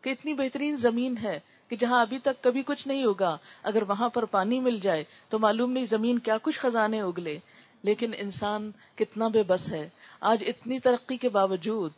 کہ 0.00 0.10
اتنی 0.10 0.34
بہترین 0.34 0.76
زمین 0.76 1.14
ہے 1.22 1.40
کہ 1.68 1.76
جہاں 1.76 2.00
ابھی 2.00 2.18
تک 2.18 2.42
کبھی 2.42 2.62
کچھ 2.66 2.88
نہیں 2.88 3.04
ہوگا، 3.04 3.36
اگر 3.62 3.82
وہاں 3.82 4.08
پر 4.08 4.24
پانی 4.24 4.60
مل 4.60 4.78
جائے 4.82 5.04
تو 5.28 5.38
معلوم 5.38 5.72
نہیں 5.72 5.86
زمین 5.86 6.18
کیا 6.18 6.38
کچھ 6.42 6.58
خزانے 6.58 7.00
اگلے۔ 7.00 7.38
لیکن 7.82 8.10
انسان 8.16 8.70
کتنا 8.94 9.28
بے 9.28 9.42
بس 9.42 9.72
ہے۔ 9.72 9.88
آج 10.20 10.44
اتنی 10.46 10.80
ترقی 10.80 11.16
کے 11.16 11.28
باوجود، 11.28 11.92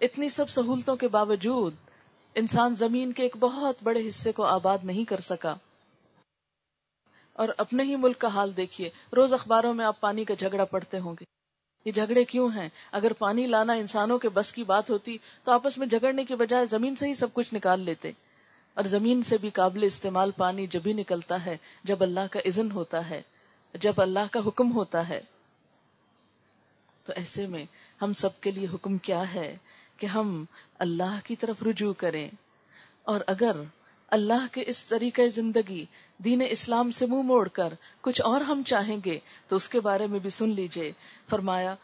اتنی 0.00 0.28
سب 0.28 0.50
سہولتوں 0.50 0.96
کے 0.96 1.08
باوجود 1.08 1.74
انسان 2.34 2.74
زمین 2.74 3.12
کے 3.12 3.22
ایک 3.22 3.36
بہت 3.40 3.74
بڑے 3.82 4.08
حصے 4.08 4.32
کو 4.32 4.42
آباد 4.42 4.78
نہیں 4.82 5.04
کر 5.04 5.20
سکا۔ 5.20 5.54
اور 7.36 7.48
اپنے 7.58 7.82
ہی 7.82 7.96
ملک 7.96 8.18
کا 8.18 8.28
حال 8.28 8.56
دیکھیے۔ 8.56 8.90
روز 9.16 9.32
اخباروں 9.32 9.74
میں 9.74 9.84
آپ 9.84 10.00
پانی 10.00 10.24
کا 10.24 10.34
جھگڑا 10.34 10.64
پڑتے 10.64 10.98
ہوں 10.98 11.14
گے۔ 11.20 11.24
یہ 11.84 11.92
جھگڑے 11.92 12.24
کیوں 12.24 12.48
ہیں؟ 12.48 12.68
اگر 12.92 13.12
پانی 13.12 13.46
لانا 13.46 13.72
انسانوں 13.72 14.18
کے 14.18 14.28
بس 14.28 14.52
کی 14.52 14.64
بات 14.64 14.90
ہوتی 14.90 15.18
تو 15.44 15.52
آپس 15.52 15.78
میں 15.78 15.86
جھگڑنے 15.86 16.24
کے 16.24 16.36
بجائے 16.36 16.66
زمین 16.66 16.96
سے 16.96 17.06
ہی 17.06 17.14
سب 17.14 17.32
کچھ 17.32 17.54
نکال 17.54 17.80
لیتے۔ 17.80 18.12
اور 18.74 18.84
زمین 18.84 19.22
سے 19.22 19.38
بھی 19.38 19.50
قابل 19.50 19.82
استعمال 19.82 20.30
پانی 20.30 20.66
جب 20.66 20.80
ہی 20.86 20.92
نکلتا 20.92 21.46
ہے، 21.46 21.56
جب 21.84 22.02
اللہ 22.02 22.20
کا 22.30 22.40
اذن 22.44 22.70
ہوتا 22.70 23.10
ہے، 23.10 23.22
جب 23.74 23.92
اللہ 23.96 24.32
کا 24.32 24.40
حکم 24.46 24.72
ہوتا 24.72 25.08
ہے۔ 25.08 25.20
تو 27.04 27.12
ایسے 27.16 27.46
میں 27.46 27.64
ہم 28.02 28.12
سب 28.12 28.40
کے 28.40 28.50
لیے 28.50 28.66
حکم 28.74 28.98
کیا 28.98 29.34
ہے 29.34 29.56
کہ 29.96 30.06
ہم 30.06 30.44
اللہ 30.78 31.18
کی 31.24 31.36
طرف 31.36 31.62
رجوع 31.62 31.92
کریں۔ 31.92 32.30
اور 33.02 33.20
اگر 33.26 33.56
اللہ 34.08 34.46
کے 34.52 34.64
اس 34.66 34.84
طریقے 34.84 35.28
زندگی 35.28 35.84
دین 36.18 36.42
اسلام 36.50 36.90
سے 36.90 37.06
منہ 37.06 37.22
موڑ 37.22 37.48
کر 37.48 37.74
کچھ 38.00 38.22
اور 38.22 38.40
ہم 38.40 38.62
چاہیں 38.66 38.96
گے 39.04 39.18
تو 39.48 39.56
اس 39.56 39.68
کے 39.68 39.80
بارے 39.80 40.06
میں 40.06 40.18
بھی 40.18 40.30
سن 40.30 40.48
لیجیے۔ 40.48 40.92
فرمایا، 41.30 41.74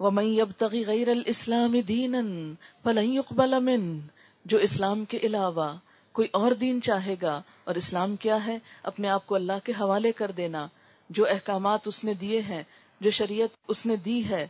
وَمَن 0.00 0.24
يَبْتَغِ 0.24 0.86
غَيْرَ 0.86 1.10
الْإِسْلَامِ 1.10 1.82
دِينًا 1.88 2.54
فَلَن 2.82 3.12
يُقْبَلَ 3.12 3.56
مِن 3.60 4.00
جو 4.44 4.58
اسلام 4.58 5.04
کے 5.04 5.18
علاوہ 5.22 5.72
کوئی 6.12 6.28
اور 6.32 6.52
دین 6.52 6.82
چاہے 6.82 7.16
گا 7.22 7.42
اور 7.64 7.74
اسلام 7.74 8.16
کیا 8.16 8.46
ہے، 8.46 8.58
اپنے 8.82 9.08
آپ 9.08 9.26
کو 9.26 9.34
اللہ 9.34 9.52
کے 9.64 9.72
حوالے 9.72 10.12
کر 10.12 10.30
دینا۔ 10.30 10.66
جو 11.10 11.28
احکامات 11.28 11.80
اس 11.84 12.04
نے 12.04 12.14
دیے 12.14 12.42
ہیں، 12.42 12.62
جو 13.00 13.10
شریعت 13.10 13.48
اس 13.68 13.86
نے 13.86 13.96
دی 13.96 14.28
ہے، 14.28 14.48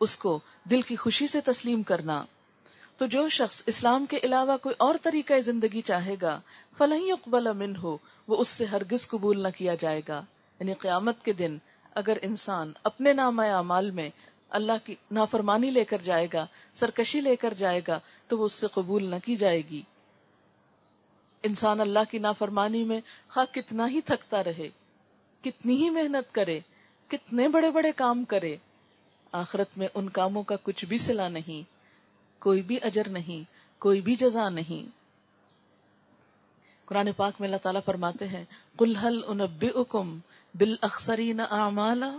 اس 0.00 0.16
کو 0.16 0.40
دل 0.70 0.82
کی 0.82 0.96
خوشی 0.96 1.26
سے 1.26 1.40
تسلیم 1.40 1.82
کرنا۔ 1.82 2.24
تو 3.00 3.06
جو 3.06 3.28
شخص 3.28 3.62
اسلام 3.66 4.06
کے 4.06 4.18
علاوہ 4.22 4.56
کوئی 4.56 4.74
اور 4.78 4.94
طریقہ 5.02 5.40
زندگی 5.40 5.80
چاہے 5.80 6.14
گا 6.22 6.40
فلحی 6.78 7.10
اقبال 7.10 7.46
امن 7.46 7.76
ہو 7.76 7.98
وہ 8.28 8.36
اس 8.36 8.48
سے 8.48 8.64
ہرگز 8.64 9.08
قبول 9.08 9.42
نہ 9.42 9.48
کیا 9.48 9.74
جائے 9.74 10.00
گا۔ 10.08 10.24
یعنی 10.60 10.74
قیامت 10.74 11.24
کے 11.24 11.32
دن 11.32 11.58
اگر 11.94 12.16
انسان 12.22 12.72
اپنے 12.84 13.12
نام 13.12 13.40
اعمال 13.40 13.90
میں 13.90 14.10
اللہ 14.50 14.72
کی 14.84 14.94
نافرمانی 15.10 15.70
لے 15.70 15.84
کر 15.84 15.98
جائے 15.98 16.26
گا، 16.32 16.46
سرکشی 16.74 17.20
لے 17.20 17.36
کر 17.36 17.54
جائے 17.54 17.80
گا، 17.88 17.98
تو 18.28 18.38
وہ 18.38 18.44
اس 18.44 18.52
سے 18.52 18.66
قبول 18.74 19.04
نہ 19.04 19.16
کی 19.24 19.36
جائے 19.36 19.62
گی۔ 19.70 19.82
انسان 21.42 21.80
اللہ 21.80 22.10
کی 22.10 22.18
نافرمانی 22.18 22.84
میں 22.84 23.00
خواہ 23.30 23.54
کتنا 23.54 23.88
ہی 23.88 24.00
تھکتا 24.00 24.44
رہے، 24.44 24.68
کتنی 25.42 25.76
ہی 25.76 25.90
محنت 25.90 26.34
کرے، 26.34 26.60
کتنے 27.08 27.48
بڑے 27.48 27.70
بڑے 27.70 27.92
کام 27.92 28.24
کرے، 28.24 28.56
آخرت 29.32 29.68
میں 29.76 29.88
ان 29.94 30.08
کاموں 30.08 30.42
کا 30.42 30.56
کچھ 30.62 30.84
بھی 30.84 30.98
سلا 30.98 31.28
نہیں۔ 31.28 31.79
کوئی 32.40 32.62
بھی 32.62 32.78
اجر 32.82 33.08
نہیں، 33.08 33.44
کوئی 33.78 34.00
بھی 34.00 34.16
جزا 34.16 34.48
نہیں۔ 34.48 35.00
قرآن 36.84 37.12
پاک 37.16 37.34
میں 37.40 37.48
اللہ 37.48 37.56
تعالیٰ 37.56 37.80
فرماتے 37.84 38.28
ہیں 38.28 38.44
کل 38.78 38.96
حل 38.96 39.20
ان 39.26 39.40
بل 40.54 40.74
اخسرین 40.80 41.40
اعمالا 41.40 42.16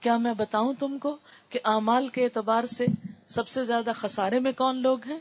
کیا 0.00 0.16
میں 0.16 0.34
بتاؤں 0.34 0.74
تم 0.78 0.98
کو 0.98 1.16
کہ 1.48 1.60
اعمال 1.64 2.08
کے 2.08 2.24
اعتبار 2.24 2.64
سے 2.66 2.86
سب 3.26 3.48
سے 3.48 3.64
زیادہ 3.64 3.92
خسارے 3.94 4.38
میں 4.38 4.52
کون 4.52 4.76
لوگ 4.76 4.98
ہیں؟ 5.06 5.18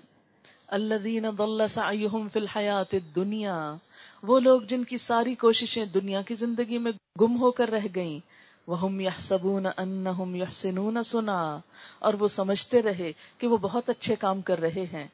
اللہ 0.67 0.93
ضل 1.37 1.67
سعیہم 1.69 2.27
فی 2.33 2.39
الحیات 2.39 2.93
الدنیا 2.93 3.75
وہ 4.23 4.39
لوگ 4.39 4.61
جن 4.61 4.83
کی 4.83 4.97
ساری 4.97 5.35
کوششیں 5.35 5.85
دنیا 5.85 6.21
کی 6.21 6.35
زندگی 6.35 6.77
میں 6.77 6.91
گم 7.21 7.39
ہو 7.39 7.51
کر 7.51 7.69
رہ 7.69 7.87
گئیں 7.95 8.19
وہم 8.67 8.99
یحسبون 8.99 9.65
انہم 9.77 10.35
یحسنون 10.35 11.03
سنا۔ 11.03 11.59
اور 11.99 12.13
وہ 12.13 12.27
سمجھتے 12.27 12.81
رہے 12.81 13.11
کہ 13.37 13.47
وہ 13.47 13.57
بہت 13.57 13.89
اچھے 13.89 14.15
کام 14.15 14.41
کر 14.41 14.59
رہے 14.59 14.85
ہیں۔ 14.93 15.07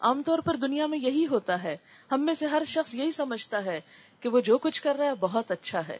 عام 0.00 0.22
طور 0.22 0.38
پر 0.38 0.56
دنیا 0.56 0.86
میں 0.86 0.98
یہی 0.98 1.26
ہوتا 1.26 1.62
ہے۔ 1.62 1.76
ہم 2.12 2.20
میں 2.20 2.34
سے 2.34 2.46
ہر 2.46 2.62
شخص 2.66 2.94
یہی 2.94 3.12
سمجھتا 3.12 3.64
ہے 3.64 3.80
کہ 4.20 4.28
وہ 4.28 4.40
جو 4.40 4.58
کچھ 4.58 4.82
کر 4.82 4.96
رہا 4.98 5.04
ہے 5.04 5.14
بہت 5.20 5.50
اچھا 5.50 5.88
ہے۔ 5.88 5.98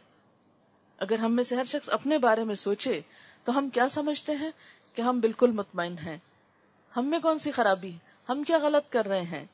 اگر 0.97 1.19
ہم 1.19 1.35
میں 1.35 1.43
سے 1.43 1.55
ہر 1.55 1.65
شخص 1.65 1.89
اپنے 1.89 2.17
بارے 2.17 2.43
میں 2.43 2.55
سوچے 2.55 3.01
تو 3.43 3.57
ہم 3.57 3.69
کیا 3.69 3.89
سمجھتے 3.89 4.35
ہیں؟ 4.35 4.49
کہ 4.95 5.01
ہم 5.01 5.19
بالکل 5.19 5.51
مطمئن 5.51 5.95
ہیں۔ 6.05 6.17
ہم 6.97 7.05
میں 7.05 7.19
کون 7.19 7.39
سی 7.39 7.51
خرابی؟ 7.51 7.91
ہم 8.29 8.43
کیا 8.43 8.57
غلط 8.57 8.91
کر 8.91 9.07
رہے 9.07 9.21
ہیں؟ 9.21 9.45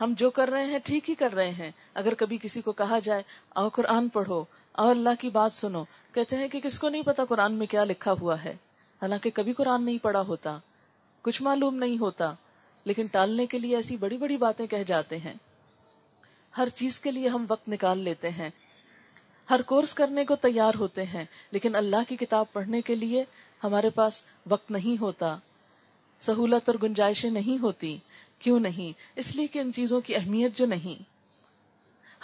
ہم 0.00 0.14
جو 0.16 0.30
کر 0.30 0.48
رہے 0.48 0.64
ہیں 0.64 0.78
ٹھیک 0.78 1.10
ہی 1.10 1.14
کر 1.14 1.32
رہے 1.32 1.50
ہیں۔ 1.50 1.70
اگر 1.94 2.14
کبھی 2.14 2.38
کسی 2.42 2.62
کو 2.62 2.72
کہا 2.72 2.98
جائے، 2.98 3.22
آؤ 3.54 3.68
قرآن 3.68 4.08
پڑھو۔ 4.08 4.44
اور 4.78 4.90
اللہ 4.90 5.08
کی 5.20 5.30
بات 5.30 5.52
سنو۔ 5.52 5.84
کہتے 6.12 6.36
ہیں 6.36 6.48
کہ 6.48 6.60
کس 6.60 6.78
کو 6.78 6.88
نہیں 6.88 7.02
پتا 7.02 7.24
قرآن 7.24 7.54
میں 7.54 7.66
کیا 7.66 7.84
لکھا 7.84 8.12
ہوا 8.20 8.44
ہے۔ 8.44 8.50
حالانکہ 9.02 9.30
کبھی 9.30 9.52
قرآن 9.52 9.84
نہیں 9.84 9.98
پڑھا 9.98 10.20
ہوتا۔ 10.20 10.58
کچھ 11.22 11.42
معلوم 11.42 11.74
نہیں 11.74 11.98
ہوتا۔ 11.98 12.34
لیکن 12.84 13.06
ٹالنے 13.06 13.46
کے 13.46 13.58
لیے 13.58 13.76
ایسی 13.76 13.96
بڑی 13.96 14.16
بڑی 14.16 14.36
باتیں 14.36 14.66
کہہ 14.66 14.82
جاتے 14.86 15.18
ہیں۔ 15.18 15.32
ہر 16.58 16.68
چیز 16.68 17.00
کے 17.00 17.10
لیے 17.10 17.28
ہم 17.28 17.44
وقت 17.48 17.68
نکال 17.68 17.98
لیتے 17.98 18.30
ہیں۔ 18.30 18.50
ہر 19.50 19.62
کورس 19.62 19.94
کرنے 19.94 20.24
کو 20.24 20.36
تیار 20.36 20.72
ہوتے 20.78 21.02
ہیں۔ 21.02 21.24
لیکن 21.50 21.74
اللہ 21.74 22.08
کی 22.08 22.16
کتاب 22.16 22.46
پڑھنے 22.52 22.80
کے 22.80 22.94
لیے 22.94 23.24
ہمارے 23.64 23.90
پاس 23.90 24.22
وقت 24.46 24.70
نہیں 24.70 25.00
ہوتا۔ 25.00 25.36
سہولت 26.20 26.68
اور 26.68 26.74
گنجائشیں 26.82 27.30
نہیں 27.30 27.62
ہوتی۔ 27.62 27.98
کیوں 28.38 28.60
نہیں؟ 28.60 28.98
اس 29.16 29.36
لیے 29.36 29.46
کہ 29.46 29.58
ان 29.58 29.72
چیزوں 29.72 30.00
کی 30.00 30.16
اہمیت 30.16 30.56
جو 30.56 30.66
نہیں۔ 30.66 31.17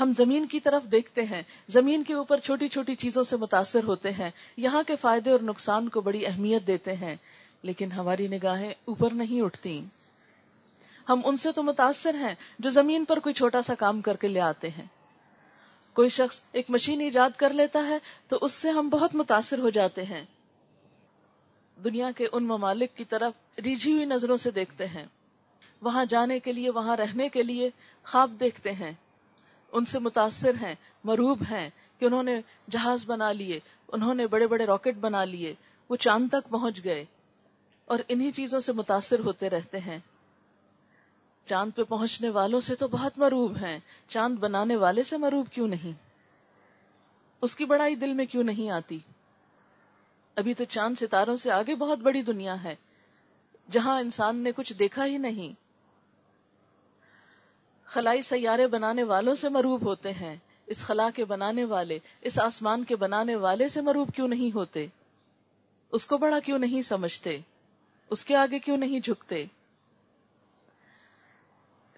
ہم 0.01 0.13
زمین 0.17 0.47
کی 0.47 0.61
طرف 0.61 0.93
دیکھتے 0.93 1.23
ہیں۔ 1.23 1.43
زمین 1.69 2.05
کے 2.05 2.15
اوپر 2.15 2.39
چھوٹی 2.39 2.69
چھوٹی 2.69 2.95
چیزوں 2.95 3.25
سے 3.25 3.37
متاثر 3.37 3.85
ہوتے 3.85 4.11
ہیں۔ 4.11 4.31
یہاں 4.57 4.83
کے 4.87 4.97
فائدے 4.97 5.31
اور 5.31 5.41
نقصان 5.41 5.89
کو 5.89 6.01
بڑی 6.01 6.27
اہمیت 6.27 6.67
دیتے 6.67 6.93
ہیں۔ 6.93 7.17
لیکن 7.63 7.93
ہماری 7.93 8.29
نگاہیں 8.29 8.75
اوپر 8.85 9.11
نہیں 9.11 9.41
اٹھتی۔ 9.41 9.85
ہم 11.09 11.21
ان 11.25 11.37
سے 11.37 11.53
تو 11.53 11.63
متاثر 11.63 12.15
ہیں 12.15 12.35
جو 12.59 12.71
زمین 12.71 13.05
پر 13.05 13.19
کوئی 13.19 13.35
چھوٹا 13.35 13.63
سا 13.63 13.75
کام 13.75 14.01
کر 14.01 14.17
کے 14.17 14.29
لے 14.29 14.41
آتے 14.41 14.69
ہیں۔ 14.69 14.85
کوئی 15.93 16.09
شخص 16.09 16.41
ایک 16.53 16.71
مشین 16.71 17.01
ایجاد 17.01 17.31
کر 17.37 17.53
لیتا 17.53 17.87
ہے 17.87 17.99
تو 18.29 18.39
اس 18.41 18.53
سے 18.53 18.71
ہم 18.71 18.89
بہت 18.89 19.15
متاثر 19.15 19.59
ہو 19.59 19.71
جاتے 19.71 20.05
ہیں۔ 20.05 20.25
دنیا 21.85 22.11
کے 22.11 22.27
ان 22.33 22.45
ممالک 22.45 22.97
کی 22.97 23.05
طرف 23.05 23.33
ریجھی 23.65 23.93
ہوئی 23.93 24.05
نظروں 24.05 24.37
سے 24.37 24.51
دیکھتے 24.51 24.87
ہیں۔ 24.87 25.05
وہاں 25.83 26.05
جانے 26.05 26.41
کے 26.41 26.53
لیے، 26.53 26.71
وہاں 26.71 26.97
رہنے 26.97 27.29
کے 27.29 27.43
لیے 27.43 27.71
خواب 28.05 28.37
دیکھتے 28.41 28.73
ہیں۔ 28.73 28.93
ان 29.75 29.85
سے 29.85 29.99
متاثر 29.99 30.55
ہیں، 30.55 30.75
مروب 31.05 31.43
ہیں 31.51 31.71
کہ 31.99 32.05
انہوں 32.05 32.23
نے 32.23 32.41
جہاز 32.71 33.05
بنا 33.07 33.33
لیے، 33.33 33.61
انہوں 33.89 34.15
نے 34.15 34.27
بڑے 34.27 34.47
بڑے 34.47 34.67
راکٹ 34.67 34.97
بنا 35.01 35.25
لیے، 35.25 35.55
وہ 35.89 35.97
چاند 35.97 36.29
تک 36.29 36.51
پہنچ 36.51 36.85
گئے 36.85 37.05
اور 37.85 37.99
انہی 38.09 38.33
چیزوں 38.33 38.61
سے 38.61 38.73
متاثر 38.73 39.19
ہوتے 39.19 39.51
رہتے 39.51 39.79
ہیں۔ 39.79 39.99
چاند 41.45 41.71
پہ 41.77 41.83
پہنچنے 41.83 42.29
والوں 42.29 42.61
سے 42.61 42.75
تو 42.75 42.89
بہت 42.89 43.19
مروب 43.19 43.57
ہیں، 43.57 43.79
چاند 44.09 44.37
بنانے 44.37 44.77
والے 44.77 45.03
سے 45.03 45.17
مروب 45.17 45.47
کیوں 45.51 45.69
نہیں؟ 45.69 45.93
اس 47.43 47.57
کی 47.57 47.65
بڑائی 47.65 47.95
دل 47.95 48.13
میں 48.13 48.27
کیوں 48.27 48.45
نہیں 48.45 48.71
آتی؟ 48.71 48.99
ابھی 50.37 50.55
تو 50.55 50.65
چاند 50.65 50.95
ستاروں 51.01 51.37
سے 51.37 51.51
آگے 51.51 51.75
بہت 51.75 51.99
بڑی 51.99 52.23
دنیا 52.23 52.65
ہے، 52.65 52.75
جہاں 53.71 54.01
انسان 54.01 54.37
نے 54.37 54.53
کچھ 54.57 54.73
دیکھا 54.73 55.07
ہی 55.07 55.19
نہیں۔ 55.19 55.64
خلائی 57.95 58.23
سیارے 58.23 58.67
بنانے 58.67 59.03
والوں 59.03 59.35
سے 59.35 59.49
مروب 59.49 59.87
ہوتے 59.87 60.13
ہیں۔ 60.13 60.37
اس 60.67 60.83
خلا 60.83 61.11
کے 61.11 61.25
بنانے 61.25 61.65
والے، 61.65 61.99
اس 62.21 62.39
آسمان 62.39 62.85
کے 62.85 62.97
بنانے 62.97 63.37
والے 63.37 63.69
سے 63.69 63.81
مروب 63.81 64.11
کیوں 64.15 64.29
نہیں 64.29 64.55
ہوتے؟ 64.55 64.87
اس 65.93 66.07
کو 66.07 66.19
بڑا 66.19 66.39
کیوں 66.39 66.59
نہیں 66.59 66.83
سمجھتے؟ 66.83 67.39
اس 68.11 68.25
کے 68.25 68.37
آگے 68.37 68.59
کیوں 68.59 68.77
نہیں 68.77 69.01
جھکتے؟ 69.01 69.45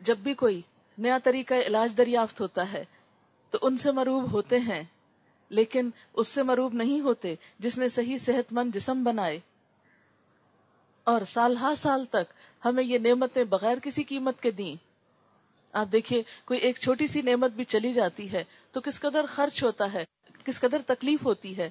جب 0.00 0.18
بھی 0.18 0.34
کوئی 0.34 0.62
نیا 0.98 1.18
طریقہ 1.24 1.54
علاج 1.54 1.96
دریافت 1.96 2.40
ہوتا 2.40 2.72
ہے، 2.72 2.84
تو 3.50 3.58
ان 3.62 3.78
سے 3.78 3.92
مروب 3.92 4.32
ہوتے 4.32 4.58
ہیں۔ 4.58 4.82
لیکن 5.48 5.90
اس 6.14 6.28
سے 6.28 6.42
مروب 6.42 6.74
نہیں 6.74 7.00
ہوتے 7.00 7.34
جس 7.58 7.78
نے 7.78 7.88
صحیح 7.88 8.18
صحت 8.18 8.52
مند 8.52 8.74
جسم 8.74 9.04
بنائے۔ 9.04 9.40
اور 11.04 11.20
سال 11.20 11.56
ہا 11.56 11.74
سال 11.76 12.04
تک 12.04 12.32
ہمیں 12.64 12.84
یہ 12.84 12.98
نعمتیں 12.98 13.44
بغیر 13.44 13.78
کسی 13.78 14.02
قیمت 14.02 14.40
کے 14.40 14.50
دیں۔ 14.50 14.95
آپ 15.76 15.86
دیکھیے 15.92 16.22
کوئی 16.44 16.60
ایک 16.60 16.78
چھوٹی 16.78 17.06
سی 17.06 17.22
نعمت 17.22 17.50
بھی 17.50 17.64
چلی 17.64 17.92
جاتی 17.92 18.32
ہے 18.32 18.44
تو 18.72 18.80
کس 18.80 19.00
قدر 19.00 19.26
خرچ 19.28 19.62
ہوتا 19.62 19.92
ہے، 19.92 20.04
کس 20.44 20.60
قدر 20.60 20.78
تکلیف 20.86 21.24
ہوتی 21.24 21.56
ہے۔ 21.56 21.70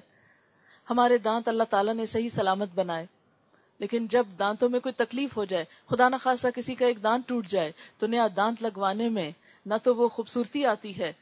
ہمارے 0.90 1.18
دانت 1.18 1.48
اللہ 1.48 1.62
تعالیٰ 1.62 1.94
نے 1.94 2.06
صحیح 2.06 2.28
سلامت 2.28 2.68
بنائے۔ 2.74 3.06
لیکن 3.78 4.06
جب 4.06 4.26
دانتوں 4.38 4.68
میں 4.68 4.80
کوئی 4.80 4.92
تکلیف 4.92 5.36
ہو 5.36 5.44
جائے، 5.44 5.64
خدا 5.90 6.08
نہ 6.08 6.16
خاصا 6.20 6.50
کسی 6.50 6.74
کا 6.74 6.86
ایک 6.86 7.02
دانت 7.02 7.28
ٹوٹ 7.28 7.46
جائے، 7.46 7.72
تو 7.98 8.06
نیا 8.06 8.26
دانت 8.36 8.62
لگوانے 8.62 9.08
میں 9.08 9.30
نہ 9.66 9.74
تو 9.82 9.94
وہ 9.94 10.08
خوبصورتی 10.08 10.64
آتی 10.64 10.98
ہے 10.98 11.12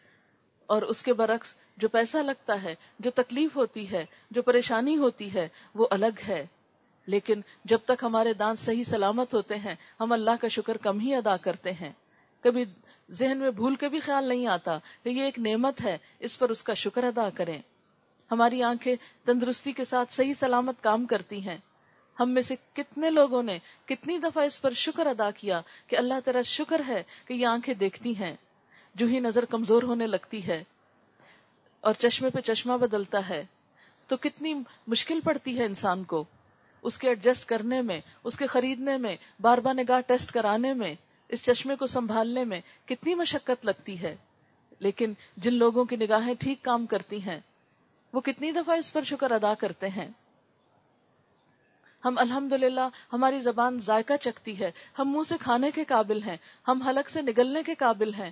اور 0.67 0.83
اس 0.83 1.03
کے 1.03 1.13
برعکس 1.13 1.55
جو 1.77 1.89
پیسہ 1.89 2.17
لگتا 2.17 2.63
ہے، 2.63 2.75
جو 2.99 3.11
تکلیف 3.11 3.57
ہوتی 3.57 3.91
ہے، 3.91 4.07
جو 4.31 4.43
پریشانی 4.43 4.97
ہوتی 4.97 5.35
ہے، 5.35 5.49
وہ 5.75 5.87
الگ 5.91 6.21
ہے۔ 6.29 6.47
لیکن 7.07 7.41
جب 7.65 7.79
تک 7.85 8.05
ہمارے 8.05 8.33
دانت 8.33 8.59
صحیح 8.59 8.85
سلامت 8.85 9.35
ہوتے 9.35 9.55
ہیں، 9.55 9.75
ہم 10.01 10.13
اللہ 10.13 10.31
کا 10.41 10.49
شکر 10.49 10.77
کم 10.77 11.01
ہی 11.01 11.15
ادا 11.15 11.37
کرتے 11.37 11.73
ہیں۔ 11.73 11.93
کبھی 12.45 12.65
ذہن 13.11 13.39
میں 13.39 13.51
بھول 13.51 13.75
کے 13.75 13.89
بھی 13.89 14.01
خیال 14.01 14.29
نہیں 14.29 14.47
آتا 14.47 14.79
کہ 15.03 15.09
یہ 15.09 15.23
ایک 15.23 15.39
نعمت 15.39 15.85
ہے، 15.85 15.99
اس 16.21 16.39
پر 16.39 16.49
اس 16.49 16.63
کا 16.63 16.75
شکر 16.75 17.05
ادا 17.05 17.31
کریں۔ 17.31 17.59
ہماری 18.31 18.63
آنکھیں 18.63 18.97
تندرستی 19.25 19.73
کے 19.73 19.85
ساتھ 19.85 20.15
صحیح 20.15 20.35
سلامت 20.41 20.75
کام 20.83 21.07
کرتی 21.07 21.49
ہیں۔ 21.49 21.57
ہم 22.21 22.31
میں 22.31 22.43
سے 22.43 22.55
کتنے 22.73 23.11
لوگوں 23.11 23.43
نے 23.43 23.59
کتنی 23.85 24.19
دفعہ 24.19 24.45
اس 24.45 24.63
پر 24.63 24.71
شکر 24.71 25.07
ادا 25.07 25.31
کیا 25.31 25.61
کہ 25.87 25.97
اللہ 25.97 26.15
تعالیٰ 26.25 26.43
شکر 26.43 26.83
ہے 26.89 27.03
کہ 27.27 27.33
یہ 27.33 27.47
آنکھیں 27.47 27.75
دیکھتی 27.75 28.17
ہیں، 28.17 28.37
جو 28.95 29.07
ہی 29.07 29.21
نظر 29.21 29.45
کمزور 29.45 29.83
ہونے 29.83 30.07
لگتی 30.07 30.47
ہے 30.47 30.65
اور 31.81 31.95
چشمے 31.99 32.31
پہ 32.31 32.41
چشمہ 32.41 32.77
بدلتا 32.77 33.29
ہے۔ 33.29 33.45
تو 34.07 34.17
کتنی 34.17 34.55
مشکل 34.87 35.21
پڑتی 35.21 35.59
ہے 35.59 35.65
انسان 35.65 36.05
کو۔ 36.05 36.25
اس 36.83 36.99
کے 36.99 37.09
ایڈجسٹ 37.09 37.49
کرنے 37.49 37.83
میں، 37.83 38.01
اس 38.25 38.37
کے 38.37 38.47
خریدنے 38.47 38.97
میں، 38.97 39.17
بار 39.41 39.59
بار 39.59 39.75
نگاہ 39.75 40.01
ٹیسٹ 40.01 40.33
کرانے 40.33 40.73
میں 40.73 40.95
اس 41.35 41.45
چشمے 41.45 41.77
کو 41.77 41.87
سنبھالنے 41.87 42.45
میں 42.45 42.61
کتنی 42.85 43.15
مشقت 43.15 43.67
لگتی 43.67 44.03
ہے۔ 44.03 44.17
لیکن 44.79 45.13
جن 45.37 45.55
لوگوں 45.55 45.85
کی 45.85 45.97
نگاہیں 45.97 46.35
ٹھیک 46.35 46.63
کام 46.63 46.87
کرتی 46.87 47.23
ہیں، 47.23 47.41
وہ 48.13 48.21
کتنی 48.21 48.53
دفعہ 48.53 48.77
اس 48.77 48.93
پر 48.93 49.03
شکر 49.03 49.31
ادا 49.31 49.55
کرتے 49.55 49.89
ہیں۔ 49.89 50.09
ہم 52.05 52.19
الحمد 52.19 52.53
ہماری 53.13 53.41
زبان 53.41 53.81
ذائقہ 53.81 54.13
چکتی 54.21 54.59
ہے۔ 54.59 54.71
ہم 54.99 55.13
منہ 55.13 55.23
سے 55.29 55.35
کھانے 55.41 55.71
کے 55.71 55.85
قابل 55.85 56.23
ہیں، 56.23 56.37
ہم 56.69 56.83
حلق 56.83 57.11
سے 57.11 57.23
نگلنے 57.23 57.63
کے 57.63 57.75
قابل 57.75 58.15
ہیں۔ 58.15 58.31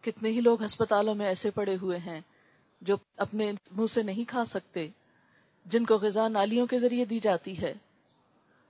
کتنے 0.00 0.28
ہی 0.28 0.40
لوگ 0.40 0.64
ہسپتالوں 0.64 1.14
میں 1.14 1.26
ایسے 1.26 1.50
پڑے 1.50 1.76
ہوئے 1.82 1.98
ہیں 1.98 2.20
جو 2.80 2.96
اپنے 3.16 3.52
منہ 3.70 3.86
سے 3.86 4.02
نہیں 4.02 4.24
کھا 4.28 4.44
سکتے، 4.44 4.88
جن 5.66 5.84
کو 5.84 5.96
غذا 5.96 6.28
نالیوں 6.28 6.66
کے 6.66 6.78
ذریعے 6.78 7.04
دی 7.04 7.20
جاتی 7.20 7.62
ہے، 7.62 7.74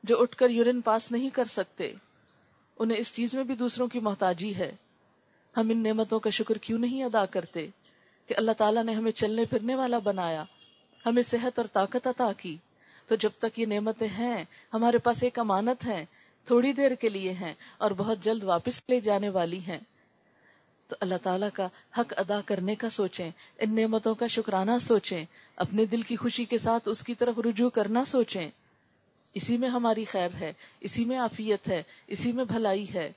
جو 0.05 0.23
اٹھ 0.23 0.37
کر 0.37 0.51
یورین 0.51 0.81
پاس 0.81 1.13
نہیں 1.13 1.31
کر 1.31 1.45
سکتے۔ 1.45 1.95
انہیں 2.79 2.99
اس 2.99 3.15
چیز 3.15 3.35
میں 3.35 3.45
بھی 3.45 3.55
دوسروں 3.55 3.89
کی 3.89 4.01
محتاجی 4.01 4.57
ہے۔ 4.57 4.73
ہم 5.57 5.71
ان 5.71 5.83
نعمتوں 5.83 6.21
کا 6.21 6.31
شکر 6.31 6.59
کیوں 6.59 6.79
نہیں 6.79 7.05
ادا 7.05 7.25
کرتے 7.25 7.67
کہ 8.27 8.35
اللہ 8.37 8.53
تعالیٰ 8.53 8.85
نے 8.85 8.93
ہمیں 8.93 9.13
چلنے 9.13 9.45
پھرنے 9.45 9.75
والا 9.75 9.99
بنایا، 9.99 10.45
ہمیں 11.07 11.23
صحت 11.23 11.59
اور 11.59 11.67
طاقت 11.73 12.07
عطا 12.07 12.33
کی۔ 12.33 12.57
تو 13.09 13.15
جب 13.15 13.31
تک 13.39 13.59
یہ 13.59 13.67
نعمتیں 13.67 14.09
ہیں، 14.09 14.45
ہمارے 14.75 14.99
پاس 14.99 15.23
ایک 15.23 15.39
امانت 15.39 15.87
ہے، 15.87 16.05
تھوڑی 16.45 16.73
دیر 16.73 16.95
کے 16.95 17.09
لیے 17.09 17.33
ہیں 17.33 17.55
اور 17.79 17.91
بہت 17.91 18.19
جلد 18.23 18.43
واپس 18.43 18.83
لے 18.89 19.01
جانے 19.01 19.29
والی 19.29 19.59
ہیں۔ 19.59 19.79
تو 20.89 20.97
اللہ 21.01 21.15
تعالیٰ 21.23 21.49
کا 21.55 21.69
حق 21.99 22.13
ادا 22.17 22.41
کرنے 22.41 22.75
کا 22.75 22.91
سوچیں، 22.91 23.31
ان 23.59 23.75
نعمتوں 23.75 24.15
کا 24.15 24.27
شکرانہ 24.27 24.79
سوچیں، 24.81 25.25
اپنے 25.57 25.87
دل 25.87 26.03
کی 26.03 26.17
خوشی 26.17 26.45
کے 26.45 26.59
ساتھ 26.59 26.89
اس 26.89 27.03
کی 27.03 27.15
طرف 27.15 27.39
رجوع 27.39 27.71
کرنا 27.71 28.05
سوچیں۔ 28.05 28.51
اسی 29.35 29.57
میں 29.57 29.69
ہماری 29.69 30.05
خیر 30.05 30.29
ہے، 30.41 30.53
اسی 30.81 31.05
میں 31.05 31.19
عافیت 31.19 31.69
ہے، 31.69 31.83
اسی 32.07 32.33
میں 32.33 32.45
بھلائی 32.45 32.95
ہے۔ 32.95 33.13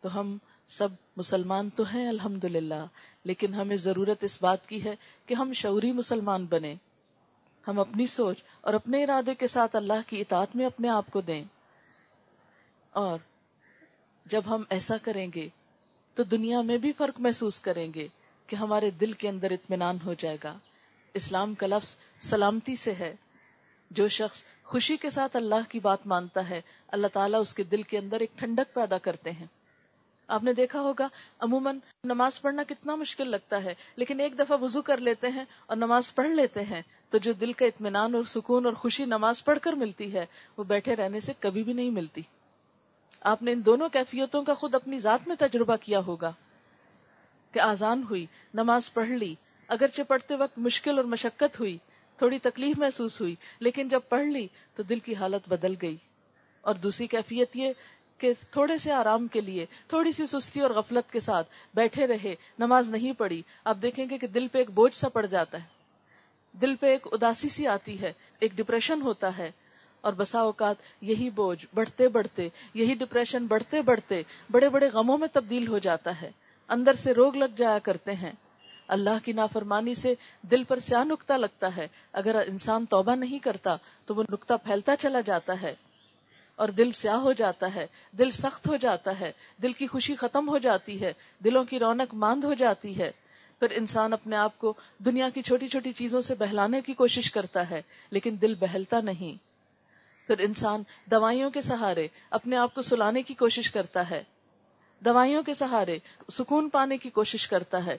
تو 0.00 0.20
ہم 0.20 0.38
سب 0.68 0.88
مسلمان 1.16 1.70
تو 1.70 1.82
ہیں 1.82 2.08
الحمد 2.08 2.44
لیکن 3.24 3.54
ہمیں 3.54 3.76
ضرورت 3.76 4.24
اس 4.24 4.42
بات 4.42 4.68
کی 4.68 4.84
ہے 4.84 4.94
کہ 5.26 5.34
ہم 5.34 5.52
شعوری 5.52 5.92
مسلمان 5.92 6.46
بنے 6.46 6.74
ہم 7.68 7.80
اپنی 7.80 8.06
سوچ 8.06 8.42
اور 8.60 8.74
اپنے 8.74 9.04
ارادے 9.04 9.34
کے 9.34 9.46
ساتھ 9.46 9.76
اللہ 9.76 10.08
کی 10.08 10.20
اطاعت 10.20 10.56
میں 10.56 10.66
اپنے 10.66 10.88
آپ 10.88 11.06
کو 11.10 11.20
دیں۔ 11.20 11.44
اور 12.90 13.18
جب 14.26 14.42
ہم 14.46 14.62
ایسا 14.70 14.96
کریں 14.96 15.26
گے 15.34 15.48
تو 16.14 16.22
دنیا 16.22 16.60
میں 16.60 16.78
بھی 16.78 16.92
فرق 16.92 17.20
محسوس 17.20 17.60
کریں 17.60 17.92
گے 17.94 18.08
کہ 18.46 18.56
ہمارے 18.56 18.90
دل 18.90 19.12
کے 19.12 19.28
اندر 19.28 19.50
اطمینان 19.50 19.98
ہو 20.04 20.14
جائے 20.14 20.36
گا۔ 20.44 20.58
اسلام 21.14 21.54
کا 21.54 21.66
لفظ 21.66 21.96
سلامتی 22.20 22.76
سے 22.76 22.94
ہے۔ 22.94 23.14
جو 23.94 24.08
شخص 24.08 24.44
خوشی 24.62 24.96
کے 24.96 25.10
ساتھ 25.10 25.36
اللہ 25.36 25.70
کی 25.70 25.80
بات 25.80 26.06
مانتا 26.06 26.48
ہے، 26.50 26.60
اللہ 26.88 27.06
تعالیٰ 27.12 27.40
اس 27.40 27.54
کے 27.54 27.62
دل 27.62 27.82
کے 27.82 27.98
اندر 27.98 28.20
ایک 28.20 28.30
ٹھنڈک 28.38 28.74
پیدا 28.74 28.98
کرتے 28.98 29.30
ہیں۔ 29.30 29.46
آپ 30.28 30.42
نے 30.42 30.52
دیکھا 30.52 30.80
ہوگا، 30.80 31.08
عموماً 31.38 31.78
نماز 32.04 32.40
پڑھنا 32.40 32.62
کتنا 32.68 32.94
مشکل 32.94 33.28
لگتا 33.28 33.64
ہے، 33.64 33.74
لیکن 33.96 34.20
ایک 34.20 34.38
دفعہ 34.38 34.62
وضو 34.62 34.82
کر 34.82 34.96
لیتے 34.96 35.28
ہیں 35.28 35.44
اور 35.66 35.76
نماز 35.76 36.14
پڑھ 36.14 36.28
لیتے 36.28 36.62
ہیں، 36.62 36.82
تو 37.10 37.18
جو 37.18 37.32
دل 37.32 37.52
کا 37.52 37.66
اطمینان 37.66 38.14
اور 38.14 38.24
سکون 38.24 38.66
اور 38.66 38.72
خوشی 38.72 39.04
نماز 39.04 39.44
پڑھ 39.44 39.58
کر 39.62 39.72
ملتی 39.72 40.12
ہے، 40.12 40.26
وہ 40.56 40.64
بیٹھے 40.64 40.96
رہنے 40.96 41.20
سے 41.20 41.32
کبھی 41.38 41.62
بھی 41.62 41.72
نہیں 41.72 41.90
ملتی۔ 41.90 42.22
آپ 43.20 43.42
نے 43.42 43.52
ان 43.52 43.64
دونوں 43.66 43.88
کیفیتوں 43.88 44.42
کا 44.42 44.54
خود 44.54 44.74
اپنی 44.74 44.98
ذات 44.98 45.28
میں 45.28 45.36
تجربہ 45.38 45.76
کیا 45.76 45.98
ہوگا 45.98 46.32
کہ 47.52 47.60
آزان 47.60 48.02
ہوئی، 48.10 48.26
نماز 48.54 48.92
پڑھ 48.94 49.08
لی، 49.08 49.34
اگرچہ 49.68 50.02
پڑھتے 50.02 50.34
وقت 50.34 50.58
مشکل 50.58 50.96
اور 50.96 51.04
مشقت 51.04 51.60
ہوئی 51.60 51.78
تھوڑی 52.22 52.38
تکلیف 52.38 52.78
محسوس 52.78 53.20
ہوئی، 53.20 53.34
لیکن 53.60 53.88
جب 53.88 54.00
پڑھ 54.08 54.26
لی 54.26 54.48
تو 54.74 54.82
دل 54.82 54.98
کی 54.98 55.14
حالت 55.14 55.48
بدل 55.48 55.74
گئی۔ 55.82 55.96
اور 56.60 56.74
دوسری 56.74 57.06
کیفیت 57.06 57.56
یہ 57.56 57.72
کہ 58.18 58.32
تھوڑے 58.50 58.78
سے 58.78 58.92
آرام 58.92 59.26
کے 59.26 59.40
لیے، 59.40 59.66
تھوڑی 59.88 60.12
سی 60.12 60.26
سستی 60.26 60.60
اور 60.60 60.70
غفلت 60.70 61.12
کے 61.12 61.20
ساتھ 61.20 61.48
بیٹھے 61.74 62.06
رہے، 62.06 62.34
نماز 62.58 62.90
نہیں 62.90 63.12
پڑھی۔ 63.12 63.42
آپ 63.64 63.76
دیکھیں 63.82 64.06
گے 64.10 64.18
کہ 64.18 64.26
دل 64.26 64.48
پہ 64.48 64.58
ایک 64.58 64.70
بوجھ 64.70 64.94
سا 64.94 65.08
پڑ 65.08 65.26
جاتا 65.26 65.58
ہے۔ 65.58 65.68
دل 66.52 66.74
پہ 66.74 66.86
ایک 66.86 67.06
اداسی 67.12 67.48
سی 67.48 67.66
آتی 67.66 68.00
ہے، 68.00 68.12
ایک 68.38 68.52
ڈپریشن 68.54 69.02
ہوتا 69.02 69.38
ہے۔ 69.38 69.50
اور 70.00 70.12
بسا 70.12 70.40
اوقات 70.40 70.76
یہی 71.00 71.30
بوجھ 71.30 71.66
بڑھتے 71.74 72.08
بڑھتے، 72.08 72.48
یہی 72.74 72.94
ڈپریشن 72.94 73.46
بڑھتے 73.46 73.82
بڑھتے 73.82 74.22
بڑے 74.50 74.68
بڑے 74.68 74.88
غموں 74.88 75.18
میں 75.18 75.28
تبدیل 75.32 75.68
ہو 75.68 75.78
جاتا 75.78 76.22
ہے۔ 76.22 76.30
اندر 76.68 76.92
سے 76.92 77.14
روگ 77.14 77.36
لگ 77.36 77.54
جایا 77.56 77.78
کرتے 77.78 78.12
ہیں۔ 78.12 78.32
اللہ 78.92 79.24
کی 79.24 79.32
نافرمانی 79.32 79.94
سے 79.94 80.14
دل 80.42 80.64
پر 80.64 80.78
سیاہ 80.78 81.04
نکتا 81.04 81.36
لگتا 81.36 81.76
ہے۔ 81.76 81.88
اگر 82.12 82.42
انسان 82.46 82.86
توبہ 82.86 83.14
نہیں 83.14 83.38
کرتا 83.38 83.76
تو 84.06 84.14
وہ 84.14 84.22
نکتا 84.32 84.56
پھیلتا 84.56 84.96
چلا 84.96 85.20
جاتا 85.20 85.62
ہے 85.62 85.74
اور 86.56 86.68
دل 86.68 86.90
سیاہ 86.90 87.16
ہو 87.16 87.32
جاتا 87.32 87.74
ہے، 87.74 87.86
دل 88.18 88.30
سخت 88.30 88.68
ہو 88.68 88.76
جاتا 88.76 89.20
ہے، 89.20 89.32
دل 89.62 89.72
کی 89.72 89.86
خوشی 89.86 90.16
ختم 90.16 90.48
ہو 90.48 90.58
جاتی 90.58 91.00
ہے، 91.00 91.12
دلوں 91.44 91.64
کی 91.64 91.78
رونق 91.78 92.14
ماند 92.14 92.44
ہو 92.44 92.54
جاتی 92.54 92.98
ہے۔ 92.98 93.10
پھر 93.58 93.70
انسان 93.70 94.12
اپنے 94.12 94.36
آپ 94.36 94.58
کو 94.58 94.74
دنیا 94.98 95.28
کی 95.28 95.42
چھوٹی 95.42 95.68
چھوٹی 95.68 95.92
چیزوں 95.92 96.20
سے 96.20 96.34
بہلانے 96.34 96.80
کی 96.80 96.92
کوشش 96.92 97.30
کرتا 97.30 97.70
ہے، 97.70 97.82
لیکن 98.10 98.36
دل 98.40 98.54
بہلتا 98.54 99.00
نہیں۔ 99.00 99.34
پھر 100.26 100.38
انسان 100.38 100.82
دوائیوں 101.06 101.50
کے 101.50 101.60
سہارے 101.60 102.08
اپنے 102.30 102.56
آپ 102.56 102.74
کو 102.74 102.82
سلانے 102.82 103.22
کی 103.22 103.34
کوشش 103.34 103.70
کرتا 103.70 104.10
ہے۔ 104.10 104.24
دوائیوں 105.00 105.42
کے 105.42 105.54
سہارے 105.54 105.98
سکون 106.32 106.68
پانے 106.68 106.98
کی 106.98 107.10
کوشش 107.10 107.48
کرتا 107.48 107.86
ہے۔ 107.86 107.96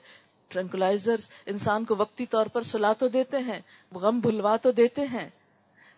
ٹرنکلائزر 0.54 1.16
انسان 1.46 1.84
کو 1.84 1.94
وقتی 1.98 2.26
طور 2.26 2.46
پر 2.46 2.62
سلا 2.62 2.92
تو 2.92 3.08
دیتے 3.08 3.38
ہیں، 3.38 3.60
غم 3.92 4.20
بھلوا 4.20 4.56
تو 4.56 4.70
دیتے 4.70 5.02
ہیں۔ 5.02 5.28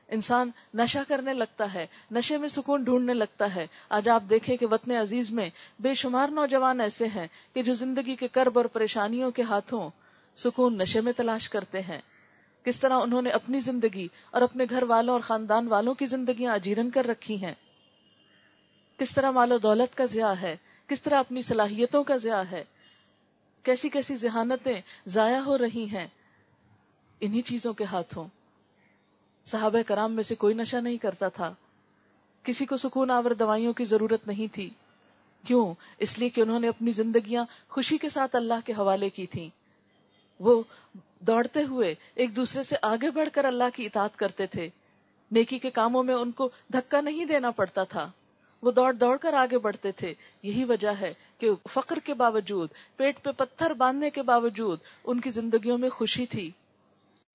انسان 0.09 0.50
نشا 0.74 1.02
کرنے 1.09 1.34
لگتا 1.34 1.74
ہے، 1.74 1.86
نشے 2.11 2.36
میں 2.36 2.48
سکون 2.48 2.82
ڈھونڈنے 2.82 3.14
لگتا 3.14 3.54
ہے۔ 3.54 3.66
آج 3.88 4.09
آپ 4.09 4.22
دیکھیں 4.30 4.57
کہ 4.57 4.66
وطن 4.70 4.90
عزیز 4.90 5.30
میں 5.30 5.50
بے 5.78 5.94
شمار 5.94 6.28
نوجوان 6.28 6.80
ایسے 6.80 7.07
ہیں 7.07 7.26
کہ 7.54 7.62
جو 7.62 7.74
زندگی 7.74 8.16
کے 8.16 8.28
کرب 8.28 8.59
اور 8.59 8.64
پریشانیوں 8.64 9.30
کے 9.30 9.42
ہاتھوں 9.42 9.90
سکون 10.36 10.78
نشے 10.78 11.00
میں 11.00 11.12
تلاش 11.12 11.48
کرتے 11.48 11.80
ہیں۔ 11.80 12.00
کس 12.64 12.80
طرح 12.80 12.92
انہوں 12.92 13.22
نے 13.22 13.30
اپنی 13.30 13.61
زندگی 13.61 14.09
اور 14.30 14.42
اپنے 14.42 14.64
گھر 14.70 14.82
والوں 14.82 15.12
اور 15.12 15.20
خاندان 15.20 15.68
والوں 15.68 15.94
کی 15.94 16.07
زندگیاں 16.07 16.54
اجیرن 16.54 16.90
کر 16.90 17.07
رکھی 17.07 17.44
ہیں۔ 17.44 17.54
کس 18.98 19.12
طرح 19.12 19.30
مال 19.30 19.52
و 19.52 19.59
دولت 19.59 19.96
کا 19.96 20.04
ضیاع 20.04 20.32
ہے، 20.32 20.57
کس 20.86 21.02
طرح 21.02 21.18
اپنی 21.18 21.42
صلاحیتوں 21.42 22.04
کا 22.04 22.16
ضیاع 22.16 22.42
ہے۔ 22.52 22.64
کیسی 23.67 23.89
کیسی 23.89 24.17
ذہانتیں 24.17 24.81
ضائع 25.07 25.39
ہو 25.39 25.59
رہی 25.59 25.87
ہیں، 25.93 26.07
انہی 27.21 27.43
چیزوں 27.43 27.73
کے 27.73 27.85
ہاتھوں۔ 27.85 28.25
صحابہ 29.47 29.83
کرام 29.87 30.12
میں 30.12 30.23
سے 30.23 30.35
کوئی 30.35 30.55
نشہ 30.55 30.77
نہیں 30.77 30.97
کرتا 30.97 31.29
تھا۔ 31.29 31.55
کسی 32.43 32.67
کو 32.67 32.77
سکون 32.77 33.11
آور 33.11 33.31
دوائیوں 33.31 33.73
کی 33.73 33.85
ضرورت 33.85 34.27
نہیں 34.27 34.55
تھی۔ 34.55 34.71
کیوں؟ 35.47 35.75
اس 35.99 36.19
لیے 36.19 36.29
کہ 36.29 36.41
انہوں 36.41 36.61
نے 36.61 36.69
اپنی 36.69 36.91
زندگیاں 36.91 37.45
خوشی 37.69 37.99
کے 37.99 38.09
ساتھ 38.09 38.37
اللہ 38.37 38.55
کے 38.64 38.73
حوالے 38.73 39.09
کی 39.09 39.27
تھیں۔ 39.27 39.49
وہ 40.41 40.62
دوڑتے 41.21 41.62
ہوئے 41.62 41.95
ایک 42.14 42.37
دوسرے 42.37 42.62
سے 42.62 42.77
آگے 42.83 43.11
بڑھ 43.11 43.29
کر 43.33 43.45
اللہ 43.45 43.64
کی 43.75 43.87
اطاعت 43.87 44.17
کرتے 44.17 44.47
تھے۔ 44.47 44.69
نیکی 45.31 45.59
کے 45.59 45.71
کاموں 45.71 46.03
میں 46.03 46.14
ان 46.14 46.31
کو 46.31 46.49
دھکا 46.73 47.01
نہیں 47.01 47.25
دینا 47.25 47.51
پڑتا 47.51 47.85
تھا۔ 47.85 48.11
وہ 48.62 48.71
دوڑ 48.71 48.93
دوڑ 48.93 49.17
کر 49.17 49.35
آگے 49.35 49.59
بڑھتے 49.59 49.93
تھے۔ 49.93 50.14
یہی 50.43 50.64
وجہ 50.64 50.93
ہے 51.01 51.14
کہ 51.39 51.51
فقر 51.70 51.99
کے 52.05 52.14
باوجود، 52.14 52.68
پیٹ 52.97 53.22
پہ 53.22 53.30
پتھر 53.37 53.70
باندھنے 53.70 54.11
کے 54.11 54.22
باوجود 54.22 54.78
ان 55.05 55.20
کی 55.20 55.30
زندگیوں 55.30 55.78
میں 55.78 55.89
خوشی 55.89 56.26
تھی۔ 56.26 56.51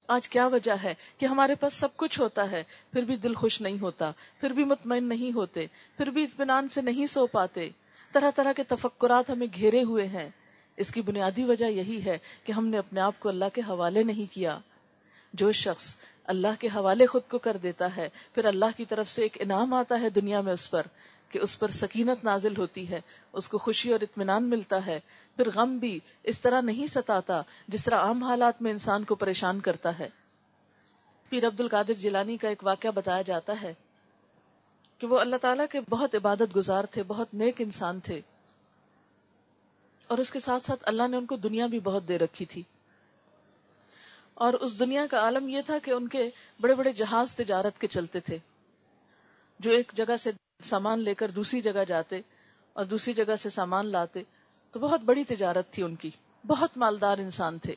آج 0.08 0.30
کیا 0.30 0.48
وجہ 0.48 0.72
ہے 0.84 0.94
کہ 1.18 1.26
ہمارے 1.26 1.56
پاس 1.56 1.74
سب 1.74 1.98
کچھ 1.98 2.20
ہوتا 2.20 2.52
ہے، 2.52 2.64
پھر 2.94 3.04
بھی 3.04 3.16
دل 3.16 3.34
خوش 3.34 3.62
نہیں 3.62 3.80
ہوتا، 3.82 4.12
پھر 4.40 4.50
بھی 4.50 4.64
مطمئن 4.64 5.04
نہیں 5.04 5.36
ہوتے، 5.36 5.68
پھر 5.98 6.10
بھی 6.10 6.24
اطمینان 6.24 6.70
سے 6.70 6.82
نہیں 6.82 7.08
سو 7.08 7.28
پاتے۔ 7.28 7.70
طرح 8.12 8.32
طرح 8.36 8.54
کے 8.54 8.64
تفکرات 8.64 9.30
ہمیں 9.30 9.48
گھیرے 9.56 9.84
ہوئے 9.84 10.08
ہیں۔ 10.08 10.30
اس 10.78 10.92
کی 10.92 11.02
بنیادی 11.02 11.44
وجہ 11.44 11.66
یہی 11.66 12.06
ہے 12.06 12.18
کہ 12.44 12.52
ہم 12.52 12.68
نے 12.68 12.78
اپنے 12.78 13.02
آپ 13.02 13.16
کو 13.20 13.30
اللہ 13.30 13.46
کے 13.54 13.62
حوالے 13.62 14.04
نہیں 14.04 14.34
کیا۔ 14.34 14.60
جو 15.34 15.52
شخص 15.52 15.96
اللہ 16.24 16.48
کے 16.60 16.68
حوالے 16.68 17.06
خود 17.06 17.22
کو 17.30 17.38
کر 17.38 17.58
دیتا 17.58 17.96
ہے، 17.98 18.10
پھر 18.36 18.46
اللہ 18.46 18.66
کی 18.78 18.86
طرف 18.86 19.10
سے 19.10 19.22
ایک 19.22 19.38
انعام 19.40 19.74
آتا 19.74 20.00
ہے 20.00 20.10
دنیا 20.10 20.42
میں 20.42 20.54
اس 20.54 20.72
پر۔ 20.72 20.82
کہ 21.32 21.40
اس 21.40 21.60
پر 21.60 21.68
سکینت 21.68 22.24
نازل 22.24 22.58
ہوتی 22.58 22.90
ہے، 22.90 23.02
اس 23.34 23.48
کو 23.48 23.58
خوشی 23.58 23.92
اور 23.92 24.02
اطمینان 24.02 24.50
ملتا 24.50 24.86
ہے، 24.86 25.00
پھر 25.36 25.50
غم 25.56 25.78
بھی 25.78 26.00
اس 26.24 26.42
طرح 26.42 26.62
نہیں 26.62 26.88
ستاتا 26.88 27.42
جس 27.68 27.84
طرح 27.84 27.96
عام 27.96 28.24
حالات 28.24 28.62
میں 28.62 28.72
انسان 28.72 29.04
کو 29.04 29.16
پریشان 29.16 29.60
کرتا 29.60 30.00
ہے۔ 30.00 30.10
پیر 31.30 31.48
عبد 31.48 31.60
القادر 31.60 31.94
جیلانی 31.94 32.38
کا 32.38 32.50
ایک 32.50 32.64
واقعہ 32.64 32.90
بتایا 32.90 33.22
جاتا 33.22 33.62
ہے 33.62 33.74
کہ 34.98 35.08
وہ 35.08 35.20
اللہ 35.20 35.36
تعالیٰ 35.36 35.66
کے 35.72 35.80
بہت 35.90 36.16
عبادت 36.16 36.56
گزار 36.56 36.84
تھے، 36.84 37.04
بہت 37.04 37.34
نیک 37.34 37.56
انسان 37.62 38.00
تھے۔ 38.00 38.22
اور 40.08 40.18
اس 40.18 40.32
کے 40.32 40.40
ساتھ 40.40 40.64
ساتھ 40.64 40.84
اللہ 40.86 41.08
نے 41.08 41.18
ان 41.18 41.26
کو 41.26 41.36
دنیا 41.36 41.66
بھی 41.66 41.80
بہت 41.80 42.08
دے 42.08 42.18
رکھی 42.18 42.46
تھی۔ 42.46 42.64
اور 44.34 44.54
اس 44.54 44.80
دنیا 44.80 45.06
کا 45.12 45.20
عالم 45.20 45.50
یہ 45.50 45.62
تھا 45.66 45.78
کہ 45.84 45.92
ان 45.92 46.08
کے 46.08 46.30
بڑے 46.60 46.76
بڑے 46.76 46.94
جہاز 46.94 47.36
تجارت 47.36 47.82
کے 47.82 47.88
چلتے 47.88 48.20
تھے۔ 48.20 48.38
جو 49.60 49.72
ایک 49.72 49.92
جگہ 49.96 50.18
سے 50.18 50.32
سامان 50.66 51.00
لے 51.00 51.14
کر 51.14 51.32
دوسری 51.32 51.62
جگہ 51.62 51.84
جاتے 51.88 52.22
اور 52.74 52.86
دوسری 52.86 53.14
جگہ 53.14 53.36
سے 53.36 53.50
سامان 53.50 53.86
لاتے، 53.86 54.24
تو 54.72 54.80
بہت 54.80 55.02
بڑی 55.02 55.24
تجارت 55.24 55.72
تھی 55.72 55.84
ان 55.84 55.96
کی۔ 55.96 56.10
بہت 56.48 56.78
مالدار 56.78 57.18
انسان 57.18 57.60
تھے۔ 57.60 57.76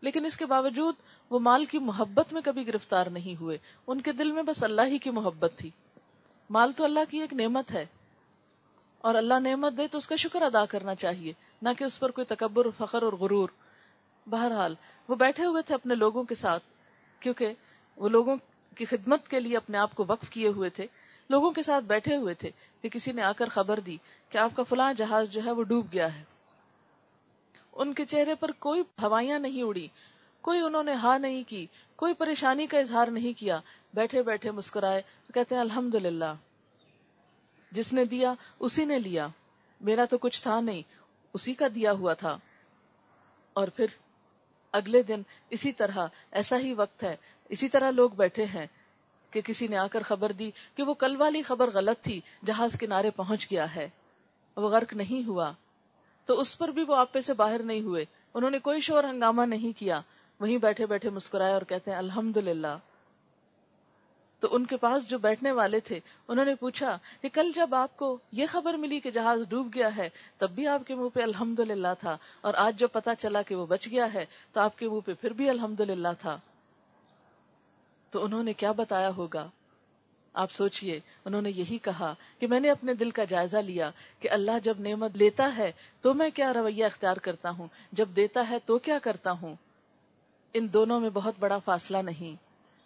لیکن 0.00 0.24
اس 0.24 0.36
کے 0.36 0.46
باوجود 0.46 0.94
وہ 1.30 1.38
مال 1.38 1.64
کی 1.64 1.78
محبت 1.78 2.32
میں 2.32 2.42
کبھی 2.42 2.66
گرفتار 2.66 3.06
نہیں 3.06 3.40
ہوئے۔ 3.40 3.58
ان 3.86 4.00
کے 4.00 4.12
دل 4.12 4.32
میں 4.32 4.42
بس 4.42 4.64
اللہ 4.64 4.80
ہی 4.86 4.98
کی 4.98 5.10
محبت 5.10 5.52
تھی۔ 5.56 5.70
مال 6.50 6.72
تو 6.72 6.84
اللہ 6.84 7.00
کی 7.10 7.20
ایک 7.20 7.32
نعمت 7.32 7.74
ہے۔ 7.74 7.86
اور 8.98 9.14
اللہ 9.14 9.34
نعمت 9.34 9.72
دے 9.76 9.86
تو 9.88 9.98
اس 9.98 10.08
کا 10.08 10.16
شکر 10.16 10.42
ادا 10.42 10.64
کرنا 10.64 10.94
چاہیے، 10.94 11.32
نہ 11.62 11.68
کہ 11.78 11.84
اس 11.84 12.00
پر 12.00 12.10
کوئی 12.10 12.24
تکبر، 12.24 12.66
فخر 12.78 13.02
اور 13.02 13.12
غرور۔ 13.12 13.48
بہرحال، 14.26 14.74
وہ 15.08 15.14
بیٹھے 15.14 15.44
ہوئے 15.44 15.62
تھے 15.62 15.74
اپنے 15.74 15.94
لوگوں 15.94 16.24
کے 16.24 16.34
ساتھ، 16.34 16.62
کیونکہ 17.20 17.52
وہ 17.96 18.08
لوگوں 18.08 18.36
کی 18.74 18.84
خدمت 18.84 19.28
کے 19.28 19.40
لیے 19.40 19.56
اپنے 19.56 19.78
آپ 19.78 19.94
کو 19.94 20.04
وقف 20.08 20.30
کیے 20.30 20.48
ہوئے 20.48 20.70
تھے۔ 20.70 20.86
لوگوں 21.30 21.50
کے 21.50 21.62
ساتھ 21.62 21.84
بیٹھے 21.84 22.16
ہوئے 22.16 22.34
تھے 22.34 22.50
کہ 22.82 22.88
کسی 22.88 23.12
نے 23.12 23.22
آ 23.22 23.32
کر 23.32 23.48
خبر 23.48 23.80
دی 23.80 23.96
کہ 24.28 24.38
آپ 24.38 24.50
کا 24.56 24.62
فلاں 24.62 24.92
جہاز 24.92 25.30
جو 25.30 25.44
ہے 25.44 25.50
وہ 25.50 25.62
ڈوب 25.62 25.86
گیا 25.92 26.14
ہے۔ 26.14 26.22
ان 27.72 27.94
کے 27.94 28.04
چہرے 28.04 28.34
پر 28.34 28.52
کوئی 28.52 28.82
ہوائیاں 29.02 29.38
نہیں 29.38 29.62
اڑی، 29.62 29.88
کوئی 30.40 30.60
انہوں 30.60 30.82
نے 30.82 30.92
ہاں 30.92 31.18
نہیں 31.18 31.42
کی، 31.48 31.66
کوئی 31.96 32.14
پریشانی 32.14 32.66
کا 32.66 32.78
اظہار 32.78 33.08
نہیں 33.08 33.38
کیا۔ 33.38 33.60
بیٹھے 33.94 34.22
بیٹھے 34.22 34.50
مسکرائے 34.50 35.02
کہتے 35.34 35.54
ہیں 35.54 35.62
الحمد 35.62 35.94
جس 37.72 37.92
نے 37.92 38.04
دیا، 38.04 38.34
اسی 38.58 38.84
نے 38.84 38.98
لیا۔ 38.98 39.26
میرا 39.80 40.04
تو 40.04 40.18
کچھ 40.18 40.42
تھا 40.42 40.60
نہیں، 40.60 40.82
اسی 41.34 41.54
کا 41.54 41.66
دیا 41.74 41.92
ہوا 41.92 42.14
تھا۔ 42.14 42.38
اور 43.52 43.68
پھر 43.68 43.86
اگلے 44.72 45.02
دن 45.02 45.22
اسی 45.50 45.72
طرح، 45.72 46.06
ایسا 46.30 46.58
ہی 46.58 46.74
وقت 46.74 47.02
ہے، 47.02 47.16
اسی 47.48 47.68
طرح 47.68 47.90
لوگ 47.90 48.10
بیٹھے 48.10 48.44
ہیں۔ 48.44 48.66
کہ 49.30 49.40
کسی 49.40 49.66
نے 49.66 49.76
آ 49.76 49.86
کر 49.86 50.02
خبر 50.02 50.32
دی 50.32 50.50
کہ 50.74 50.82
وہ 50.82 50.94
کل 50.94 51.16
والی 51.16 51.42
خبر 51.42 51.70
غلط 51.74 52.04
تھی، 52.04 52.20
جہاز 52.46 52.76
کنارے 52.80 53.10
پہنچ 53.10 53.50
گیا 53.50 53.74
ہے۔ 53.74 53.88
وہ 54.56 54.68
غرق 54.68 54.92
نہیں 54.92 55.28
ہوا۔ 55.28 55.52
تو 56.26 56.40
اس 56.40 56.58
پر 56.58 56.68
بھی 56.68 56.84
وہ 56.84 56.96
آپے 56.96 57.20
سے 57.20 57.34
باہر 57.34 57.62
نہیں 57.62 57.80
ہوئے۔ 57.80 58.04
انہوں 58.34 58.50
نے 58.50 58.58
کوئی 58.58 58.80
شور 58.80 59.04
ہنگامہ 59.04 59.42
نہیں 59.42 59.78
کیا۔ 59.78 60.00
وہیں 60.40 60.58
بیٹھے 60.58 60.86
بیٹھے 60.86 61.10
مسکرائے 61.10 61.52
اور 61.52 61.62
کہتے 61.62 61.90
ہیں 61.90 61.98
الحمد 61.98 62.38
تو 64.40 64.48
ان 64.50 64.66
کے 64.66 64.76
پاس 64.76 65.08
جو 65.08 65.18
بیٹھنے 65.18 65.52
والے 65.52 65.80
تھے، 65.80 66.00
انہوں 66.28 66.44
نے 66.44 66.54
پوچھا 66.54 66.98
کہ 67.20 67.28
کل 67.32 67.50
جب 67.54 67.74
آپ 67.74 67.96
کو 67.96 68.18
یہ 68.32 68.46
خبر 68.48 68.74
ملی 68.74 69.00
کہ 69.00 69.10
جہاز 69.10 69.40
ڈوب 69.48 69.74
گیا 69.74 69.96
ہے، 69.96 70.08
تب 70.38 70.50
بھی 70.50 70.66
آپ 70.66 70.86
کے 70.86 70.94
منہ 70.94 71.08
پہ 71.08 71.22
الحمد 71.22 71.60
تھا۔ 72.00 72.16
اور 72.40 72.54
آج 72.54 72.78
جب 72.78 72.88
پتا 72.92 73.14
چلا 73.14 73.42
کہ 73.42 73.54
وہ 73.54 73.66
بچ 73.66 73.88
گیا 73.90 74.14
ہے، 74.14 74.24
تو 74.52 74.60
آپ 74.60 74.78
کے 74.78 74.88
منہ 74.88 75.00
پہ 75.00 75.12
پھر 75.20 75.32
بھی 75.32 75.48
الحمد 75.48 75.80
تھا۔ 76.20 76.38
تو 78.10 78.24
انہوں 78.24 78.42
نے 78.42 78.52
کیا 78.52 78.72
بتایا 78.72 79.10
ہوگا؟ 79.16 79.48
آپ 80.32 80.52
سوچئے، 80.52 81.00
انہوں 81.24 81.42
نے 81.42 81.50
یہی 81.50 81.78
کہا 81.78 82.14
کہ 82.38 82.46
میں 82.46 82.60
نے 82.60 82.70
اپنے 82.70 82.94
دل 82.94 83.10
کا 83.10 83.24
جائزہ 83.24 83.56
لیا 83.56 83.90
کہ 84.20 84.30
اللہ 84.30 84.50
جب 84.62 84.80
نعمت 84.80 85.16
لیتا 85.16 85.56
ہے 85.56 85.72
تو 86.00 86.14
میں 86.14 86.30
کیا 86.30 86.52
رویہ 86.54 86.84
اختیار 86.84 87.16
کرتا 87.16 87.50
ہوں؟ 87.50 87.66
جب 87.92 88.08
دیتا 88.16 88.48
ہے 88.50 88.58
تو 88.66 88.78
کیا 88.78 88.98
کرتا 88.98 89.30
ہوں؟ 89.30 89.54
ان 90.54 90.66
دونوں 90.72 91.00
میں 91.00 91.10
بہت 91.10 91.34
بڑا 91.38 91.58
فاصلہ 91.58 91.98
نہیں۔ 91.98 92.36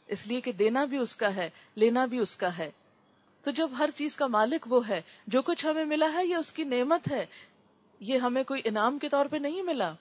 اس 0.06 0.26
لیے 0.26 0.40
کہ 0.40 0.52
دینا 0.52 0.84
بھی 0.84 0.98
اس 0.98 1.16
کا 1.16 1.34
ہے، 1.34 1.50
لینا 1.74 2.04
بھی 2.04 2.18
اس 2.18 2.36
کا 2.36 2.58
ہے۔ 2.58 2.70
تو 3.42 3.50
جب 3.50 3.70
ہر 3.78 3.90
چیز 3.94 4.16
کا 4.16 4.26
مالک 4.26 4.72
وہ 4.72 4.88
ہے، 4.88 5.00
جو 5.26 5.42
کچھ 5.42 5.66
ہمیں 5.66 5.84
ملا 5.84 6.12
ہے 6.12 6.26
یہ 6.26 6.36
اس 6.36 6.52
کی 6.52 6.64
نعمت 6.64 7.12
ہے۔ 7.12 7.26
یہ 8.00 8.18
ہمیں 8.18 8.44
کوئی 8.44 8.60
انعام 8.64 8.98
کے 8.98 9.08
طور 9.08 9.26
پہ 9.26 9.36
نہیں 9.36 9.62
ملا۔ 9.62 9.92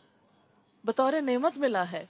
بطور 0.84 1.14
نعمت 1.22 1.58
ملا 1.58 1.92
ہے۔ 1.92 2.06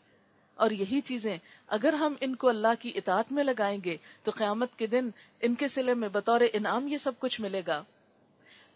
اور 0.56 0.72
یہی 0.72 1.02
چیزیں 1.02 1.38
اگر 1.72 1.94
ہم 1.94 2.16
ان 2.22 2.36
کو 2.36 2.50
اللہ 2.50 2.74
کی 2.80 2.92
اطاعت 2.96 3.32
میں 3.32 3.44
لگائیں 3.44 3.80
گے، 3.86 3.98
تو 4.24 4.32
قیامت 4.38 4.70
کے 4.78 4.88
دن 4.88 5.10
ان 5.42 5.56
کے 5.56 5.68
سلے 5.68 5.94
میں 5.94 6.10
بطور 6.10 6.42
انعام 6.54 6.88
یہ 6.88 6.98
سب 6.98 7.12
کچھ 7.20 7.42
ملے 7.42 7.62
گا۔ 7.68 7.84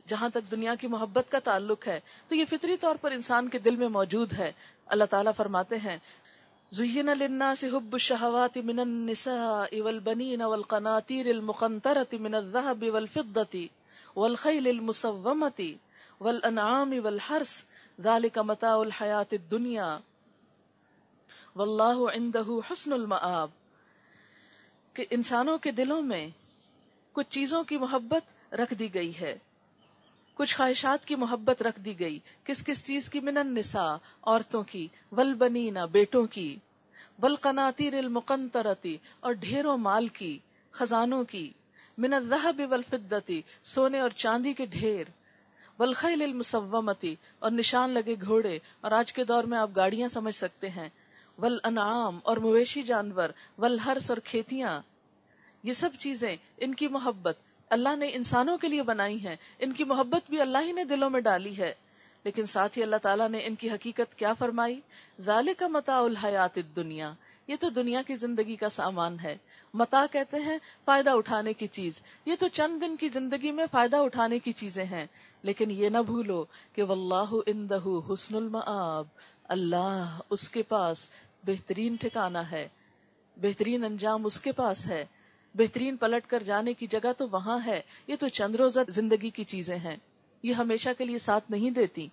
جہاں 0.07 0.29
تک 0.29 0.51
دنیا 0.51 0.75
کی 0.75 0.87
محبت 0.87 1.31
کا 1.31 1.39
تعلق 1.39 1.87
ہے، 1.87 1.99
تو 2.27 2.35
یہ 2.35 2.45
فطری 2.49 2.77
طور 2.77 2.95
پر 3.01 3.11
انسان 3.11 3.49
کے 3.49 3.59
دل 3.59 3.75
میں 3.75 3.89
موجود 3.89 4.33
ہے۔ 4.33 4.51
اللہ 4.85 5.03
تعالیٰ 5.03 5.31
فرماتے 5.37 5.77
ہیں، 5.77 5.97
زین 6.71 7.05
للناس 7.05 7.63
حب 7.63 7.93
الشهوات 7.93 8.57
من 8.57 8.79
النساء 8.79 9.81
والبنين 9.81 10.41
والقناطير 10.41 11.25
المقنطرة 11.25 12.17
من 12.19 12.35
الذهب 12.35 12.83
والفضة 12.93 13.59
والخيل 14.15 14.67
المسومة 14.67 15.63
والأنعام 16.21 16.93
والحرس 17.03 17.63
ذلك 18.01 18.37
متاع 18.37 18.75
الحياة 18.75 19.31
الدنيا۔ 19.31 19.97
واللہ 21.55 22.11
عندہ 22.13 22.41
حسن 22.71 22.93
المآب۔ 22.93 23.49
کہ 24.93 25.05
انسانوں 25.09 25.57
کے 25.57 25.71
دلوں 25.71 26.01
میں 26.01 26.27
کچھ 27.11 27.27
چیزوں 27.29 27.63
کی 27.63 27.77
محبت 27.77 28.53
رکھ 28.53 28.73
دی 28.73 28.93
گئی 28.93 29.19
ہے۔ 29.21 29.37
کچھ 30.33 30.55
خواہشات 30.55 31.05
کی 31.05 31.15
محبت 31.15 31.61
رکھ 31.61 31.79
دی 31.79 31.99
گئی۔ 31.99 32.19
کس 32.43 32.63
کس 32.65 32.85
چیز 32.85 33.09
کی؟ 33.09 33.19
من 33.19 33.37
النساء، 33.37 33.95
عورتوں 34.23 34.63
کی۔ 34.63 34.87
والبنینا 35.11 35.85
بیٹوں 35.85 36.25
کی۔ 36.25 36.57
والقناطیر 37.21 37.93
المقنطرتی، 37.93 38.97
اور 39.19 39.31
ڈھیروں 39.31 39.77
مال 39.77 40.07
کی، 40.07 40.39
خزانوں 40.71 41.23
کی۔ 41.23 41.53
من 41.97 42.13
الذهب 42.13 42.61
والفضة، 42.69 43.33
سونے 43.63 43.99
اور 43.99 44.09
چاندی 44.09 44.53
کے 44.53 44.65
ڈھیر۔ 44.65 45.03
والخیل 45.79 46.21
المسومتی، 46.21 47.15
اور 47.39 47.51
نشان 47.51 47.89
لگے 47.89 48.15
گھوڑے۔ 48.21 48.59
اور 48.81 48.91
آج 48.91 49.13
کے 49.13 49.23
دور 49.23 49.43
میں 49.43 49.57
آپ 49.57 49.69
گاڑیاں 49.75 50.07
سمجھ 50.07 50.35
سکتے 50.35 50.69
ہیں۔ 50.69 50.89
ول 51.37 51.57
انعام 51.63 52.19
اور 52.23 52.37
مویشی 52.37 52.81
جانور، 52.81 53.29
ول 53.57 53.79
ہرس 53.79 54.11
اور 54.11 54.17
کھیتیاں۔ 54.23 54.81
یہ 55.63 55.73
سب 55.73 55.89
چیزیں 55.99 56.35
ان 56.57 56.73
کی 56.73 56.87
محبت 56.87 57.37
اللہ 57.69 57.95
نے 57.95 58.09
انسانوں 58.13 58.57
کے 58.57 58.67
لیے 58.67 58.83
بنائی 58.83 59.27
ہیں۔ 59.27 59.35
ان 59.59 59.73
کی 59.73 59.83
محبت 59.83 60.29
بھی 60.29 60.41
اللہ 60.41 60.57
ہی 60.57 60.71
نے 60.71 60.83
دلوں 60.83 61.09
میں 61.09 61.19
ڈالی 61.19 61.57
ہے۔ 61.57 61.73
لیکن 62.23 62.45
ساتھ 62.45 62.77
ہی 62.77 62.83
اللہ 62.83 62.95
تعالیٰ 62.95 63.29
نے 63.29 63.37
ان 63.37 63.55
کی 63.55 63.71
حقیقت 63.71 64.15
کیا 64.15 64.33
فرمائی؟ 64.33 64.79
ظال 65.21 65.49
کا 65.57 65.67
متا 65.67 65.99
الحیات 65.99 66.59
دنیا 66.75 67.13
یہ 67.47 67.55
تو 67.59 67.69
دنیا 67.69 68.01
کی 68.01 68.15
زندگی 68.15 68.55
کا 68.55 68.69
سامان 68.69 69.19
ہے۔ 69.19 69.37
متا 69.73 70.05
کہتے 70.11 70.37
ہیں 70.37 70.57
فائدہ 70.85 71.09
اٹھانے 71.09 71.53
کی 71.53 71.67
چیز۔ 71.67 72.01
یہ 72.25 72.35
تو 72.39 72.47
چند 72.47 72.81
دن 72.81 72.95
کی 72.95 73.09
زندگی 73.09 73.51
میں 73.51 73.65
فائدہ 73.71 73.97
اٹھانے 73.97 74.39
کی 74.39 74.51
چیزیں 74.51 74.85
ہیں۔ 74.85 75.05
لیکن 75.41 75.71
یہ 75.71 75.89
نہ 75.89 75.97
بھولو 75.97 76.45
کہ 76.73 76.83
واللہ 76.83 77.35
اندہ 77.45 77.79
حسن 78.13 78.35
المآب۔ 78.35 79.05
اللہ 79.43 80.19
اس 80.29 80.49
کے 80.49 80.63
پاس 80.63 81.07
بہترین 81.45 81.95
ٹھکانا 81.95 82.51
ہے۔ 82.51 82.67
بہترین 83.37 83.83
انجام 83.83 84.25
اس 84.25 84.41
کے 84.41 84.51
پاس 84.51 84.87
ہے۔ 84.87 85.05
بہترین 85.55 85.97
پلٹ 85.97 86.29
کر 86.29 86.43
جانے 86.43 86.73
کی 86.73 86.87
جگہ 86.87 87.13
تو 87.17 87.27
وہاں 87.31 87.59
ہے۔ 87.65 87.81
یہ 88.07 88.15
تو 88.19 88.27
چند 88.27 88.55
روزہ 88.55 88.79
زندگی 88.87 89.29
کی 89.29 89.43
چیزیں 89.43 89.77
ہیں۔ 89.77 89.95
یہ 90.43 90.53
ہمیشہ 90.53 90.89
کے 90.97 91.05
لیے 91.05 91.17
ساتھ 91.17 91.51
نہیں 91.51 91.71
دیتی۔ 91.71 92.07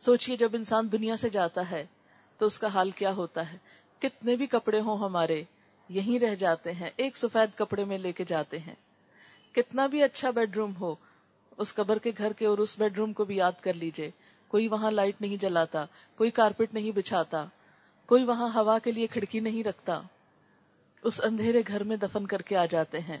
سوچئے 0.00 0.36
جب 0.36 0.50
انسان 0.54 0.92
دنیا 0.92 1.16
سے 1.16 1.28
جاتا 1.28 1.70
ہے 1.70 1.86
تو 2.38 2.46
اس 2.46 2.58
کا 2.58 2.66
حال 2.66 2.90
کیا 2.90 3.12
ہوتا 3.12 3.52
ہے۔ 3.52 3.58
کتنے 3.98 4.36
بھی 4.36 4.46
کپڑے 4.46 4.80
ہوں 4.80 4.98
ہمارے، 4.98 5.42
یہیں 5.88 6.18
رہ 6.18 6.34
جاتے 6.34 6.72
ہیں۔ 6.72 6.90
ایک 6.96 7.16
سفید 7.16 7.58
کپڑے 7.58 7.84
میں 7.84 7.98
لے 7.98 8.12
کے 8.12 8.24
جاتے 8.24 8.58
ہیں۔ 8.58 8.74
کتنا 9.52 9.86
بھی 9.86 10.02
اچھا 10.02 10.30
بیڈ 10.30 10.56
روم 10.56 10.76
ہو، 10.80 10.94
اس 11.56 11.74
قبر 11.74 11.98
کے 11.98 12.10
گھر 12.18 12.32
کے 12.32 12.46
اور 12.46 12.58
اس 12.58 12.78
بیڈ 12.78 12.98
روم 12.98 13.12
کو 13.12 13.24
بھی 13.24 13.36
یاد 13.36 13.52
کر 13.60 13.74
لیجیے۔ 13.74 14.10
کوئی 14.48 14.68
وہاں 14.68 14.90
لائٹ 14.90 15.20
نہیں 15.20 15.36
جلاتا، 15.36 15.84
کوئی 16.16 16.30
کارپیٹ 16.30 16.74
نہیں 16.74 16.90
بچھاتا۔ 16.90 17.44
کوئی 18.06 18.24
وہاں 18.24 18.48
ہوا 18.54 18.78
کے 18.78 18.92
لیے 18.92 19.06
کھڑکی 19.06 19.40
نہیں 19.40 19.64
رکھتا۔ 19.64 20.02
اس 21.02 21.20
اندھیرے 21.24 21.62
گھر 21.68 21.84
میں 21.84 21.96
دفن 21.96 22.26
کر 22.26 22.42
کے 22.42 22.56
آ 22.56 22.66
جاتے 22.66 22.98
ہیں۔ 23.00 23.18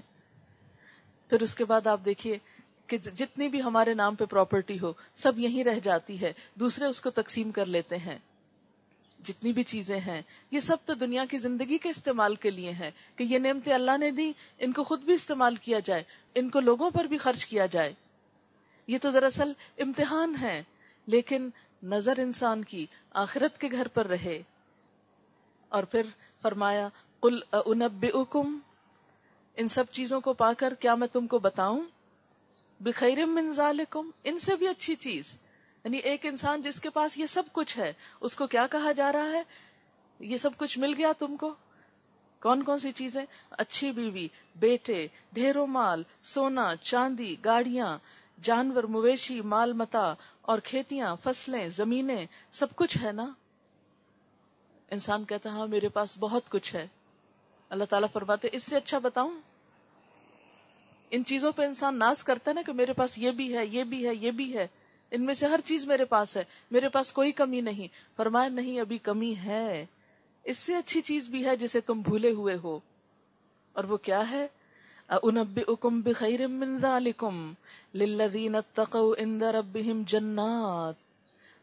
پھر 1.28 1.42
اس 1.42 1.54
کے 1.54 1.64
بعد 1.64 1.86
آپ 1.86 2.00
دیکھیے 2.04 2.38
کہ 2.86 2.98
جتنی 2.98 3.48
بھی 3.48 3.62
ہمارے 3.62 3.94
نام 3.94 4.14
پہ 4.14 4.24
پراپرٹی 4.24 4.80
ہو، 4.80 4.92
سب 5.14 5.38
یہیں 5.38 5.64
رہ 5.64 5.78
جاتی 5.78 6.20
ہے۔ 6.20 6.32
دوسرے 6.54 6.86
اس 6.86 7.00
کو 7.00 7.10
تقسیم 7.10 7.50
کر 7.50 7.66
لیتے 7.66 7.96
ہیں۔ 7.96 8.18
جتنی 9.24 9.52
بھی 9.52 9.62
چیزیں 9.62 10.00
ہیں، 10.00 10.22
یہ 10.50 10.60
سب 10.60 10.76
تو 10.84 10.94
دنیا 10.94 11.24
کی 11.30 11.38
زندگی 11.38 11.78
کے 11.78 11.88
استعمال 11.88 12.34
کے 12.34 12.50
لیے 12.50 12.70
ہیں۔ 12.70 12.90
کہ 13.16 13.24
یہ 13.24 13.38
نعمتیں 13.38 13.74
اللہ 13.74 13.98
نے 13.98 14.10
دی 14.10 14.32
ان 14.58 14.72
کو 14.72 14.84
خود 14.84 15.00
بھی 15.00 15.14
استعمال 15.14 15.54
کیا 15.54 15.78
جائے، 15.78 16.02
ان 16.34 16.50
کو 16.50 16.60
لوگوں 16.60 16.90
پر 16.90 17.04
بھی 17.04 17.18
خرچ 17.18 17.46
کیا 17.46 17.66
جائے۔ 17.66 17.92
یہ 18.86 18.98
تو 19.02 19.10
دراصل 19.10 19.52
امتحان 19.78 20.36
ہے، 20.40 20.62
لیکن 21.06 21.50
نظر 21.82 22.18
انسان 22.18 22.64
کی 22.64 22.86
آخرت 23.10 23.60
کے 23.60 23.68
گھر 23.72 23.88
پر 23.88 24.06
رہے۔ 24.06 24.42
اور 25.72 25.82
پھر 25.82 26.06
فرمایا، 26.42 26.88
قل 27.20 27.38
انبئکم 27.52 28.58
ان 29.56 29.68
سب 29.68 29.84
چیزوں 29.92 30.20
کو 30.20 30.32
پا 30.32 30.52
کر 30.52 30.74
کیا 30.74 30.94
میں 30.94 31.08
تم 31.08 31.26
کو 31.26 31.38
بتاؤں؟ 31.38 31.82
بخیر 32.80 33.24
من 33.24 33.50
ذالکم 33.50 34.10
ان 34.24 34.38
سے 34.38 34.56
بھی 34.56 34.68
اچھی 34.68 34.94
چیز۔ 34.94 35.38
یعنی 35.84 35.96
ایک 35.96 36.26
انسان 36.26 36.62
جس 36.62 36.80
کے 36.80 36.90
پاس 36.90 37.18
یہ 37.18 37.26
سب 37.26 37.42
کچھ 37.52 37.78
ہے، 37.78 37.92
اس 38.20 38.36
کو 38.36 38.46
کیا 38.46 38.66
کہا 38.66 38.92
جا 38.92 39.12
رہا 39.12 39.30
ہے؟ 39.30 39.42
یہ 40.20 40.36
سب 40.36 40.50
کچھ 40.56 40.78
مل 40.78 40.94
گیا 40.98 41.12
تم 41.18 41.36
کو؟ 41.36 41.54
کون 42.40 42.62
کون 42.62 42.78
سی 42.78 42.92
چیزیں؟ 42.92 43.24
اچھی 43.50 43.92
بیوی، 43.92 44.28
بیٹے، 44.56 45.06
ڈھیروں 45.32 45.66
مال، 45.66 46.02
سونا، 46.22 46.76
چاندی، 46.76 47.36
گاڑیاں، 47.44 47.98
جانور، 48.42 48.84
مویشی، 48.84 49.40
مال 49.40 49.72
متا 49.72 50.14
اور 50.42 50.58
کھیتیاں، 50.58 51.16
فصلیں، 51.24 51.68
زمینیں، 51.68 52.26
سب 52.52 52.76
کچھ 52.76 52.98
ہے 53.02 53.12
نا؟ 53.12 53.26
انسان 54.92 55.24
کہتا 55.24 55.50
ہاں 55.50 55.66
میرے 55.66 55.88
پاس 55.88 56.16
بہت 56.20 56.42
کچھ 56.48 56.74
ہے۔ 56.74 56.86
اللہ 57.70 57.84
تعالیٰ 57.84 58.08
فرماتے 58.12 58.48
اس 58.52 58.62
سے 58.62 58.76
اچھا 58.76 58.98
بتاؤں؟ 58.98 59.40
ان 61.10 61.24
چیزوں 61.24 61.52
پہ 61.52 61.62
انسان 61.62 61.98
ناز 61.98 62.24
کرتا 62.24 62.50
ہے 62.50 62.54
نا 62.54 62.62
کہ 62.62 62.72
میرے 62.72 62.92
پاس 62.92 63.18
یہ 63.18 63.30
بھی 63.30 63.56
ہے، 63.56 63.66
یہ 63.66 63.84
بھی 63.84 64.08
ہے، 64.08 64.14
یہ 64.14 64.30
بھی 64.30 64.58
ہے۔ 64.58 64.66
ان 65.10 65.22
میں 65.22 65.34
سے 65.34 65.46
ہر 65.46 65.60
چیز 65.64 65.86
میرے 65.86 66.04
پاس 66.04 66.36
ہے۔ 66.36 66.44
میرے 66.70 66.88
پاس 66.88 67.12
کوئی 67.12 67.32
کمی 67.32 67.60
نہیں۔ 67.60 67.88
فرمایا، 68.16 68.48
نہیں، 68.48 68.80
ابھی 68.80 68.98
کمی 68.98 69.34
ہے۔ 69.36 69.86
اس 70.44 70.58
سے 70.58 70.76
اچھی 70.76 71.00
چیز 71.00 71.28
بھی 71.28 71.46
ہے 71.46 71.56
جسے 71.56 71.80
تم 71.80 72.00
بھولے 72.00 72.30
ہوئے 72.30 72.56
ہو۔ 72.62 72.78
اور 73.72 73.84
وہ 73.84 73.96
کیا 73.96 74.30
ہے؟ 74.30 74.46
انبئکم 75.08 76.00
بخیر 76.00 76.46
من 76.46 76.78
ذالکم 76.78 77.52
للذین 77.94 78.54
اتقوا 78.54 79.14
عند 79.18 79.42
ربهم 79.42 80.02
جنات۔ 80.06 80.94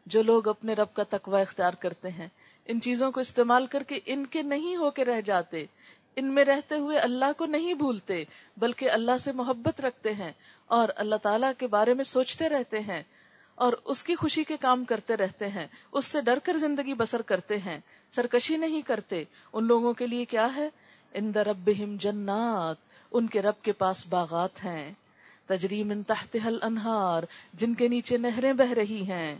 جو 0.06 0.24
لوگ 0.24 0.48
اپنے 0.48 0.74
رب 0.74 0.94
کا 0.94 1.04
تقوی 1.10 1.42
اختیار 1.42 1.74
کرتے 1.74 2.10
ہیں 2.10 2.28
ان 2.66 2.82
چیزوں 2.82 3.12
کو 3.12 3.20
استعمال 3.20 3.68
کر 3.68 3.84
کے 3.84 4.00
ان 4.06 4.26
کے 4.26 4.42
نہیں 4.42 4.76
ہو 4.76 4.92
کے 4.92 5.06
رہ 5.06 5.22
جاتے۔ 5.22 5.66
ان 6.16 6.26
میں 6.26 6.46
رہتے 6.46 6.76
ہوئے 6.76 6.98
اللہ 6.98 7.26
کو 7.38 7.46
نہیں 7.46 7.74
بھولتے، 7.74 8.24
بلکہ 8.58 8.92
اللہ 8.92 9.18
سے 9.18 9.32
محبت 9.32 9.82
رکھتے 9.82 10.14
ہیں 10.14 10.32
اور 10.66 10.90
اللہ 10.96 11.16
تعالیٰ 11.16 11.52
کے 11.58 11.68
بارے 11.68 11.94
میں 11.94 12.04
سوچتے 12.04 12.50
رہتے 12.50 12.80
ہیں 12.80 13.04
اور 13.56 13.74
اس 13.86 14.04
کی 14.04 14.16
خوشی 14.16 14.44
کے 14.44 14.58
کام 14.58 14.84
کرتے 14.86 15.18
رہتے 15.18 15.48
ہیں، 15.48 15.68
اس 15.92 16.06
سے 16.06 16.22
ڈر 16.22 16.40
کر 16.44 16.58
زندگی 16.58 16.94
بسر 16.94 17.22
کرتے 17.22 17.58
ہیں، 17.58 17.80
سرکشی 18.12 18.58
نہیں 18.58 18.82
کرتے۔ 18.82 19.24
ان 19.54 19.66
لوگوں 19.66 19.94
کے 19.94 20.08
لیے 20.08 20.26
کیا 20.26 20.56
ہے؟ 20.56 20.70
ان 21.14 21.32
ربہم 21.32 21.96
جنات، 22.00 22.76
ان 23.12 23.28
کے 23.28 23.42
رب 23.42 23.62
کے 23.62 23.72
پاس 23.72 24.08
باغات 24.08 24.66
ہیں۔ 24.66 24.94
تجریم 25.46 25.90
ان 25.90 26.04
تحت 26.04 26.38
حل 26.46 26.58
انہار 26.62 27.24
جن 27.54 27.74
کے 27.74 27.88
نیچے 27.88 28.18
نہریں 28.18 28.54
بہ 28.54 28.74
رہی 28.74 29.02
ہیں۔ 29.12 29.36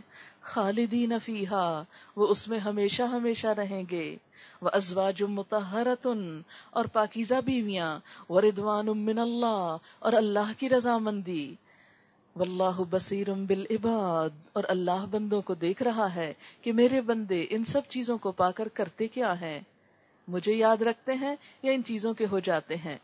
خالدین 0.50 1.18
فیہا، 1.18 1.84
وہ 2.16 2.26
اس 2.26 2.48
میں 2.48 2.58
ہمیشہ 2.58 3.02
ہمیشہ 3.02 3.46
رہیں 3.46 3.82
گے۔ 3.90 4.16
وہ 4.62 4.70
ازواج 4.72 5.22
متحرتن 5.22 6.42
اور 6.70 6.84
پاکیزہ 6.84 7.34
بیویاں۔ 7.44 7.98
وردوان 8.28 8.86
من 8.86 9.18
اللہ 9.18 9.76
اور 9.98 10.12
اللہ 10.12 10.52
کی 10.58 10.68
رضامندی۔ 10.68 11.54
واللہ 12.36 12.82
بصیر 12.90 13.32
بالعباد، 13.32 14.30
اور 14.52 14.64
اللہ 14.68 15.06
بندوں 15.10 15.42
کو 15.42 15.54
دیکھ 15.54 15.82
رہا 15.82 16.14
ہے 16.14 16.34
کہ 16.62 16.72
میرے 16.72 17.00
بندے 17.00 17.46
ان 17.50 17.64
سب 17.64 17.80
چیزوں 17.88 18.18
کو 18.18 18.32
پا 18.32 18.50
کر 18.50 18.68
کرتے 18.68 19.08
کیا 19.08 19.40
ہیں۔ 19.40 19.60
مجھے 20.28 20.54
یاد 20.54 20.82
رکھتے 20.82 21.12
ہیں 21.12 21.36
یا 21.62 21.72
ان 21.72 21.84
چیزوں 21.84 22.14
کے 22.14 22.26
ہو 22.30 22.38
جاتے 22.38 22.76
ہیں۔ 22.76 22.96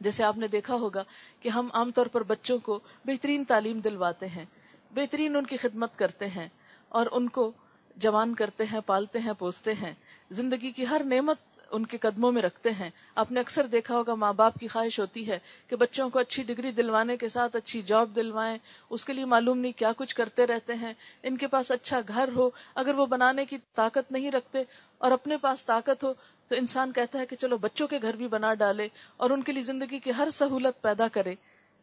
جیسے 0.00 0.24
آپ 0.24 0.36
نے 0.36 0.48
دیکھا 0.48 0.74
ہوگا 0.74 1.02
کہ 1.40 1.48
ہم 1.48 1.68
عام 1.72 1.90
طور 1.90 2.06
پر 2.06 2.22
بچوں 2.22 2.58
کو 2.58 2.80
بہترین 3.04 3.44
تعلیم 3.44 3.80
دلواتے 3.80 4.26
ہیں۔ 4.26 4.44
بہترین 4.92 5.36
ان 5.36 5.46
کی 5.46 5.56
خدمت 5.56 5.98
کرتے 5.98 6.26
ہیں 6.26 6.48
اور 6.88 7.06
ان 7.12 7.28
کو 7.28 7.52
جوان 7.96 8.34
کرتے 8.34 8.64
ہیں، 8.64 8.80
پالتے 8.86 9.18
ہیں، 9.18 9.32
پوستے 9.38 9.72
ہیں۔ 9.72 9.94
زندگی 10.30 10.70
کی 10.70 10.86
ہر 10.86 11.02
نعمت 11.04 11.36
ان 11.70 11.86
کے 11.86 11.98
قدموں 11.98 12.32
میں 12.32 12.42
رکھتے 12.42 12.70
ہیں۔ 12.70 12.90
آپ 13.14 13.32
نے 13.32 13.40
اکثر 13.40 13.66
دیکھا 13.66 13.94
ہوگا 13.94 14.14
ماں 14.14 14.32
باپ 14.32 14.58
کی 14.58 14.68
خواہش 14.68 15.00
ہوتی 15.00 15.28
ہے 15.28 15.38
کہ 15.66 15.76
بچوں 15.76 16.10
کو 16.10 16.18
اچھی 16.18 16.42
ڈگری 16.42 16.72
دلوانے 16.72 17.16
کے 17.16 17.28
ساتھ 17.28 17.56
اچھی 17.56 17.82
جاب 17.82 18.16
دلوائیں۔ 18.16 18.58
اس 18.90 19.04
کے 19.04 19.12
لیے 19.12 19.24
معلوم 19.24 19.58
نہیں 19.58 19.72
کیا 19.72 19.92
کچھ 19.96 20.14
کرتے 20.14 20.46
رہتے 20.46 20.74
ہیں۔ 20.74 20.92
ان 21.22 21.36
کے 21.36 21.46
پاس 21.46 21.70
اچھا 21.70 22.00
گھر 22.08 22.28
ہو، 22.36 22.50
اگر 22.74 22.94
وہ 22.94 23.06
بنانے 23.06 23.44
کی 23.44 23.56
طاقت 23.74 24.12
نہیں 24.12 24.30
رکھتے 24.30 24.58
اور 24.98 25.12
اپنے 25.12 25.36
پاس 25.36 25.64
طاقت 25.64 26.04
ہو، 26.04 26.14
تو 26.48 26.54
انسان 26.54 26.92
کہتا 26.92 27.18
ہے 27.18 27.26
کہ 27.26 27.36
چلو 27.36 27.56
بچوں 27.56 27.88
کے 27.88 27.98
گھر 28.02 28.16
بھی 28.16 28.28
بنا 28.28 28.54
ڈالے 28.54 28.88
اور 29.16 29.30
ان 29.30 29.42
کے 29.42 29.52
لیے 29.52 29.62
زندگی 29.62 29.98
کی 29.98 30.10
ہر 30.18 30.28
سہولت 30.32 30.82
پیدا 30.82 31.08
کرے۔ 31.08 31.34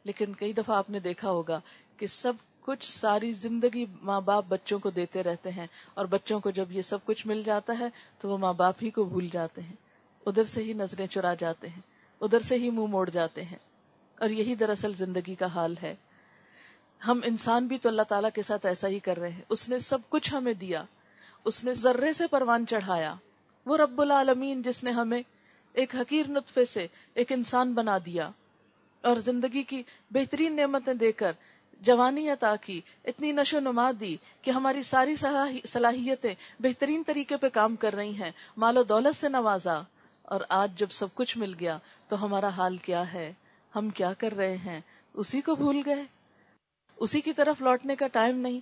لیکن 0.04 0.34
کئی 0.34 0.54
دفعہ 0.54 0.76
آپ 0.76 0.90
نے 0.90 1.00
دیکھا 1.00 1.30
ہوگا 1.30 1.60
کہ 1.98 2.08
سب 2.08 2.34
کچھ 2.62 2.92
ساری 2.92 3.34
زندگی 3.34 3.86
ماں 4.02 4.22
باپ 4.22 4.46
بچوں 4.48 4.80
کو 4.80 4.90
دیتے 4.90 5.24
رہتے 5.24 5.52
ہیں 5.52 5.68
اور 5.94 6.06
بچوں 6.06 6.40
کو 6.40 6.50
جب 6.50 6.72
یہ 6.72 6.82
سب 6.82 6.98
کچھ 7.06 7.28
مل 7.28 7.44
جاتا 7.44 7.74
ہے 7.80 7.88
تو 8.20 8.30
وہ 8.30 8.38
ماں 8.38 8.54
باپ 8.54 8.76
ہی 8.82 8.90
کو 8.90 9.04
بھول 9.04 9.28
جاتے 9.32 9.62
ہیں۔ 9.62 9.76
ادھر 10.26 10.44
سے 10.44 10.64
ہی 10.64 10.74
نظریں 10.74 11.08
چرا 11.08 11.34
جاتے 11.34 11.70
ہیں، 11.70 11.82
ادھر 12.22 12.40
سے 12.40 12.56
ہی 12.56 12.70
منہ 12.70 12.80
مو 12.80 12.88
موڑ 12.88 13.10
جاتے 13.10 13.44
ہیں۔ 13.44 13.58
اور 14.20 14.30
یہی 14.30 14.56
دراصل 14.56 14.94
زندگی 14.94 15.36
کا 15.36 15.46
حال 15.46 15.76
ہے۔ 15.82 15.96
ہم 17.08 17.20
انسان 17.24 17.68
بھی 17.68 17.78
تو 17.78 17.90
اللہ 17.90 18.02
تعالیٰ 18.02 18.30
کے 18.34 18.42
ساتھ 18.42 18.66
ایسا 18.66 18.88
ہی 18.88 19.00
کر 19.00 19.18
رہے 19.18 19.30
ہیں۔ 19.30 19.42
اس 19.50 19.70
نے 19.70 19.80
سب 19.80 19.98
کچھ 20.10 20.34
ہمیں 20.34 20.54
دیا، 20.54 20.84
اس 21.46 21.64
نے 21.64 21.74
ذرے 21.74 22.14
سے 22.14 22.28
پروان 22.28 22.66
چڑھایا۔ 22.68 23.16
وہ 23.66 23.78
رب 23.78 24.02
العالمین 24.02 24.62
جس 24.62 24.84
نے 24.84 24.92
ہمیں 24.92 25.22
ایک 25.74 25.96
حقیر 25.96 26.28
نطفے 26.28 26.66
سے 26.66 26.88
ایک 27.14 27.32
انسان 27.32 27.74
بنا 27.74 27.98
دیا 28.06 28.30
اور 29.02 29.16
زندگی 29.16 29.64
کی 29.64 29.84
بہترین 30.12 30.56
نعمتیں 30.56 30.94
دے 30.94 31.12
کر 31.12 31.32
جوانی 31.80 32.30
عطا 32.30 32.56
کی 32.56 32.82
اتنی 33.06 33.32
نشو 33.32 33.60
نما 33.60 33.92
دی 34.00 34.18
کہ 34.42 34.52
ہماری 34.52 34.84
ساری 34.84 35.16
صلاحیتیں 35.66 36.36
بہترین 36.60 37.04
طریقے 37.06 37.38
پہ 37.38 37.50
کام 37.50 37.76
کر 37.76 37.96
رہی 37.96 38.14
ہیں۔ 38.14 38.32
مال 38.58 38.78
و 38.78 38.84
دولت 38.84 39.16
سے 39.16 39.30
نوازا۔ 39.30 39.82
اور 40.22 40.42
آج 40.50 40.72
جب 40.76 40.92
سب 40.92 41.08
کچھ 41.14 41.38
مل 41.38 41.54
گیا 41.60 41.78
تو 42.08 42.24
ہمارا 42.26 42.48
حال 42.48 42.78
کیا 42.78 43.14
ہے؟ 43.14 43.34
ہم 43.76 43.90
کیا 43.90 44.14
کر 44.14 44.32
رہے 44.32 44.58
ہیں؟ 44.58 44.80
اسی 45.14 45.42
کو 45.42 45.56
بھول 45.56 45.82
گئے؟ 45.86 46.04
اسی 46.96 47.22
کی 47.22 47.34
طرف 47.34 47.62
لوٹنے 47.62 47.96
کا 47.96 48.08
ٹائم 48.08 48.38
نہیں۔ 48.38 48.60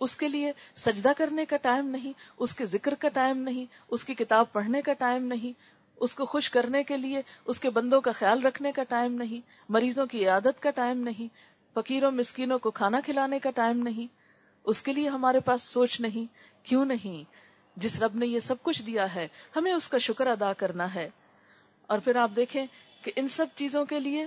اس 0.00 0.16
کے 0.16 0.28
لیے 0.28 0.52
سجدہ 0.76 1.08
کرنے 1.16 1.44
کا 1.44 1.56
ٹائم 1.56 1.88
نہیں، 1.88 2.12
اس 2.38 2.54
کے 2.54 2.66
ذکر 2.66 2.94
کا 2.94 3.08
ٹائم 3.08 3.38
نہیں، 3.38 3.64
اس 3.88 4.04
کی 4.04 4.14
کتاب 4.14 4.52
پڑھنے 4.52 4.82
کا 4.82 4.92
ٹائم 4.92 5.26
نہیں، 5.26 5.52
اس 5.96 6.14
کو 6.14 6.24
خوش 6.24 6.50
کرنے 6.50 6.84
کے 6.84 6.96
لیے، 6.96 7.22
اس 7.44 7.60
کے 7.60 7.70
بندوں 7.70 8.00
کا 8.00 8.12
خیال 8.12 8.42
رکھنے 8.42 8.72
کا 8.72 8.82
ٹائم 8.82 9.12
نہیں، 9.12 9.40
مریضوں 9.68 10.06
کی 10.06 10.28
عادت 10.28 10.62
کا 10.62 10.70
ٹائم 10.70 10.98
نہیں 10.98 11.28
فقیروں 11.74 12.10
مسکینوں 12.10 12.58
کو 12.58 12.70
کھانا 12.70 13.00
کھلانے 13.04 13.38
کا 13.38 13.50
ٹائم 13.50 13.82
نہیں، 13.82 14.06
اس 14.64 14.82
کے 14.82 14.92
لیے 14.92 15.08
ہمارے 15.08 15.40
پاس 15.40 15.62
سوچ 15.62 16.00
نہیں، 16.00 16.32
کیوں 16.66 16.84
نہیں؟ 16.84 17.30
جس 17.76 18.02
رب 18.02 18.14
نے 18.14 18.26
یہ 18.26 18.40
سب 18.40 18.54
کچھ 18.62 18.82
دیا 18.82 19.14
ہے، 19.14 19.28
ہمیں 19.56 19.72
اس 19.72 19.88
کا 19.88 19.98
شکر 19.98 20.26
ادا 20.26 20.52
کرنا 20.52 20.94
ہے۔ 20.94 21.10
اور 21.86 21.98
پھر 21.98 22.16
آپ 22.16 22.30
دیکھیں 22.36 22.66
کہ 23.02 23.12
ان 23.16 23.28
سب 23.28 23.46
چیزوں 23.56 23.84
کے 23.84 24.00
لیے 24.00 24.26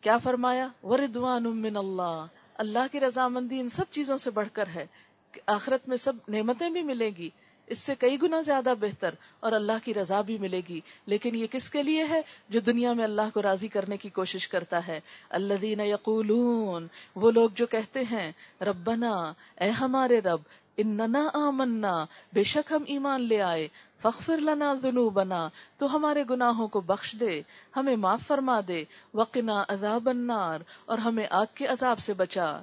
کیا 0.00 0.18
فرمایا؟ 0.18 0.68
وردوان 0.82 1.44
من 1.44 1.76
اللہ 1.76 2.26
اللہ 2.54 2.92
کی 2.92 3.00
رضامندی 3.00 3.60
ان 3.60 3.68
سب 3.68 3.84
چیزوں 3.90 4.16
سے 4.16 4.30
بڑھ 4.30 4.48
کر 4.52 4.66
ہے 4.66 4.86
کہ 5.32 5.40
آخرت 5.46 5.88
میں 5.88 5.96
سب 5.96 6.12
نعمتیں 6.28 6.70
بھی 6.70 6.82
ملے 6.82 7.10
گی۔ 7.18 7.30
اس 7.72 7.78
سے 7.78 7.94
کئی 7.94 8.22
گنا 8.22 8.40
زیادہ 8.40 8.74
بہتر 8.80 9.14
اور 9.40 9.52
اللہ 9.52 9.78
کی 9.84 9.94
رضا 9.94 10.20
بھی 10.20 10.38
ملے 10.38 10.60
گی۔ 10.68 10.80
لیکن 11.06 11.34
یہ 11.34 11.46
کس 11.46 11.70
کے 11.70 11.82
لیے 11.82 12.04
ہے 12.04 12.20
جو 12.48 12.60
دنیا 12.60 12.92
میں 12.92 13.04
اللہ 13.04 13.28
کو 13.34 13.42
راضی 13.42 13.68
کرنے 13.68 13.96
کی 13.96 14.08
کوشش 14.08 14.48
کرتا 14.48 14.86
ہے؟ 14.86 15.00
اللہ 15.30 15.54
دین 15.54 15.80
یقولون، 15.80 16.86
وہ 17.16 17.30
لوگ 17.30 17.50
جو 17.54 17.66
کہتے 17.66 18.00
ہیں، 18.00 18.32
ربنا، 18.60 19.32
اے 19.60 19.68
ہمارے 19.68 20.18
رب، 20.18 20.40
اننا 20.76 21.28
آمنا، 21.34 22.04
بے 22.32 22.44
شک 22.44 22.72
ہم 22.72 22.82
ایمان 22.86 23.20
لے 23.20 23.40
آئے 23.40 23.68
فخر 24.02 24.38
لنا 24.38 24.74
ذنوبنا، 24.82 25.48
تو 25.78 25.96
ہمارے 25.96 26.24
گناہوں 26.30 26.68
کو 26.68 26.80
بخش 26.80 27.16
دے، 27.20 27.42
ہمیں 27.76 27.96
معاف 27.96 28.20
فرما 28.26 28.60
دے، 28.68 28.84
وقنا 29.14 29.64
عذاب 29.68 30.08
النار، 30.08 30.58
اور 30.84 30.98
ہمیں 30.98 31.26
آگ 31.30 31.46
کے 31.54 31.66
عذاب 31.66 31.98
سے 31.98 32.14
بچا۔ 32.14 32.60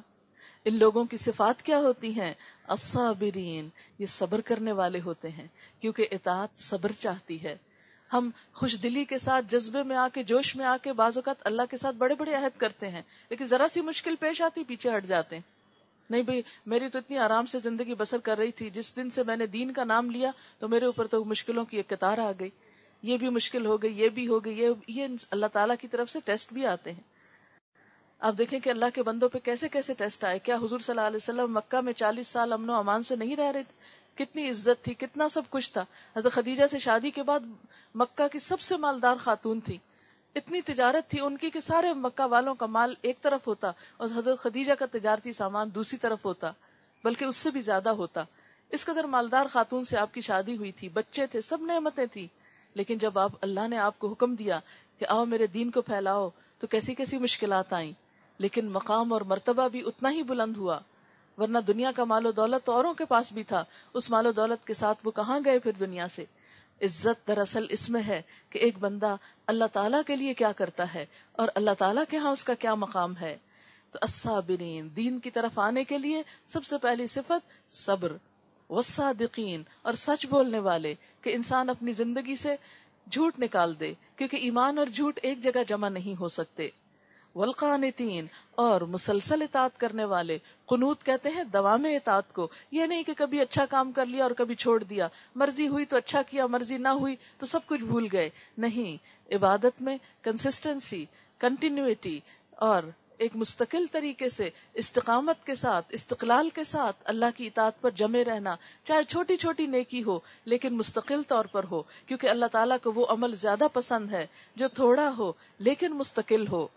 ان 0.66 0.80
لوگوں 0.80 1.05
کی 1.05 1.18
صفات 1.18 1.62
کیا 1.62 1.78
ہوتی 1.78 2.22
ہیں؟ 2.22 2.34
الصابرین، 2.70 3.70
یہ 3.99 4.05
صبر 4.05 4.41
کرنے 4.41 4.72
والے 4.72 4.99
ہوتے 5.05 5.30
ہیں، 5.30 5.47
کیونکہ 5.80 6.07
اطاعت 6.11 6.59
صبر 6.59 6.91
چاہتی 6.99 7.43
ہے۔ 7.43 7.55
ہم 8.13 8.30
خوش 8.53 8.76
دلی 8.84 9.05
کے 9.05 9.17
ساتھ، 9.17 9.45
جذبے 9.49 9.84
میں 9.84 9.95
آ 9.95 10.07
کے، 10.13 10.24
جوش 10.24 10.55
میں 10.55 10.65
آ 10.65 10.78
کے 10.84 10.93
بعض 10.93 11.17
اوقات 11.17 11.36
اللہ 11.43 11.61
کے 11.72 11.78
ساتھ 11.78 11.95
بڑے 11.95 12.15
بڑے 12.15 12.34
عہد 12.34 12.59
کرتے 12.59 12.89
ہیں، 12.89 13.01
لیکن 13.30 13.45
ذرا 13.45 13.67
سی 13.74 13.82
مشکل 13.82 14.15
پیش 14.15 14.41
آتی، 14.41 14.63
پیچھے 14.63 14.97
ہٹ 14.97 15.05
جاتے 15.05 15.36
ہیں۔ 15.36 15.41
نہیں 16.09 16.24
بھائی، 16.24 16.41
میری 16.65 16.89
تو 16.89 16.97
اتنی 16.97 17.17
آرام 17.17 17.45
سے 17.45 17.57
زندگی 17.63 17.95
بسر 17.95 18.17
کر 18.17 18.38
رہی 18.38 18.51
تھی، 18.51 18.70
جس 18.70 18.95
دن 18.95 19.09
سے 19.09 19.24
میں 19.24 19.36
نے 19.36 19.45
دین 19.45 19.74
کا 19.74 19.84
نام 19.84 20.11
لیا، 20.11 20.32
تو 20.59 20.67
میرے 20.67 20.86
اوپر 20.86 21.07
تو 21.07 21.24
مشکلوں 21.24 21.65
کی 21.65 21.78
ایک 21.78 21.88
قطار 21.88 22.17
آ 22.17 22.32
گئی۔ 22.39 22.49
یہ 23.01 23.17
بھی 23.17 23.30
مشکل 23.30 23.65
ہو 23.65 23.82
گئی، 23.82 24.01
یہ 24.01 24.09
بھی 24.09 24.28
ہو 24.28 24.45
گئی، 24.45 24.59
یہ 24.59 24.70
یہ 24.88 25.07
اللہ 25.32 25.45
تعالیٰ 25.53 25.76
کی 25.82 25.88
طرف 25.88 26.11
سے 26.11 26.20
ٹیسٹ 26.26 26.53
بھی 26.53 26.65
آتے 26.65 26.91
ہیں۔ 26.91 27.18
آپ 28.20 28.34
دیکھیں 28.38 28.59
کہ 28.59 28.70
اللہ 28.70 28.86
کے 28.93 29.03
بندوں 29.03 29.30
پہ 29.30 29.39
کیسے 29.39 29.70
کیسے 29.70 29.93
ٹیسٹ 29.93 30.24
آئے، 30.24 30.39
کیا 30.39 30.55
حضور 30.55 30.80
صلی 30.80 30.97
اللہ 30.97 31.07
علیہ 31.07 31.15
وسلم 31.15 31.53
مکہ 31.53 31.82
میں 31.82 31.93
چالیس 31.93 32.28
سال 32.28 32.53
امن 32.53 32.70
و 32.70 32.74
امان 32.74 33.03
سے 33.03 33.15
نہیں 33.15 33.36
رہ 33.36 33.51
رہے 33.51 33.63
تھے؟ 33.63 33.99
کتنی 34.24 34.49
عزت 34.49 34.84
تھی، 34.84 34.93
کتنا 34.93 35.30
سب 35.30 35.41
کچھ 35.49 35.74
تھا۔ 35.74 35.86
حضرت 36.15 36.34
خدیجہ 36.34 36.67
سے 36.67 36.80
شادی 36.80 37.11
کے 37.11 37.24
بعد 37.24 37.39
مکہ 37.95 38.28
کی 38.28 38.39
سب 38.39 38.61
سے 38.61 38.78
مالدار 38.78 39.15
خاتون 39.20 39.59
تھی۔ 39.59 39.78
اتنی 40.36 40.61
تجارت 40.61 41.09
تھی 41.09 41.20
ان 41.20 41.38
کی 41.38 41.49
کہ 41.49 41.59
سارے 41.59 41.93
مکہ 41.93 42.26
والوں 42.26 42.55
کا 42.55 42.65
مال 42.65 42.93
ایک 43.01 43.22
طرف 43.22 43.47
ہوتا 43.47 43.72
اور 43.97 44.05
حضرت 44.05 44.39
خدیجہ 44.39 44.74
کا 44.74 44.86
تجارتی 44.91 45.32
سامان 45.32 45.70
دوسری 45.76 45.97
طرف 45.97 46.26
ہوتا، 46.26 46.51
بلکہ 47.03 47.26
اس 47.26 47.36
سے 47.36 47.51
بھی 47.51 47.61
زیادہ 47.61 47.89
ہوتا۔ 47.89 48.24
اس 48.70 48.86
قدر 48.86 49.03
مالدار 49.03 49.45
خاتون 49.45 49.86
سے 49.86 49.97
آپ 49.97 50.13
کی 50.13 50.22
شادی 50.22 50.57
ہوئی 50.57 50.72
تھی، 50.72 50.89
بچے 50.89 51.26
تھے، 51.28 51.41
سب 51.41 51.61
نعمتیں 51.61 52.05
تھی 52.05 52.28
لیکن 52.74 52.97
جب 52.97 53.20
آپ 53.20 53.32
اللہ 53.41 53.67
نے 53.67 53.78
آپ 53.78 53.99
کو 53.99 54.07
حکم 54.07 54.36
دیا 54.36 54.59
کہ 54.99 55.05
آؤ 55.09 55.26
میرے 55.26 55.47
دین 55.47 55.72
کو 55.72 55.82
پھیلاؤ، 55.82 56.30
تو 56.59 56.67
کیسی 56.67 56.95
کیسی 56.95 57.17
مشکلات 57.17 57.74
آئیں؟ 57.74 58.09
لیکن 58.39 58.71
مقام 58.71 59.13
اور 59.13 59.21
مرتبہ 59.21 59.67
بھی 59.67 59.83
اتنا 59.85 60.11
ہی 60.11 60.23
بلند 60.23 60.57
ہوا، 60.57 60.79
ورنہ 61.37 61.57
دنیا 61.57 61.91
کا 61.91 62.03
مال 62.03 62.25
و 62.25 62.31
دولت 62.31 62.65
تو 62.65 62.71
اوروں 62.71 62.93
کے 62.93 63.05
پاس 63.05 63.31
بھی 63.33 63.43
تھا۔ 63.43 63.63
اس 63.93 64.09
مال 64.09 64.25
و 64.25 64.31
دولت 64.31 64.67
کے 64.67 64.73
ساتھ 64.73 64.99
وہ 65.03 65.11
کہاں 65.11 65.39
گئے 65.45 65.59
پھر 65.59 65.71
دنیا 65.79 66.07
سے؟ 66.07 66.25
عزت 66.81 67.27
دراصل 67.27 67.65
اس 67.69 67.89
میں 67.89 68.01
ہے 68.07 68.21
کہ 68.49 68.57
ایک 68.57 68.77
بندہ 68.79 69.15
اللہ 69.47 69.65
تعالیٰ 69.73 70.01
کے 70.07 70.15
لیے 70.15 70.33
کیا 70.33 70.51
کرتا 70.51 70.93
ہے 70.93 71.05
اور 71.31 71.47
اللہ 71.55 71.71
تعالیٰ 71.77 72.03
کے 72.09 72.17
ہاں 72.17 72.31
اس 72.31 72.43
کا 72.43 72.53
کیا 72.53 72.75
مقام 72.75 73.17
ہے۔ 73.17 73.37
تو 73.91 73.99
الصابرین، 74.01 74.89
دین 74.95 75.19
کی 75.19 75.31
طرف 75.31 75.59
آنے 75.59 75.83
کے 75.83 75.97
لیے 75.97 76.21
سب 76.47 76.65
سے 76.65 76.77
پہلی 76.77 77.07
صفت 77.07 77.71
صبر، 77.73 78.11
والصادقین، 78.69 79.63
اور 79.81 79.93
سچ 79.93 80.25
بولنے 80.25 80.59
والے 80.59 80.95
کہ 81.21 81.29
انسان 81.35 81.69
اپنی 81.69 81.91
زندگی 81.91 82.35
سے 82.35 82.55
جھوٹ 83.11 83.39
نکال 83.39 83.79
دے، 83.79 83.93
کیونکہ 84.15 84.35
ایمان 84.35 84.77
اور 84.77 84.87
جھوٹ 84.87 85.19
ایک 85.23 85.43
جگہ 85.43 85.63
جمع 85.67 85.89
نہیں 85.89 86.19
ہو 86.19 86.27
سکتے۔ 86.27 86.69
ولقانتین 87.36 88.25
اور 88.51 88.82
مسلسل 88.82 89.41
اطاعت 89.41 89.80
کرنے 89.80 90.05
والے۔ 90.05 90.38
قنوت 90.65 91.03
کہتے 91.03 91.30
ہیں 91.30 91.43
دوام 91.43 91.86
اطاعت 91.86 92.34
کو، 92.34 92.47
یہ 92.71 92.86
نہیں 92.86 93.03
کہ 93.03 93.13
کبھی 93.17 93.41
اچھا 93.41 93.65
کام 93.65 93.91
کر 93.91 94.05
لیا 94.05 94.23
اور 94.23 94.32
کبھی 94.32 94.55
چھوڑ 94.55 94.84
دیا۔ 94.84 95.07
مرضی 95.36 95.67
ہوئی 95.67 95.86
تو 95.86 95.97
اچھا 95.97 96.21
کیا، 96.21 96.45
مرضی 96.45 96.77
نہ 96.77 96.88
ہوئی 96.88 97.15
تو 97.38 97.45
سب 97.45 97.59
کچھ 97.65 97.82
بھول 97.82 98.07
گئے۔ 98.11 98.30
نہیں، 98.57 98.97
عبادت 99.36 99.82
میں 99.82 99.97
کنسسٹنسی 100.21 101.05
کنٹینیوٹی 101.38 102.19
اور 102.51 102.84
ایک 103.17 103.36
مستقل 103.36 103.86
طریقے 103.91 104.30
سے 104.30 104.49
استقامت 104.73 105.45
کے 105.45 105.55
ساتھ، 105.55 105.86
استقلال 105.89 106.49
کے 106.49 106.63
ساتھ 106.63 106.95
اللہ 107.03 107.25
کی 107.38 107.47
اطاعت 107.47 107.82
پر 107.82 107.89
جمے 107.89 108.23
رہنا، 108.23 108.55
چاہے 108.84 109.03
چھوٹی 109.03 109.38
چھوٹی 109.38 109.65
نیکی 109.65 110.03
ہو، 110.03 110.19
لیکن 110.45 110.77
مستقل 110.77 111.21
طور 111.23 111.45
پر 111.45 111.65
ہو، 111.71 111.82
کیونکہ 112.05 112.27
اللہ 112.27 112.45
تعالیٰ 112.45 112.77
کو 112.84 112.91
وہ 112.91 113.05
عمل 113.09 113.36
زیادہ 113.36 113.67
پسند 113.73 114.11
ہے 114.11 114.27
جو 114.55 114.67
تھوڑا 114.67 115.13
ہو 115.17 115.32
لیکن 115.59 115.91
مستقل 115.91 116.47
ہو۔ 116.47 116.67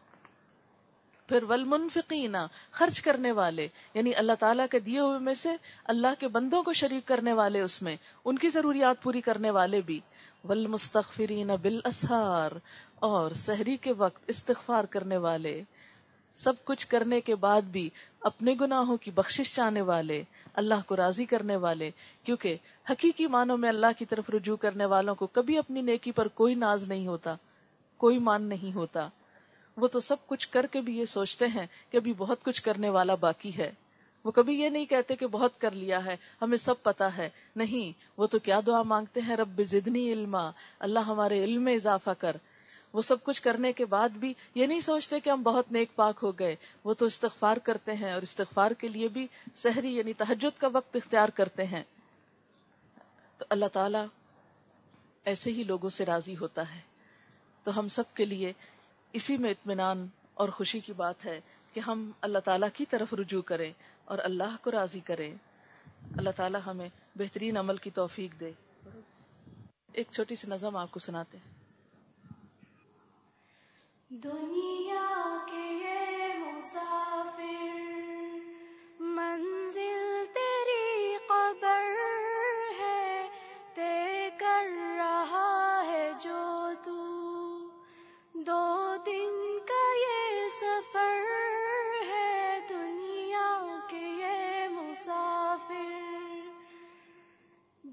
پھر 1.33 1.43
ولمنفقین 1.43 2.37
خرچ 2.71 3.01
کرنے 3.01 3.33
والے 3.33 3.69
یعنی 3.95 4.15
اللہ 4.15 4.33
تعالیٰ 4.39 4.67
کے 4.71 4.79
دیے 4.79 5.01
ہوئے 5.01 5.19
میں 5.19 5.35
سے 5.35 5.49
اللہ 5.85 6.07
کے 6.19 6.29
بندوں 6.29 6.63
کو 6.63 6.73
شریک 6.73 7.09
کرنے 7.09 7.33
والے 7.33 7.61
اس 7.61 7.83
میں، 7.83 7.97
ان 8.25 8.39
کی 8.39 8.49
ضروریات 8.49 9.03
پوری 9.03 9.21
کرنے 9.21 9.51
والے 9.51 9.81
بھی۔ 9.81 10.01
ولمستغفرین 10.49 11.51
بالاسحار، 11.63 12.51
اور 12.95 13.31
سحری 13.31 13.77
کے 13.77 13.93
وقت 13.93 14.23
استغفار 14.27 14.85
کرنے 14.85 15.17
والے۔ 15.17 15.63
سب 16.35 16.53
کچھ 16.65 16.87
کرنے 16.87 17.21
کے 17.21 17.35
بعد 17.35 17.63
بھی 17.63 17.91
اپنے 18.21 18.55
گناہوں 18.61 18.97
کی 18.97 19.11
بخشش 19.11 19.55
چاہنے 19.55 19.81
والے، 19.81 20.23
اللہ 20.55 20.87
کو 20.87 20.97
راضی 20.97 21.25
کرنے 21.25 21.57
والے۔ 21.57 21.91
کیونکہ 22.25 22.57
حقیقی 22.91 23.27
معنوں 23.27 23.57
میں 23.57 23.69
اللہ 23.69 23.99
کی 23.99 24.05
طرف 24.05 24.31
رجوع 24.31 24.57
کرنے 24.57 24.85
والوں 24.85 25.15
کو 25.15 25.27
کبھی 25.27 25.59
اپنی 25.59 25.83
نیکی 25.83 26.13
پر 26.13 26.29
کوئی 26.29 26.55
ناز 26.55 26.89
نہیں 26.89 27.07
ہوتا، 27.07 27.35
کوئی 27.97 28.19
مان 28.19 28.43
نہیں 28.43 28.75
ہوتا۔ 28.75 29.09
وہ 29.77 29.87
تو 29.87 30.01
سب 30.01 30.17
کچھ 30.27 30.49
کر 30.49 30.67
کے 30.67 30.81
بھی 30.81 30.99
یہ 30.99 31.05
سوچتے 31.05 31.47
ہیں 31.47 31.67
کہ 31.91 31.97
ابھی 31.97 32.13
بہت 32.13 32.45
کچھ 32.45 32.63
کرنے 32.63 32.89
والا 32.89 33.15
باقی 33.15 33.57
ہے۔ 33.59 33.73
وہ 34.25 34.31
کبھی 34.31 34.61
یہ 34.61 34.69
نہیں 34.69 34.87
کہتے 34.87 35.17
کہ 35.17 35.27
بہت 35.27 35.61
کر 35.61 35.71
لیا 35.71 36.05
ہے، 36.05 36.17
ہمیں 36.43 36.57
سب 36.57 36.83
پتا 36.83 37.17
ہے۔ 37.17 37.29
نہیں، 37.57 37.99
وہ 38.17 38.27
تو 38.27 38.39
کیا 38.39 38.61
دعا 38.67 38.83
مانگتے 38.83 39.21
ہیں، 39.21 39.37
رب 39.37 39.63
زدنی 39.63 40.13
علما، 40.13 40.51
اللہ 40.79 40.99
ہمارے 40.99 41.45
علم 41.45 41.63
میں 41.63 41.75
اضافہ 41.75 42.11
کر۔ 42.11 42.37
وہ 42.93 43.03
سب 43.03 43.25
کچھ 43.25 43.43
کرنے 43.43 43.73
کے 43.73 43.85
بعد 43.85 44.09
بھی 44.09 44.35
یہ 44.55 44.67
نہیں 44.67 44.81
سوچتے 44.81 45.21
کہ 45.21 45.31
ہم 45.31 45.43
بہت 45.43 45.73
نیک 45.73 45.95
پاک 45.95 46.21
ہو 46.23 46.33
گئے۔ 46.33 46.57
وہ 46.85 46.95
تو 46.95 47.07
استغفار 47.07 47.57
کرتے 47.57 47.93
ہیں 47.93 48.13
اور 48.13 48.23
استغفار 48.23 48.71
کے 48.71 48.89
لیے 48.89 49.09
بھی 49.09 49.27
سحری 49.55 49.97
یعنی 49.97 50.13
تحجد 50.13 50.61
کا 50.61 50.69
وقت 50.73 50.97
اختیار 50.97 51.29
کرتے 51.29 51.65
ہیں۔ 51.65 51.83
تو 53.39 53.45
اللہ 53.51 53.65
تعالی 53.73 53.99
ایسے 55.25 55.53
ہی 55.53 55.65
لوگوں 55.65 55.91
سے 55.91 56.05
راضی 56.05 56.37
ہوتا 56.37 56.75
ہے۔ 56.75 56.81
تو 57.65 57.79
ہم 57.79 57.89
سب 57.89 58.15
کے 58.15 58.25
لیے 58.25 58.53
اسی 59.13 59.37
میں 59.37 59.51
اطمینان 59.51 60.07
اور 60.35 60.49
خوشی 60.49 60.81
کی 60.81 60.93
بات 60.93 61.25
ہے 61.25 61.41
کہ 61.73 61.81
ہم 61.81 62.11
اللہ 62.21 62.39
تعالیٰ 62.39 62.69
کی 62.75 62.85
طرف 62.85 63.15
رجوع 63.15 63.43
کریں 63.43 63.73
اور 64.05 64.19
اللہ 64.19 64.57
کو 64.63 64.71
راضی 64.71 65.01
کریں۔ 65.01 65.35
اللہ 66.17 66.31
تعالیٰ 66.31 66.61
ہمیں 66.67 66.89
بہترین 67.17 67.57
عمل 67.57 67.77
کی 67.77 67.91
توفیق 67.91 68.41
دے۔ 68.41 68.53
ایک 69.93 70.07
چھوٹی 70.11 70.35
سی 70.35 70.47
نظم 70.49 70.77
آپ 70.77 70.91
کو 70.91 71.01
سناتے 71.01 71.39
ہیں۔ 71.39 71.53
دنیا 74.09 75.37
کے 75.51 75.95
مسافر 76.39 77.72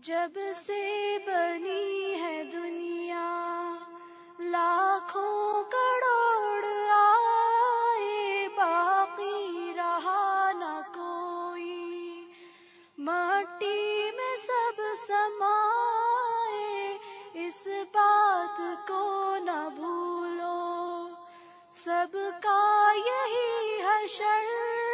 جب 0.04 0.32
سے 0.66 1.18
بنی 1.28 2.16
ہے 2.22 2.44
دنیا، 2.44 3.76
لاکھوں 4.40 5.64
کروڑ 5.64 6.66
آئے 6.92 8.48
باقی 8.56 9.74
رہا 9.76 10.52
نہ 10.56 10.82
کوئی۔ 10.94 12.32
مٹی 12.98 14.12
میں 14.16 14.36
سب 14.38 14.82
سمائے، 15.08 16.98
اس 17.34 17.68
بات 17.94 18.88
کو 18.88 19.36
نہ 19.44 19.70
بھولو۔ 19.76 21.08
سب 21.72 22.18
کا 22.44 22.92
یہی 23.06 23.82
حشر 23.82 24.89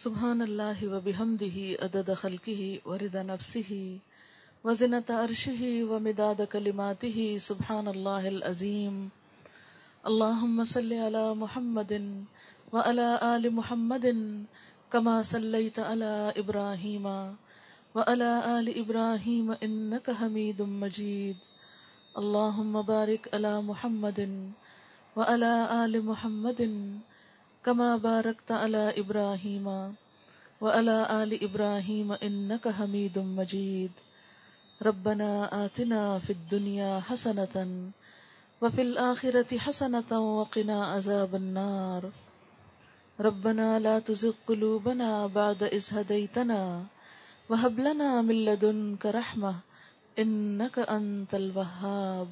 سبحان 0.00 0.42
اللہ 0.42 0.84
و 0.84 1.00
بحمدہ 1.04 1.84
عدد 1.84 2.10
خلقہ، 2.16 2.88
ورد 2.88 3.14
نفسہ، 3.14 3.72
وزنت 4.64 5.10
عرشہ، 5.10 5.82
ومداد 5.82 6.40
کلماتہ، 6.50 7.38
سبحان 7.38 7.88
اللہ 7.88 8.08
العظیم۔ 8.08 9.08
اللہم 10.02 10.64
صلی 10.64 10.98
علی 10.98 11.34
محمد 11.36 11.92
وعلى 12.72 13.06
آل 13.20 13.48
محمد 13.48 14.06
كما 14.88 15.22
صليت 15.22 15.78
على 15.78 16.30
إبراهيم 16.36 17.06
وعلى 17.94 18.30
آل 18.44 18.72
إبراهيم 18.76 19.52
إنك 19.62 20.10
حميد 20.20 20.60
مجيد 20.60 21.36
اللهم 22.14 22.82
بارك 22.82 23.28
على 23.32 23.60
محمد 23.62 24.20
وعلى 25.16 25.54
آل 25.70 26.00
محمد 26.00 26.60
كما 27.60 27.96
باركت 27.96 28.52
على 28.52 28.94
إبراهيم 28.96 29.66
وعلى 30.60 30.96
آل 31.22 31.30
إبراهيم 31.44 32.12
إنك 32.12 32.68
حميد 32.68 33.18
مجيد. 33.18 33.92
ربنا 34.82 35.30
آتنا 35.64 36.18
في 36.18 36.32
الدنيا 36.32 37.00
حسنة 37.00 37.56
وفي 38.60 38.82
الآخرة 38.82 39.58
حسنة 39.58 40.10
وقنا 40.38 40.86
عذاب 40.86 41.34
النار. 41.34 42.10
ربنا 43.20 43.78
لا 43.78 43.98
تزغ 43.98 44.34
قلوبنا 44.48 45.26
بعد 45.26 45.62
إذ 45.62 45.84
هديتنا 45.92 46.84
وهب 47.48 47.80
لنا 47.80 48.22
من 48.22 48.44
لدنك 48.44 49.06
رحمة 49.06 49.54
إنك 50.18 50.78
أنت 50.78 51.34
الوهاب. 51.34 52.28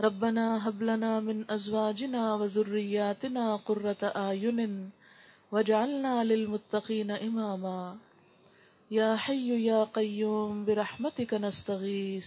ربنا 0.00 0.68
هب 0.68 0.82
لنا 0.82 1.20
من 1.20 1.44
أزواجنا 1.50 2.34
وذرياتنا 2.34 3.56
قرة 3.56 3.96
أعين 4.02 4.90
واجعلنا 5.52 6.24
للمتقين 6.24 7.10
إماما 7.10 7.96
يا 8.90 9.16
حي 9.16 9.64
يا 9.64 9.84
قيوم، 9.84 10.64
برحمتك 10.64 11.34
نستغيث. 11.34 12.26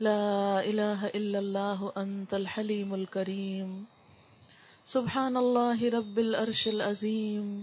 لا 0.00 0.60
إله 0.60 1.06
إلا 1.06 1.38
الله، 1.38 1.92
أنت 1.96 2.34
الحليم 2.34 2.94
الكريم. 2.94 3.82
سبحان 4.84 5.36
اللہ 5.36 5.82
رب 5.82 6.16
العرش 6.16 6.68
العظیم 6.68 7.62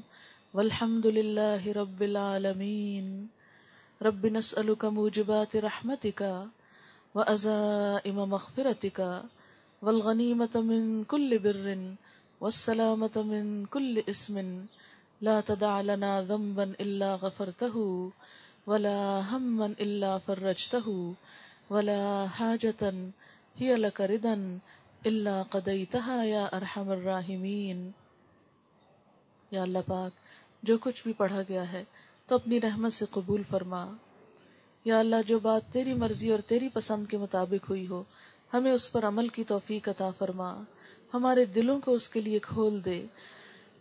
والحمد 0.54 1.06
للہ 1.06 1.68
رب 1.68 2.02
العالمین 2.02 3.26
رب 4.02 4.26
نسألك 4.26 4.86
موجبات 4.86 5.56
رحمتك 5.56 6.24
وأزائم 7.20 8.18
مغفرتك 8.30 9.24
والغنيمة 9.82 10.56
من 10.56 11.04
كل 11.04 11.40
بر 11.40 11.96
والسلامة 12.42 13.16
من 13.16 13.66
كل 13.66 14.04
اسم 14.10 14.66
لا 15.22 15.42
تدع 15.42 15.82
لنا 15.82 16.22
ذنبا 16.22 16.64
إلا 16.64 17.16
غفرته 17.16 18.12
ولا 18.68 19.00
هما 19.20 19.66
إلا 19.66 20.18
فرجته 20.18 21.14
ولا 21.70 22.28
حاجة 22.28 22.94
هي 23.62 23.76
لك 23.76 24.02
ردا 24.02 24.36
اللہ 25.06 25.44
قدیتہا 25.50 26.22
یا 26.24 26.44
ارحم 26.52 26.90
الراحمین 26.90 27.90
یا 29.52 29.62
اللہ 29.62 29.80
پاک، 29.88 30.12
جو 30.64 30.78
کچھ 30.78 31.04
بھی 31.04 31.14
پڑھا 31.14 31.42
گیا 31.50 31.72
ہے 31.72 31.84
تو 32.28 32.36
اپنی 32.36 32.62
رحمت 32.62 32.94
سے 32.94 33.06
قبول 33.12 33.44
فرما۔ 33.50 33.86
یا 34.86 35.00
اللہ 35.00 35.16
جو 35.28 35.40
بات 35.40 35.62
تیری 35.72 35.94
مرضی 35.94 36.32
اور 36.32 36.40
تیری 36.40 36.70
پسند 36.70 37.06
کے 37.08 37.18
مطابق 37.18 37.70
ہوئی 37.70 37.88
ہو، 37.88 38.04
ہمیں 38.54 38.72
اس 38.72 38.92
پر 38.92 39.04
عمل 39.04 39.28
کی 39.28 39.44
توفیق 39.44 39.90
عطا 39.90 40.10
فرما۔ 40.10 40.62
ہمارے 41.14 41.46
دلوں 41.46 41.80
کو 41.80 41.94
اس 41.94 42.10
کے 42.10 42.22
لیے 42.22 42.40
کھول 42.40 42.86
دے۔ 42.86 43.06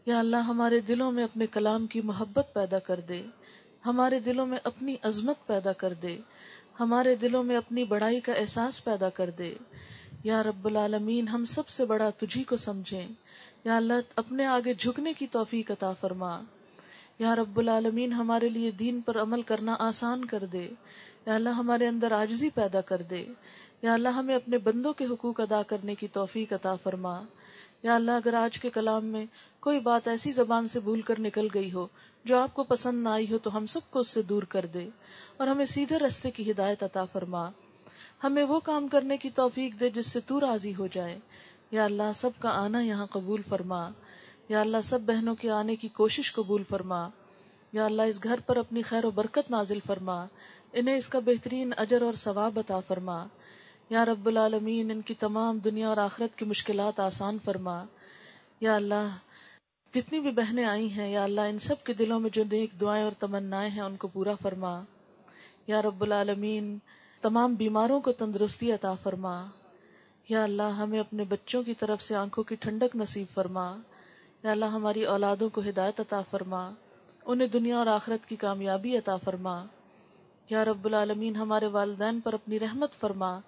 یا 0.07 0.19
اللہ، 0.19 0.37
ہمارے 0.37 0.81
دلوں 0.81 1.13
میں 1.13 1.25
اپنے 1.25 1.47
کلام 1.47 1.87
کی 1.87 2.01
محبت 2.01 2.47
پیدا 2.53 2.79
کر 2.79 3.01
دے۔ 3.01 3.23
ہمارے 3.87 4.21
دلوں 4.21 4.47
میں 4.47 4.59
اپنی 4.65 4.95
عظمت 5.03 5.47
پیدا 5.47 5.73
کر 5.73 5.93
دے۔ 5.93 6.19
ہمارے 6.81 7.15
دلوں 7.15 7.45
میں 7.45 7.57
اپنی 7.57 7.85
بڑائی 7.85 8.21
کا 8.21 8.33
احساس 8.33 8.85
پیدا 8.85 9.09
کر 9.09 9.31
دے۔ 9.31 9.55
یا 10.25 10.43
رب 10.43 10.67
العالمین، 10.67 11.29
ہم 11.29 11.45
سب 11.45 11.69
سے 11.69 11.85
بڑا 11.85 12.11
تجھی 12.11 12.45
کو 12.45 12.57
سمجھیں۔ 12.57 13.09
یا 13.65 13.77
اللہ، 13.77 13.95
اپنے 14.17 14.47
آگے 14.47 14.75
جھکنے 14.75 15.13
کی 15.13 15.27
توفیق 15.27 15.71
عطا 15.71 15.93
فرما۔ 15.93 16.41
یا 17.19 17.37
رب 17.37 17.59
العالمین 17.59 18.13
ہمارے 18.13 18.49
لیے 18.49 18.71
دین 18.71 19.01
پر 19.01 19.23
عمل 19.23 19.43
کرنا 19.43 19.77
آسان 19.79 20.25
کر 20.25 20.45
دے۔ 20.45 20.69
یا 21.27 21.35
اللہ 21.35 21.49
ہمارے 21.49 21.87
اندر 21.87 22.13
آجزی 22.13 22.51
پیدا 22.51 22.81
کر 22.81 23.03
دے۔ 23.03 23.27
یا 23.83 23.95
اللہ 23.95 24.09
ہمیں 24.09 24.37
اپنے 24.37 24.59
بندوں 24.59 24.93
کے 24.93 25.05
حقوق 25.05 25.41
ادا 25.41 25.63
کرنے 25.63 25.95
کی 25.95 26.09
توفیق 26.09 26.53
عطا 26.53 26.75
فرما۔ 26.75 27.23
یا 27.83 27.95
اللہ 27.95 28.11
اگر 28.11 28.35
آج 28.35 28.59
کے 28.59 28.71
کلام 28.71 29.05
میں 29.05 29.27
کوئی 29.61 29.81
بات 29.81 30.09
ایسی 30.09 30.33
زبان 30.33 30.69
سے 30.69 30.81
بھول 30.81 31.01
کر 31.01 31.21
نکل 31.21 31.49
گئی 31.55 31.73
ہو 31.73 31.87
جو 32.25 32.39
آپ 32.39 32.55
کو 32.55 32.65
پسند 32.65 33.03
نہ 33.03 33.09
آئی 33.09 33.33
ہو 33.33 33.39
تو 33.39 33.57
ہم 33.57 33.67
سب 33.67 33.81
کو 33.91 33.99
اس 33.99 34.09
سے 34.09 34.23
دور 34.23 34.43
کر 34.43 34.67
دے 34.67 34.89
اور 35.37 35.47
ہمیں 35.47 35.67
سیدھے 35.67 35.99
رستے 35.99 36.31
کی 36.31 36.51
ہدایت 36.51 36.83
عطا 36.83 37.05
فرما۔ 37.05 37.51
ہمیں 38.25 38.45
وہ 38.45 38.61
کام 38.61 38.89
کرنے 38.89 39.17
کی 39.17 39.31
توفیق 39.31 39.81
دے 39.81 39.91
جس 39.91 40.07
سے 40.07 40.21
تو 40.21 40.41
راضی 40.41 40.75
ہو 40.79 40.87
جائے۔ 40.87 41.19
یا 41.71 41.85
اللہ 41.85 42.13
سب 42.15 42.31
کا 42.39 42.49
آنا 42.49 42.81
یہاں 42.81 43.07
قبول 43.07 43.43
فرما۔ 43.49 43.89
یا 44.49 44.61
اللہ 44.61 44.77
سب 44.85 45.01
بہنوں 45.01 45.35
کے 45.35 45.51
آنے 45.51 45.77
کی 45.77 45.89
کوشش 45.89 46.33
قبول 46.33 46.63
فرما۔ 46.69 47.09
یا 47.73 47.85
اللہ 47.85 48.03
اس 48.03 48.25
گھر 48.25 48.41
پر 48.47 48.57
اپنی 48.57 48.83
خیر 48.83 49.05
و 49.05 49.11
برکت 49.11 49.51
نازل 49.51 49.79
فرما۔ 49.87 50.27
انہیں 50.73 50.95
اس 50.95 51.09
کا 51.09 51.19
بہترین 51.19 51.73
اجر 51.77 52.03
اور 52.03 52.15
ثواب 52.15 52.59
عطا 52.59 52.81
فرما۔ 52.81 53.27
یا 53.91 54.05
رب 54.05 54.27
العالمین، 54.27 54.91
ان 54.91 55.01
کی 55.01 55.15
تمام 55.15 55.59
دنیا 55.59 55.89
اور 55.89 55.97
آخرت 55.97 56.39
کی 56.39 56.45
مشکلات 56.45 57.01
آسان 57.01 57.39
فرما۔ 57.45 57.85
یا 58.61 58.77
اللہ، 58.77 59.17
جتنی 59.95 60.21
بھی 60.21 60.31
بہنیں 60.31 60.65
آئی 60.65 60.93
ہیں، 60.93 61.11
یا 61.11 61.25
اللہ، 61.25 61.41
ان 61.41 61.59
سب 61.59 61.85
کے 61.85 61.93
دلوں 61.93 62.21
میں 62.21 62.31
جو 62.31 62.45
نیک 62.45 62.71
دعائیں 62.81 63.05
اور 63.05 63.13
تمنائیں 63.19 63.71
ہیں، 63.71 63.83
ان 63.83 63.97
کو 63.97 64.09
پورا 64.09 64.35
فرما۔ 64.43 64.81
یا 65.67 65.83
رب 65.83 66.03
العالمین، 66.03 66.79
تمام 67.23 67.55
بیماروں 67.55 68.01
کو 68.01 68.13
تندرستی 68.13 68.73
عطا 68.73 68.95
فرما۔ 68.95 69.47
یا 70.29 70.45
اللہ، 70.45 70.63
ہمیں 70.63 71.01
اپنے 71.01 71.25
بچوں 71.25 71.63
کی 71.63 71.75
طرف 71.75 72.03
سے 72.03 72.15
آنکھوں 72.15 72.45
کی 72.45 72.55
ٹھنڈک 72.55 72.97
نصیب 72.97 73.27
فرما۔ 73.35 73.77
یا 74.43 74.51
اللہ 74.51 74.65
ہماری 74.65 75.05
اولادوں 75.05 75.49
کو 75.49 75.61
ہدایت 75.61 76.01
عطا 76.01 76.21
فرما، 76.31 76.71
انہیں 77.27 77.49
دنیا 77.49 77.79
اور 77.79 77.87
آخرت 77.87 78.29
کی 78.29 78.37
کامیابی 78.37 78.97
عطا 78.97 79.17
فرما۔ 79.17 79.65
یا 80.51 80.65
رب 80.65 80.85
العالمین، 80.85 81.37
ہمارے 81.37 81.67
والدین 81.67 82.21
پر 82.21 82.33
اپنی 82.33 82.61
رحمت 82.61 82.93
فرما۔ 83.01 83.41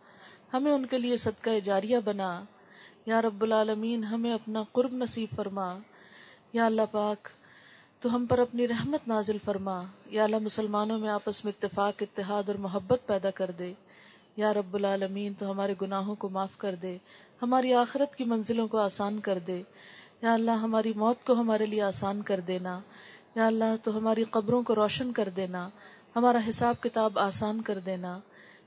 ہمیں 0.52 0.72
ان 0.72 0.86
کے 0.86 0.98
لیے 0.98 1.16
صدقہ 1.16 1.60
جاریہ 1.64 1.98
بنا۔ 2.04 2.44
یا 3.06 3.22
رب 3.22 3.42
العالمین، 3.42 4.04
ہمیں 4.04 4.34
اپنا 4.34 4.62
قرب 4.72 4.92
نصیب 4.92 5.28
فرما۔ 5.36 5.78
یا 6.52 6.66
اللہ 6.66 6.82
پاک، 6.90 7.28
تو 8.00 8.14
ہم 8.14 8.26
پر 8.26 8.38
اپنی 8.38 8.68
رحمت 8.68 9.08
نازل 9.08 9.36
فرما۔ 9.44 9.82
یا 10.06 10.24
اللہ، 10.24 10.38
مسلمانوں 10.38 10.98
میں 10.98 11.08
آپس 11.08 11.44
میں 11.44 11.52
اتفاق، 11.52 11.94
اتحاد 12.00 12.42
اور 12.46 12.54
محبت 12.54 13.00
پیدا 13.06 13.30
کر 13.30 13.50
دے۔ 13.58 13.74
یا 14.36 14.54
رب 14.54 14.74
العالمین، 14.74 15.32
تو 15.34 15.50
ہمارے 15.50 15.74
گناہوں 15.82 16.14
کو 16.14 16.28
معاف 16.28 16.58
کر 16.58 16.74
دے۔ 16.74 16.98
ہماری 17.42 17.74
آخرت 17.74 18.16
کی 18.16 18.24
منزلوں 18.24 18.68
کو 18.68 18.78
آسان 18.78 19.20
کر 19.20 19.38
دے۔ 19.38 19.62
یا 20.22 20.34
اللہ 20.34 20.50
ہماری 20.50 20.92
موت 20.96 21.24
کو 21.24 21.32
ہمارے 21.32 21.66
لیے 21.66 21.82
آسان 21.82 22.22
کر 22.22 22.40
دینا۔ 22.40 22.80
یا 23.34 23.46
اللہ 23.46 23.76
تو 23.84 23.98
ہماری 23.98 24.24
قبروں 24.24 24.62
کو 24.62 24.74
روشن 24.74 25.12
کر 25.12 25.28
دینا۔ 25.28 25.68
ہمارا 26.16 26.38
حساب 26.48 26.80
کتاب 26.80 27.18
آسان 27.18 27.62
کر 27.62 27.78
دینا۔ 27.78 28.18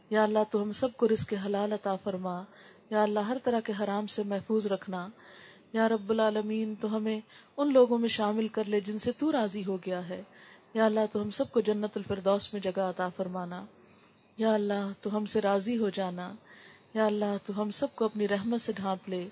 یا 0.09 0.23
اللہ 0.23 0.39
تو 0.51 0.63
ہم 0.63 0.71
سب 0.71 0.93
کو 0.97 1.07
رزق 1.07 1.33
حلال 1.45 1.73
عطا 1.73 1.95
فرما۔ 1.95 2.43
یا 2.89 3.03
اللہ 3.03 3.19
ہر 3.19 3.37
طرح 3.43 3.59
کے 3.59 3.73
حرام 3.79 4.07
سے 4.07 4.23
محفوظ 4.23 4.67
رکھنا۔ 4.67 5.07
یا 5.73 5.89
رب 5.89 6.09
العالمین 6.09 6.75
تو 6.81 6.95
ہمیں 6.95 7.19
ان 7.57 7.73
لوگوں 7.73 7.97
میں 7.97 8.09
شامل 8.09 8.47
کر 8.47 8.63
لے 8.63 8.79
جن 8.79 8.99
سے 8.99 9.11
تو 9.11 9.31
راضی 9.31 9.65
ہو 9.65 9.77
گیا 9.85 10.09
ہے۔ 10.09 10.23
یا 10.73 10.85
اللہ 10.85 10.99
تو 11.11 11.21
ہم 11.21 11.31
سب 11.31 11.51
کو 11.51 11.59
جنت 11.59 11.97
الفردوس 11.97 12.53
میں 12.53 12.61
جگہ 12.61 12.81
عطا 12.81 13.09
فرمانا۔ 13.09 13.65
یا 14.37 14.53
اللہ 14.53 14.91
تو 15.01 15.17
ہم 15.17 15.25
سے 15.25 15.41
راضی 15.41 15.77
ہو 15.77 15.89
جانا۔ 15.89 16.33
یا 16.93 17.05
اللہ 17.05 17.37
تو 17.45 17.61
ہم 17.61 17.71
سب 17.71 17.87
کو 17.95 18.05
اپنی 18.05 18.27
رحمت 18.27 18.61
سے 18.61 18.71
ڈھانپ 18.71 19.09
لے۔ 19.09 19.27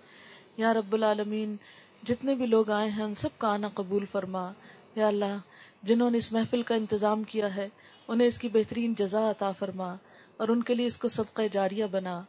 یا 0.58 0.74
رب 0.74 0.94
العالمین 0.94 1.56
جتنے 2.04 2.36
بھی 2.36 2.46
لوگ 2.46 2.70
آئے 2.70 2.90
ہیں، 2.90 3.04
ان 3.04 3.16
سب 3.16 3.30
کا 3.38 3.48
آنا 3.48 3.68
قبول 3.74 4.06
فرما۔ 4.06 4.52
یا 4.96 5.08
اللہ، 5.08 5.38
جنہوں 5.84 6.12
نے 6.12 6.18
اس 6.18 6.32
محفل 6.32 6.64
کا 6.64 6.76
انتظام 6.76 7.24
کیا 7.24 7.56
ہے، 7.56 7.70
انہیں 8.08 8.28
اس 8.28 8.38
کی 8.38 8.48
بہترین 8.48 8.94
جزا 8.98 9.32
عطا 9.32 9.52
فرما 9.52 9.96
اور 10.38 10.48
ان 10.48 10.64
کے 10.64 10.76
لیے 10.76 10.86
اس 10.86 10.98
کو 10.98 11.08
صدقہ 11.08 11.42
جاریہ 11.52 11.86
بنا۔ 11.86 12.22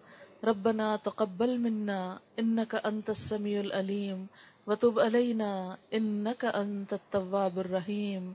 ربنا 0.44 0.96
تقبل 1.02 1.58
منا 1.58 2.16
انك 2.36 2.76
انت 2.84 3.08
السميع 3.08 3.60
العليم 3.60 4.24
وتب 4.66 5.00
علينا 5.00 5.76
انك 5.90 6.46
انت 6.54 6.92
التواب 6.92 7.58
الرحيم 7.58 8.32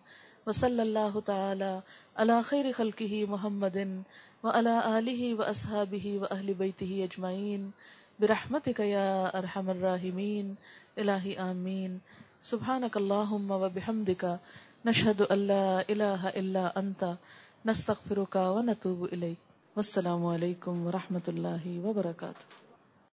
وصلى 0.47 0.81
الله 0.81 1.19
تعالى 1.25 1.79
على 2.15 2.33
خير 2.45 2.65
خلقه 2.75 3.25
محمد 3.29 3.77
وعلى 4.43 4.79
اله 4.83 5.33
واصحابه 5.33 6.17
واهل 6.21 6.53
بيته 6.53 7.03
اجمعين 7.03 7.69
برحمتك 8.19 8.79
يا 8.79 9.37
ارحم 9.39 9.69
الراحمين 9.69 10.55
الهي 10.97 11.33
امين 11.37 11.97
سبحانك 12.41 12.97
اللهم 12.97 13.51
وبحمدك 13.51 14.39
نشهد 14.85 15.21
ان 15.21 15.37
لا 15.37 15.85
اله 15.89 16.29
الا 16.29 16.79
انت 16.79 17.03
نستغفرك 17.65 18.35
ونتوب 18.35 19.03
اليك 19.13 19.77
والسلام 19.77 20.25
علیکم 20.25 20.85
ورحمۃ 20.87 21.27
اللہ 21.27 21.67
وبرکاتہ. 21.85 22.66